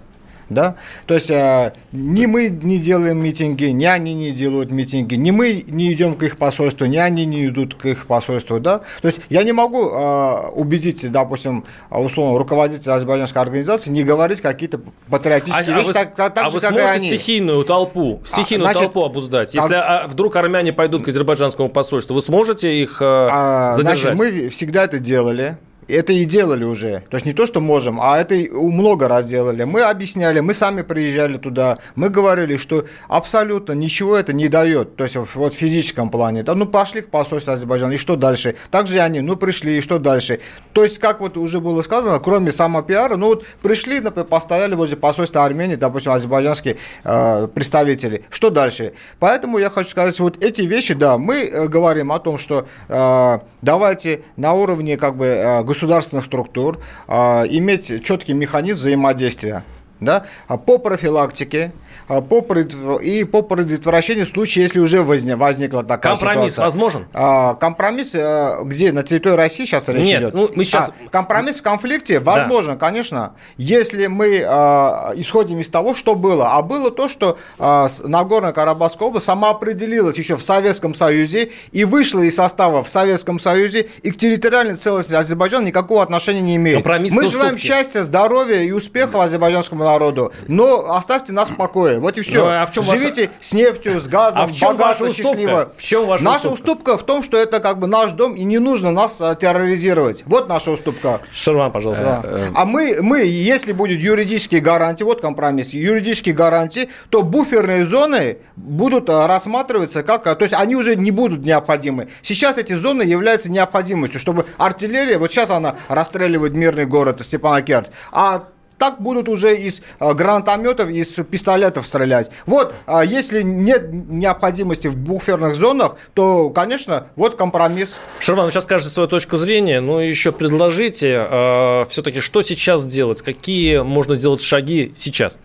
да, 0.51 0.74
то 1.07 1.14
есть 1.14 1.30
э, 1.30 1.72
ни 1.92 2.26
мы 2.26 2.48
не 2.48 2.78
делаем 2.78 3.22
митинги, 3.22 3.66
ни 3.66 3.86
они 3.86 4.14
не 4.14 4.32
делают 4.32 4.70
митинги, 4.70 5.14
ни 5.14 5.30
мы 5.30 5.64
не 5.66 5.92
идем 5.92 6.16
к 6.16 6.22
их 6.24 6.36
посольству, 6.36 6.86
ни 6.86 6.96
они 6.96 7.24
не 7.24 7.46
идут 7.46 7.74
к 7.76 7.86
их 7.86 8.07
посольству, 8.07 8.61
да, 8.61 8.80
то 9.01 9.09
есть 9.09 9.20
я 9.30 9.42
не 9.44 9.53
могу 9.53 9.88
э, 9.88 10.48
убедить, 10.55 11.11
допустим, 11.11 11.64
условно, 11.90 12.38
руководителя 12.38 12.94
азербайджанской 12.94 13.40
организации 13.40 13.90
не 13.90 14.03
говорить 14.03 14.40
какие-то 14.40 14.80
патриотические 15.09 15.76
а, 15.76 15.78
вещи, 15.78 15.84
а 15.84 15.88
вы, 15.88 15.92
так, 15.92 16.14
так, 16.14 16.44
а 16.44 16.51
же, 16.51 16.57
вы 16.57 16.61
как 16.61 16.70
сможете 16.70 16.92
и 16.92 16.96
они. 16.96 17.09
стихийную 17.09 17.64
толпу, 17.64 18.20
стихийную 18.24 18.68
а, 18.68 18.72
значит, 18.72 18.92
толпу 18.92 19.07
обуздать? 19.07 19.55
Если 19.55 19.74
а, 19.74 20.07
вдруг 20.09 20.34
армяне 20.36 20.72
пойдут 20.72 21.05
к 21.05 21.09
азербайджанскому 21.09 21.68
посольству, 21.68 22.14
вы 22.14 22.22
сможете 22.22 22.82
их 22.82 23.01
э, 23.01 23.05
а, 23.05 23.72
задержать? 23.74 24.16
Значит, 24.16 24.18
мы 24.18 24.48
всегда 24.48 24.84
это 24.84 24.98
делали, 24.98 25.59
это 25.91 26.12
и 26.12 26.24
делали 26.24 26.64
уже. 26.64 27.03
То 27.11 27.16
есть 27.16 27.26
не 27.26 27.32
то, 27.32 27.47
что 27.47 27.61
можем, 27.61 28.01
а 28.01 28.18
это 28.18 28.34
много 28.53 29.09
раз 29.09 29.26
делали. 29.26 29.64
Мы 29.64 29.82
объясняли, 29.82 30.41
мы 30.41 30.55
сами 30.55 30.82
приезжали 30.82 31.36
туда, 31.36 31.78
мы 31.95 32.09
говорили, 32.09 32.57
что 32.57 32.86
абсолютно 33.09 33.72
ничего 33.72 34.16
это 34.16 34.32
не 34.32 34.49
дает. 34.49 34.97
То 34.97 35.05
есть 35.05 35.16
вот 35.16 35.55
в 35.55 35.57
физическом 35.57 36.11
плане. 36.11 36.43
Да, 36.43 36.55
ну 36.55 36.66
пошли 36.66 37.01
к 37.01 37.11
посольству 37.11 37.53
Азербайджана, 37.53 37.93
и 37.93 37.97
что 37.97 38.16
дальше? 38.16 38.57
Также 38.70 39.01
они, 39.01 39.20
ну 39.20 39.36
пришли, 39.36 39.78
и 39.78 39.80
что 39.80 39.99
дальше? 39.99 40.41
То 40.72 40.84
есть, 40.84 40.99
как 40.99 41.20
вот 41.20 41.36
уже 41.36 41.61
было 41.61 41.82
сказано, 41.82 42.18
кроме 42.20 42.53
самопиара, 42.53 43.16
ну 43.16 43.26
вот 43.26 43.47
пришли, 43.62 44.01
например, 44.01 44.26
постояли 44.26 44.74
возле 44.74 44.97
посольства 44.97 45.45
Армении, 45.45 45.76
допустим, 45.76 46.12
азербайджанские 46.12 46.76
э, 47.05 47.49
представители. 47.55 48.24
Что 48.30 48.51
дальше? 48.51 48.93
Поэтому 49.18 49.59
я 49.59 49.70
хочу 49.70 49.91
сказать, 49.91 50.18
вот 50.20 50.43
эти 50.43 50.62
вещи, 50.62 50.95
да, 50.95 51.18
мы 51.18 51.43
э, 51.43 51.66
говорим 51.66 52.12
о 52.12 52.18
том, 52.18 52.38
что 52.38 52.66
э, 52.88 53.38
давайте 53.62 54.22
на 54.36 54.55
уровне 54.55 54.97
как 54.97 55.16
бы 55.16 55.26
э, 55.26 55.62
государственных 55.80 56.26
структур 56.26 56.78
а, 57.08 57.44
иметь 57.48 58.04
четкий 58.04 58.34
механизм 58.34 58.80
взаимодействия 58.80 59.64
да, 59.98 60.26
по 60.66 60.78
профилактике, 60.78 61.72
а, 61.72 61.89
по 62.20 62.40
пред... 62.40 62.74
и 63.02 63.22
по 63.22 63.42
предотвращению 63.42 64.26
случая, 64.26 64.62
если 64.62 64.80
уже 64.80 65.02
возник, 65.02 65.36
возникла 65.36 65.84
такая 65.84 66.16
компромисс 66.16 66.54
ситуация. 66.54 66.64
возможен? 66.64 67.06
А, 67.12 67.54
компромисс 67.54 68.14
э, 68.14 68.58
где? 68.64 68.90
На 68.90 69.04
территории 69.04 69.36
России 69.36 69.64
сейчас 69.64 69.88
речь 69.88 70.04
Нет, 70.04 70.22
идет? 70.22 70.34
ну 70.34 70.50
мы 70.54 70.64
сейчас... 70.64 70.90
А, 70.90 71.08
компромисс 71.08 71.61
в 71.61 71.62
конфликте 71.62 72.18
возможен, 72.18 72.72
да. 72.72 72.78
конечно, 72.78 73.34
если 73.56 74.08
мы 74.08 74.42
а, 74.44 75.12
исходим 75.14 75.61
из 75.61 75.68
того, 75.68 75.94
что 75.94 76.16
было. 76.16 76.56
А 76.56 76.62
было 76.62 76.90
то, 76.90 77.08
что 77.08 77.38
а, 77.58 77.88
Нагорная 78.02 78.52
Карабахская 78.52 79.06
область 79.06 79.26
сама 79.26 79.50
определилась 79.50 80.18
еще 80.18 80.36
в 80.36 80.42
Советском 80.42 80.94
Союзе 80.94 81.52
и 81.70 81.84
вышла 81.84 82.20
из 82.22 82.34
состава 82.34 82.82
в 82.82 82.88
Советском 82.88 83.38
Союзе 83.38 83.88
и 84.02 84.11
к 84.11 84.16
территориальной 84.16 84.74
целостности 84.74 85.14
Азербайджана 85.14 85.66
никакого 85.66 86.02
отношения 86.02 86.40
не 86.40 86.56
имеет. 86.56 86.78
Компромисс 86.78 87.12
мы 87.12 87.26
желаем 87.26 87.56
счастья, 87.56 88.02
здоровья 88.02 88.61
и 88.61 88.72
успеха 88.72 89.22
азербайджанскому 89.22 89.84
народу, 89.84 90.32
но 90.48 90.92
оставьте 90.92 91.32
нас 91.32 91.50
в 91.50 91.56
покое. 91.56 91.99
Вот 92.01 92.18
и 92.18 92.22
все. 92.22 92.44
Ну, 92.44 92.51
а 92.51 92.66
в 92.66 92.72
чем 92.72 92.82
Живите 92.82 93.26
ваша... 93.26 93.34
с 93.40 93.53
нефтью, 93.53 94.01
с 94.01 94.09
газом, 94.09 94.42
а 94.42 94.46
в 94.46 94.53
чем 94.53 94.76
богатство, 94.76 95.05
ваша 95.05 95.16
счастливо. 95.16 95.72
В 95.76 95.82
чем 95.82 96.07
ваша 96.07 96.24
наша 96.24 96.48
уступка? 96.48 96.70
уступка 96.70 96.96
в 96.98 97.05
том, 97.05 97.22
что 97.22 97.36
это 97.36 97.61
как 97.61 97.78
бы 97.78 97.86
наш 97.86 98.12
дом, 98.12 98.34
и 98.34 98.44
не 98.44 98.59
нужно 98.59 98.90
нас 98.90 99.20
а, 99.20 99.34
терроризировать. 99.34 100.22
Вот 100.26 100.48
наша 100.48 100.70
уступка. 100.70 101.20
Шерван, 101.32 101.72
пожалуйста. 101.72 102.20
Да. 102.22 102.28
Э, 102.28 102.46
а 102.55 102.64
мы, 102.64 102.98
мы, 103.01 103.20
если 103.20 103.72
будет 103.72 104.01
юридические 104.01 104.61
гарантии, 104.61 105.05
вот 105.05 105.20
компромисс, 105.20 105.70
юридические 105.70 106.34
гарантии, 106.34 106.88
то 107.11 107.22
буферные 107.22 107.84
зоны 107.84 108.38
будут 108.57 109.09
а, 109.11 109.26
рассматриваться 109.26 110.03
как... 110.03 110.24
То 110.24 110.44
есть 110.44 110.55
они 110.55 110.76
уже 110.76 110.96
не 110.96 111.11
будут 111.11 111.44
необходимы. 111.44 112.09
Сейчас 112.22 112.59
эти 112.59 112.72
зоны 112.72 113.03
являются 113.03 113.51
необходимостью, 113.51 114.20
чтобы 114.20 114.46
артиллерия, 114.59 115.18
вот 115.18 115.30
сейчас 115.30 115.51
она 115.51 115.76
расстреливает 115.88 116.55
мирный 116.55 116.86
город 116.86 117.20
Степанакерт, 117.24 117.90
а 118.12 118.44
так 118.80 118.98
будут 118.98 119.28
уже 119.28 119.58
из 119.58 119.82
э, 120.00 120.14
гранатометов, 120.14 120.88
из 120.88 121.12
пистолетов 121.30 121.86
стрелять. 121.86 122.30
Вот, 122.46 122.74
а 122.86 123.04
если 123.04 123.42
нет 123.42 123.92
необходимости 123.92 124.88
в 124.88 124.96
буферных 124.96 125.54
зонах, 125.54 125.96
то, 126.14 126.48
конечно, 126.48 127.08
вот 127.14 127.36
компромисс. 127.36 127.96
Шерван, 128.20 128.46
вы 128.46 128.50
сейчас 128.50 128.64
скажете 128.64 128.90
свою 128.90 129.06
точку 129.06 129.36
зрения, 129.36 129.82
но 129.82 130.00
еще 130.00 130.32
предложите 130.32 131.26
э, 131.30 131.84
все-таки, 131.90 132.20
что 132.20 132.40
сейчас 132.40 132.86
делать, 132.86 133.20
какие 133.20 133.80
можно 133.80 134.14
сделать 134.14 134.40
шаги 134.40 134.92
сейчас? 134.94 135.42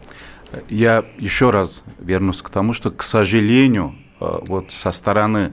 Я 0.69 1.03
еще 1.17 1.49
раз 1.49 1.83
вернусь 1.99 2.41
к 2.41 2.49
тому, 2.49 2.71
что, 2.71 2.89
к 2.89 3.03
сожалению, 3.03 3.95
вот 4.21 4.71
со 4.71 4.91
стороны 4.91 5.51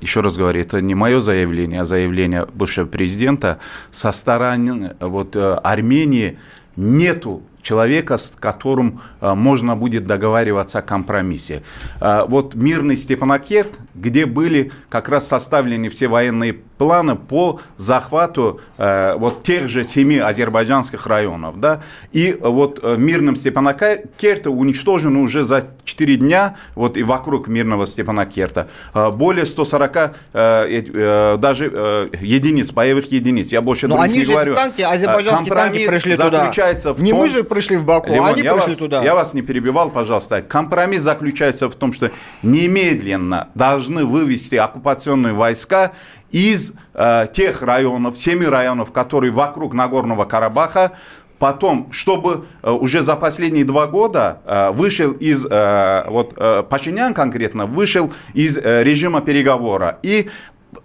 еще 0.00 0.20
раз 0.20 0.36
говорю, 0.36 0.60
это 0.60 0.80
не 0.80 0.94
мое 0.94 1.20
заявление, 1.20 1.82
а 1.82 1.84
заявление 1.84 2.46
бывшего 2.46 2.86
президента, 2.86 3.58
со 3.90 4.12
стороны 4.12 4.94
вот, 5.00 5.36
Армении 5.36 6.38
нету 6.78 7.42
человека, 7.60 8.16
с 8.16 8.30
которым 8.30 9.00
а, 9.20 9.34
можно 9.34 9.76
будет 9.76 10.04
договариваться 10.04 10.78
о 10.78 10.82
компромиссе. 10.82 11.62
А, 12.00 12.24
вот 12.24 12.54
мирный 12.54 12.96
Степанакерт, 12.96 13.72
где 13.94 14.24
были 14.26 14.72
как 14.88 15.08
раз 15.08 15.26
составлены 15.26 15.88
все 15.88 16.08
военные 16.08 16.58
планы 16.78 17.16
по 17.16 17.60
захвату 17.76 18.60
а, 18.78 19.16
вот 19.16 19.42
тех 19.42 19.68
же 19.68 19.84
семи 19.84 20.18
азербайджанских 20.18 21.06
районов. 21.06 21.60
Да? 21.60 21.82
И 22.12 22.36
вот 22.40 22.82
мирным 22.96 23.36
Степанакерта 23.36 24.50
уничтожено 24.50 25.20
уже 25.20 25.42
за 25.42 25.68
4 25.84 26.16
дня, 26.16 26.56
вот 26.74 26.96
и 26.96 27.02
вокруг 27.02 27.48
мирного 27.48 27.86
Степанакерта, 27.86 28.68
более 28.94 29.46
140 29.46 30.14
даже 30.32 32.10
единиц, 32.20 32.70
боевых 32.70 33.10
единиц. 33.10 33.52
Я 33.52 33.60
больше 33.60 33.88
Но 33.88 34.00
они 34.00 34.18
не 34.18 34.24
же 34.24 34.32
говорю. 34.32 34.54
танки, 34.54 34.82
азербайджанские 34.82 35.52
танки 35.54 35.88
пришли 35.88 36.16
туда. 36.16 36.50
В 36.94 37.02
не 37.02 37.10
том, 37.10 37.20
мы 37.20 37.28
же 37.28 37.44
пришли 37.44 37.76
в 37.76 37.84
Баку, 37.84 38.12
Лимон, 38.12 38.28
они 38.30 38.42
я 38.42 38.54
пришли 38.54 38.72
вас, 38.72 38.78
туда. 38.78 39.02
Я 39.02 39.14
вас 39.14 39.34
не 39.34 39.42
перебивал, 39.42 39.90
пожалуйста. 39.90 40.42
Компромисс 40.42 41.02
заключается 41.02 41.68
в 41.68 41.74
том, 41.74 41.92
что 41.92 42.10
немедленно 42.42 43.48
должны 43.54 44.04
вывести 44.04 44.56
оккупационные 44.56 45.32
войска 45.32 45.92
из 46.30 46.74
э, 46.94 47.26
тех 47.32 47.62
районов, 47.62 48.16
семи 48.18 48.46
районов, 48.46 48.92
которые 48.92 49.32
вокруг 49.32 49.74
Нагорного 49.74 50.24
Карабаха, 50.24 50.92
Потом, 51.38 51.92
чтобы 51.92 52.46
э, 52.62 52.70
уже 52.70 53.02
за 53.02 53.14
последние 53.14 53.64
два 53.64 53.86
года 53.86 54.40
э, 54.44 54.70
вышел 54.72 55.12
из, 55.12 55.46
э, 55.48 56.04
вот 56.08 56.34
Пашинян 56.68 57.14
конкретно, 57.14 57.66
вышел 57.66 58.12
из 58.34 58.58
режима 58.58 59.20
переговора. 59.20 60.00
И 60.02 60.28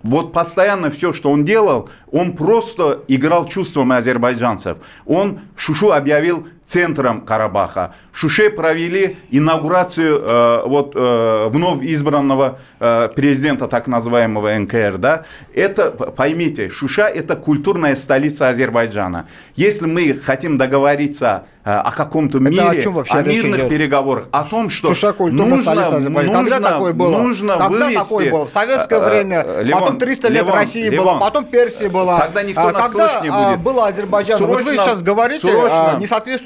вот 0.03 0.31
постоянно 0.31 0.91
все, 0.91 1.11
что 1.11 1.31
он 1.31 1.43
делал, 1.43 1.89
он 2.11 2.33
просто 2.33 3.03
играл 3.07 3.45
чувствами 3.45 3.95
азербайджанцев. 3.95 4.77
Он 5.05 5.39
Шушу 5.55 5.91
объявил 5.91 6.47
центром 6.65 7.21
Карабаха. 7.21 7.93
В 8.11 8.19
Шуше 8.19 8.49
провели 8.49 9.17
инаугурацию 9.31 10.19
э, 10.21 10.61
вот, 10.65 10.93
э, 10.95 11.47
вновь 11.49 11.83
избранного 11.83 12.59
э, 12.79 13.09
президента 13.15 13.67
так 13.67 13.87
называемого 13.87 14.55
НКР. 14.59 14.97
Да? 14.97 15.25
Это, 15.53 15.91
поймите, 15.91 16.69
Шуша 16.69 17.07
это 17.07 17.35
культурная 17.35 17.95
столица 17.95 18.49
Азербайджана. 18.49 19.27
Если 19.55 19.85
мы 19.85 20.13
хотим 20.13 20.57
договориться 20.57 21.45
э, 21.65 21.71
о 21.71 21.91
каком-то 21.91 22.39
мире, 22.39 22.61
о, 22.61 22.81
чем 22.81 22.93
вообще 22.93 23.17
о 23.17 23.23
мирных 23.23 23.61
идет? 23.61 23.69
переговорах, 23.69 24.27
о 24.31 24.43
том, 24.43 24.69
что 24.69 24.89
Шуша 24.89 25.13
нужно, 25.19 25.75
нужно, 25.75 26.31
Когда 26.31 26.59
такое 26.59 26.93
было? 26.93 27.17
Нужно 27.17 27.53
Когда 27.53 27.69
вывести, 27.69 27.95
такое 27.95 28.31
было? 28.31 28.45
В 28.45 28.49
советское 28.49 28.99
э, 28.99 29.05
время, 29.05 29.45
Левон, 29.61 29.81
потом 29.81 29.97
300 29.97 30.27
лет 30.29 30.43
Левон, 30.43 30.53
России 30.55 30.89
Левон, 30.89 31.05
была, 31.05 31.19
потом 31.19 31.45
Персия 31.45 31.89
была. 31.89 32.19
Тогда 32.19 32.43
никто 32.43 32.61
а, 32.61 32.71
нас 32.71 32.91
когда 32.91 33.21
не 33.21 33.29
будет. 33.29 33.59
было 33.61 33.87
Азербайджан? 33.87 34.37
Срочно, 34.37 34.55
вот 34.55 34.63
вы 34.63 34.73
сейчас 34.73 35.03
говорите 35.03 35.51
срочно, 35.51 35.91
а, 35.91 35.99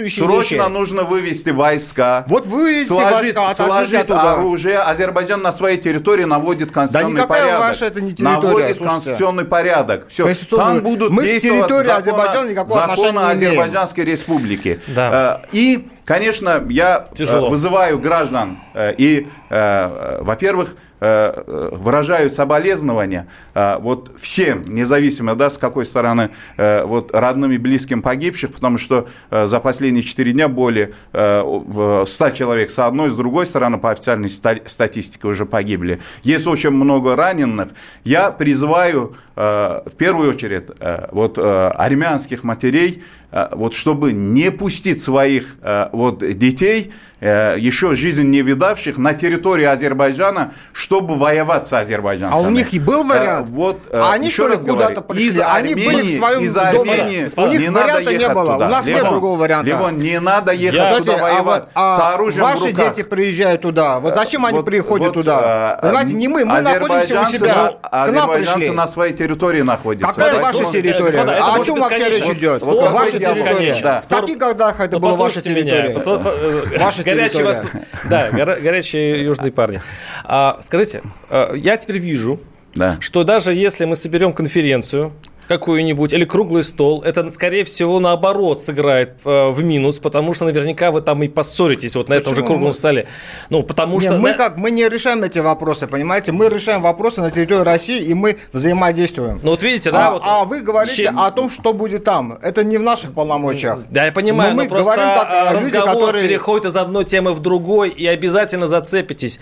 несоответствующие 0.08 0.26
Срочно 0.26 0.64
вещи. 0.64 0.80
нужно 0.80 1.04
вывести 1.04 1.50
войска. 1.50 2.26
Вот 2.28 2.46
вывести 2.46 2.88
сложить, 2.88 3.36
войска, 3.36 3.66
сложить 3.66 4.10
оружие. 4.10 4.80
Азербайджан 4.80 5.42
на 5.42 5.52
своей 5.52 5.78
территории 5.78 6.24
наводит 6.24 6.72
конституционный 6.72 7.22
да 7.22 7.28
порядок. 7.28 7.60
Ваша 7.60 7.86
это 7.86 8.02
не 8.02 8.14
территория, 8.14 8.36
наводит 8.36 8.78
слушайте. 8.78 8.86
конституционный 8.86 9.46
порядок. 9.46 10.08
Все. 10.10 10.34
Там 10.50 10.82
будут 10.82 11.12
Мы 11.12 11.24
действовать 11.24 11.70
законы, 11.70 11.90
Азербайджана 11.90 12.50
никакого 12.50 12.96
законы 12.96 13.20
Азербайджанской 13.20 14.06
республики. 14.06 14.80
Да. 14.88 15.42
Э, 15.44 15.48
и 15.52 15.88
Конечно, 16.08 16.66
я 16.70 17.06
э, 17.12 17.16
Тяжело. 17.16 17.50
вызываю 17.50 18.00
граждан 18.00 18.60
э, 18.74 18.94
и, 18.98 19.28
во-первых, 19.50 20.76
э, 21.00 21.70
выражаю 21.72 22.30
соболезнования 22.30 23.28
вот 23.54 24.12
всем, 24.20 24.64
независимо, 24.64 25.36
да, 25.36 25.50
с 25.50 25.58
какой 25.58 25.86
стороны, 25.86 26.30
вот 26.58 27.12
родным 27.14 27.52
и 27.52 27.58
близким 27.58 28.02
погибших, 28.02 28.54
потому 28.54 28.78
что 28.78 29.08
за 29.30 29.60
последние 29.60 30.04
4 30.04 30.32
дня 30.32 30.48
более 30.48 30.94
100 31.12 32.06
человек 32.32 32.72
с 32.72 32.80
одной, 32.80 33.10
с 33.10 33.16
другой 33.16 33.46
стороны, 33.46 33.78
по 33.78 33.92
официальной 33.92 34.30
статистике 34.30 35.28
уже 35.28 35.46
погибли. 35.46 36.00
Есть 36.24 36.48
очень 36.48 36.72
много 36.72 37.16
раненых. 37.16 37.70
Я 38.04 38.32
призываю 38.32 39.16
в 39.36 39.92
первую 39.98 40.32
очередь 40.32 40.70
вот 41.12 41.38
армянских 41.38 42.44
матерей 42.44 43.04
Э, 43.32 43.50
вот 43.52 43.74
чтобы 43.74 44.14
не 44.14 44.52
пустить 44.52 45.02
своих 45.02 45.58
э, 45.62 45.90
вот 45.92 46.20
детей, 46.20 46.92
э, 46.92 46.92
еще 47.20 47.96
жизнь 47.96 48.28
не 48.30 48.42
видавших, 48.42 48.98
на 48.98 49.14
территории 49.14 49.66
Азербайджана, 49.66 50.52
чтобы 50.72 51.16
воевать 51.18 51.66
с 51.66 51.74
азербайджанцами. 51.74 52.46
А 52.46 52.48
у 52.48 52.52
них 52.52 52.74
и 52.74 52.80
был 52.80 53.04
вариант? 53.04 53.50
Вот, 53.50 53.80
а 53.92 54.12
они 54.14 54.30
что 54.30 54.48
ли 54.48 54.58
куда-то 54.58 55.02
пришли? 55.02 55.28
Из 55.28 55.40
они 55.40 55.74
Армении, 55.74 55.86
были 55.86 56.04
в 56.04 56.16
своем 56.16 56.40
из 56.42 56.54
доме. 56.54 56.70
Армении 56.70 57.28
У 57.36 57.48
них 57.48 57.60
не 57.60 57.70
варианта 57.70 58.14
не 58.14 58.30
было. 58.30 58.54
Туда. 58.54 58.68
У 58.68 58.70
нас 58.70 58.88
Левон, 58.88 59.02
нет 59.02 59.12
другого 59.12 59.40
варианта. 59.40 59.70
Левон, 59.70 59.98
не 59.98 60.20
надо 60.20 60.52
ехать 60.52 60.78
Я... 60.78 60.96
туда 60.98 61.14
Кстати, 61.14 61.22
воевать 61.22 61.64
а 61.74 61.90
вот, 61.90 61.98
с 61.98 62.16
оружием 62.16 62.44
Ваши 62.44 62.58
в 62.58 62.66
руках. 62.66 62.96
дети 62.96 63.08
приезжают 63.08 63.62
туда. 63.62 64.00
Вот 64.00 64.16
зачем 64.16 64.46
они 64.46 64.58
вот, 64.58 64.66
приходят 64.66 65.08
вот, 65.08 65.14
туда? 65.14 65.80
Понимаете, 65.82 66.14
не 66.14 66.28
мы. 66.28 66.46
Мы 66.46 66.62
находимся 66.62 67.22
у 67.22 67.26
себя. 67.26 67.48
На, 67.48 67.72
К 67.72 67.92
нам 67.92 68.30
азербайджанцы 68.30 68.60
пришли. 68.60 68.76
на 68.76 68.88
своей 68.88 69.14
территории 69.14 69.62
находятся. 69.62 70.20
Какая 70.20 70.42
ваша 70.42 70.66
территория? 70.66 71.04
Господа, 71.04 71.32
это 71.34 71.46
а 71.46 71.56
о 71.56 71.64
чем 71.66 71.80
вообще 71.80 72.10
речь 72.10 72.30
идет? 72.30 72.62
Ваша 72.62 73.12
территория. 73.12 73.34
бесконечен. 73.34 73.84
Да. 73.84 73.98
В 73.98 74.02
Спор- 74.02 74.22
каких 74.22 74.38
годах 74.38 74.80
это 74.80 75.00
была 75.00 75.14
ваша 75.16 75.42
территория? 75.42 75.98
Э, 75.98 76.78
Ваша 76.80 77.04
горячие 77.16 77.44
восток- 77.44 77.72
Да, 78.10 78.30
горячие 78.32 79.24
южные 79.24 79.52
парни. 79.52 79.82
А, 80.24 80.60
скажите, 80.62 81.02
а, 81.30 81.54
я 81.56 81.78
теперь 81.78 81.98
вижу, 81.98 82.40
Да. 82.76 82.98
что 83.00 83.24
даже 83.24 83.54
если 83.54 83.86
мы 83.86 83.96
соберем 83.96 84.34
конференцию 84.34 85.14
какую-нибудь 85.48 86.14
или 86.14 86.26
круглый 86.26 86.64
стол, 86.64 87.02
это, 87.04 87.30
скорее 87.30 87.64
всего, 87.64 88.00
наоборот 88.00 88.62
сыграет 88.62 89.16
э, 89.26 89.48
в 89.50 89.64
минус, 89.64 90.00
потому 90.00 90.34
что 90.34 90.46
наверняка 90.46 90.92
вы 90.92 91.02
там 91.02 91.24
и 91.24 91.28
поссоритесь 91.28 91.96
вот 91.96 92.10
на 92.10 92.16
этом 92.16 92.30
же 92.36 92.42
Почему? 92.42 92.48
круглом 92.48 92.68
Мы- 92.70 92.74
столе. 92.74 93.08
Ну, 93.50 93.64
потому 93.64 93.96
Не, 94.00 94.08
что... 94.08 94.18
мы 94.18 94.32
на- 94.32 94.38
как 94.38 94.58
мы 94.58 94.72
не 94.72 94.88
решаем 94.90 95.24
эти 95.24 95.40
вопросы, 95.40 95.88
понимаете? 95.88 96.32
Мы 96.32 96.50
решаем 96.50 96.82
вопросы 96.82 97.22
на 97.22 97.32
территории 97.32 97.64
России 97.64 98.02
и 98.02 98.14
мы 98.14 98.38
взаимодействуем. 98.54 99.40
Ну, 99.44 99.52
вот 99.52 99.64
видите, 99.64 99.92
да, 99.92 100.08
а, 100.08 100.12
вот- 100.12 100.22
а 100.26 100.44
вы 100.46 100.62
говорите 100.62 101.04
Чем- 101.04 101.20
о 101.20 101.32
том, 101.32 101.50
что 101.50 101.74
будет 101.74 102.04
там. 102.04 102.38
Это 102.42 102.64
не 102.64 102.78
в 102.78 102.84
наших 102.84 103.14
полномочиях. 103.14 103.80
Да, 103.90 104.06
я 104.06 104.12
понимаю, 104.12 104.52
Но 104.52 104.58
но, 104.58 104.64
мы 104.64 104.70
просто 104.70 104.94
говорим 104.96 105.14
как, 105.16 105.28
а, 105.30 105.52
э, 105.52 105.54
люди, 105.64 105.76
разговор 105.78 106.02
которые- 106.08 106.28
переходит 106.28 106.66
из 106.66 106.78
одной 106.78 107.06
темы 107.06 107.34
в 107.34 107.40
другой, 107.40 107.90
и 107.90 108.06
обязательно 108.06 108.68
зацепитесь. 108.68 109.40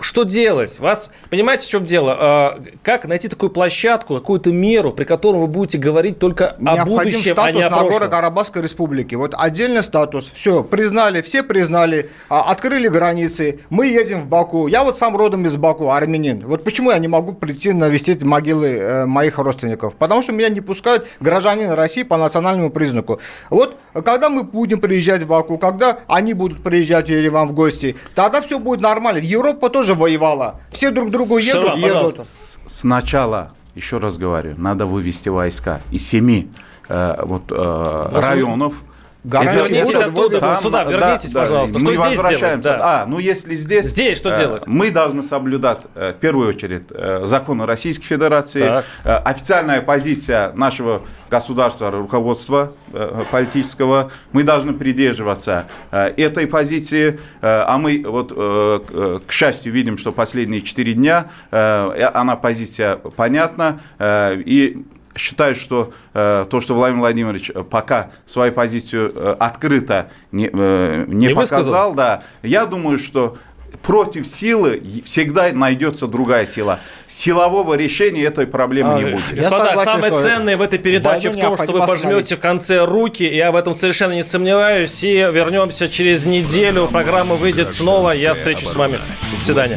Что 0.00 0.24
делать? 0.24 0.78
Вас, 0.80 1.10
понимаете, 1.30 1.66
в 1.66 1.70
чем 1.70 1.84
дело? 1.84 2.16
А, 2.20 2.58
Как 2.82 3.06
найти 3.06 3.28
такую 3.28 3.50
площадку, 3.50 4.14
какую-то 4.14 4.50
меру, 4.52 4.92
при 4.92 5.04
которой 5.04 5.36
вы 5.46 5.52
будете 5.52 5.78
говорить 5.78 6.18
только 6.18 6.56
о 6.64 6.84
будущем, 6.84 7.30
а 7.30 7.34
статус 7.34 7.54
не 7.54 7.62
о 7.62 7.68
прошлом? 7.68 7.86
Нагорно-Карабахской 7.86 8.62
республики. 8.62 9.14
Вот 9.14 9.34
отдельный 9.36 9.82
статус. 9.82 10.30
Все, 10.32 10.62
признали, 10.62 11.22
все 11.22 11.42
признали, 11.42 12.10
а, 12.28 12.50
открыли 12.50 12.88
границы. 12.88 13.60
Мы 13.70 13.86
едем 13.86 14.20
в 14.20 14.26
Баку. 14.26 14.66
Я 14.66 14.84
вот 14.84 14.98
сам 14.98 15.16
родом 15.16 15.44
из 15.46 15.56
Баку, 15.56 15.90
армянин. 15.90 16.44
Вот 16.46 16.64
почему 16.64 16.90
я 16.90 16.98
не 16.98 17.08
могу 17.08 17.32
прийти 17.32 17.72
навестить 17.72 18.22
могилы 18.22 18.66
э, 18.66 19.06
моих 19.06 19.38
родственников? 19.38 19.94
Потому 19.94 20.22
что 20.22 20.32
меня 20.32 20.48
не 20.48 20.60
пускают 20.60 21.06
гражданин 21.20 21.70
России 21.72 22.02
по 22.02 22.16
национальному 22.16 22.70
признаку. 22.70 23.20
Вот 23.50 23.76
когда 24.04 24.28
мы 24.28 24.42
будем 24.42 24.80
приезжать 24.80 25.22
в 25.22 25.26
Баку, 25.28 25.58
когда 25.58 25.98
они 26.06 26.34
будут 26.34 26.62
приезжать 26.62 27.06
в 27.06 27.10
Ереван 27.10 27.48
в 27.48 27.52
гости, 27.52 27.96
тогда 28.14 28.42
все 28.42 28.58
будет 28.58 28.80
нормально. 28.80 29.18
Европа 29.18 29.70
тоже 29.70 29.94
воевала. 29.94 30.60
Все 30.70 30.90
друг 30.90 31.08
к 31.08 31.12
другу 31.12 31.38
едут, 31.38 31.52
Шарван, 31.52 31.78
едут. 31.78 31.92
пожалуйста. 31.92 32.22
Сначала, 32.66 33.52
еще 33.76 33.98
раз 33.98 34.18
говорю, 34.18 34.54
надо 34.56 34.86
вывести 34.86 35.28
войска 35.28 35.80
из 35.92 36.04
семи 36.06 36.48
э, 36.88 37.16
вот, 37.24 37.52
э, 37.52 38.08
районов. 38.30 38.74
Это- 38.74 38.95
Вернитесь 39.26 40.00
оттуда, 40.00 40.38
там, 40.40 40.56
сюда, 40.62 40.84
да, 40.84 40.90
вернитесь, 40.90 41.32
да, 41.32 41.40
пожалуйста. 41.40 41.78
мы 41.80 41.80
Что 41.80 41.94
здесь 41.94 42.06
возвращаемся. 42.18 42.62
делать? 42.62 42.78
Да. 42.78 43.02
А, 43.02 43.06
ну 43.06 43.18
если 43.18 43.54
здесь... 43.56 43.86
Здесь 43.86 44.18
что 44.18 44.30
э, 44.30 44.36
делать? 44.36 44.62
Мы 44.66 44.90
должны 44.90 45.22
соблюдать, 45.22 45.80
э, 45.94 46.12
в 46.12 46.20
первую 46.20 46.48
очередь, 46.50 46.84
э, 46.90 47.22
законы 47.26 47.66
Российской 47.66 48.04
Федерации, 48.04 48.60
Так. 48.60 48.84
э, 49.04 49.16
официальная 49.16 49.82
позиция 49.82 50.52
нашего 50.52 51.02
государства, 51.28 51.90
руководства 51.90 52.72
э, 52.92 53.24
политического. 53.32 54.10
Мы 54.32 54.44
должны 54.44 54.72
придерживаться 54.74 55.66
э, 55.90 56.08
этой 56.16 56.46
позиции. 56.46 57.18
Э, 57.42 57.64
А 57.66 57.78
мы, 57.78 58.04
вот, 58.06 58.32
к- 58.32 58.36
э, 58.36 59.20
к 59.26 59.32
счастью, 59.32 59.72
видим, 59.72 59.98
что 59.98 60.12
последние 60.12 60.60
четыре 60.62 60.92
дня 60.94 61.26
э, 61.50 62.10
она 62.14 62.36
позиция 62.36 62.96
понятна. 62.96 63.80
э, 63.98 64.40
И 64.46 64.84
считаю, 65.16 65.54
что 65.54 65.92
э, 66.14 66.46
то, 66.48 66.60
что 66.60 66.74
Владимир 66.74 67.00
Владимирович 67.00 67.50
э, 67.54 67.62
пока 67.62 68.10
свою 68.24 68.52
позицию 68.52 69.12
э, 69.14 69.36
открыто 69.38 70.10
не, 70.32 70.48
э, 70.52 71.04
не 71.08 71.26
Не 71.28 71.34
показал, 71.34 71.90
высказал? 71.90 71.94
да, 71.94 72.22
я 72.42 72.66
думаю, 72.66 72.98
что 72.98 73.36
против 73.82 74.26
силы 74.26 74.82
всегда 75.04 75.52
найдется 75.52 76.06
другая 76.06 76.46
сила. 76.46 76.78
Силового 77.06 77.74
решения 77.74 78.24
этой 78.24 78.46
проблемы 78.46 78.94
А, 78.94 78.98
не 78.98 79.04
будет. 79.12 79.34
Господа, 79.34 79.66
согласен, 79.66 79.84
самое 79.92 80.12
что 80.12 80.22
ценное 80.22 80.56
в 80.56 80.62
этой 80.62 80.78
передаче 80.78 81.30
в 81.30 81.36
том, 81.36 81.56
что 81.56 81.72
вы 81.72 81.80
пожмете 81.80 81.96
остановить. 81.96 82.32
в 82.32 82.38
конце 82.40 82.84
руки. 82.84 83.24
Я 83.24 83.52
в 83.52 83.56
этом 83.56 83.74
совершенно 83.74 84.12
не 84.12 84.22
сомневаюсь. 84.22 85.02
И 85.04 85.12
вернемся 85.12 85.88
через 85.88 86.26
неделю. 86.26 86.88
Программа 86.88 87.34
выйдет 87.34 87.70
снова. 87.70 88.10
Я 88.10 88.34
встречусь 88.34 88.68
с 88.70 88.74
вами. 88.74 88.98
До 89.38 89.44
свидания. 89.44 89.76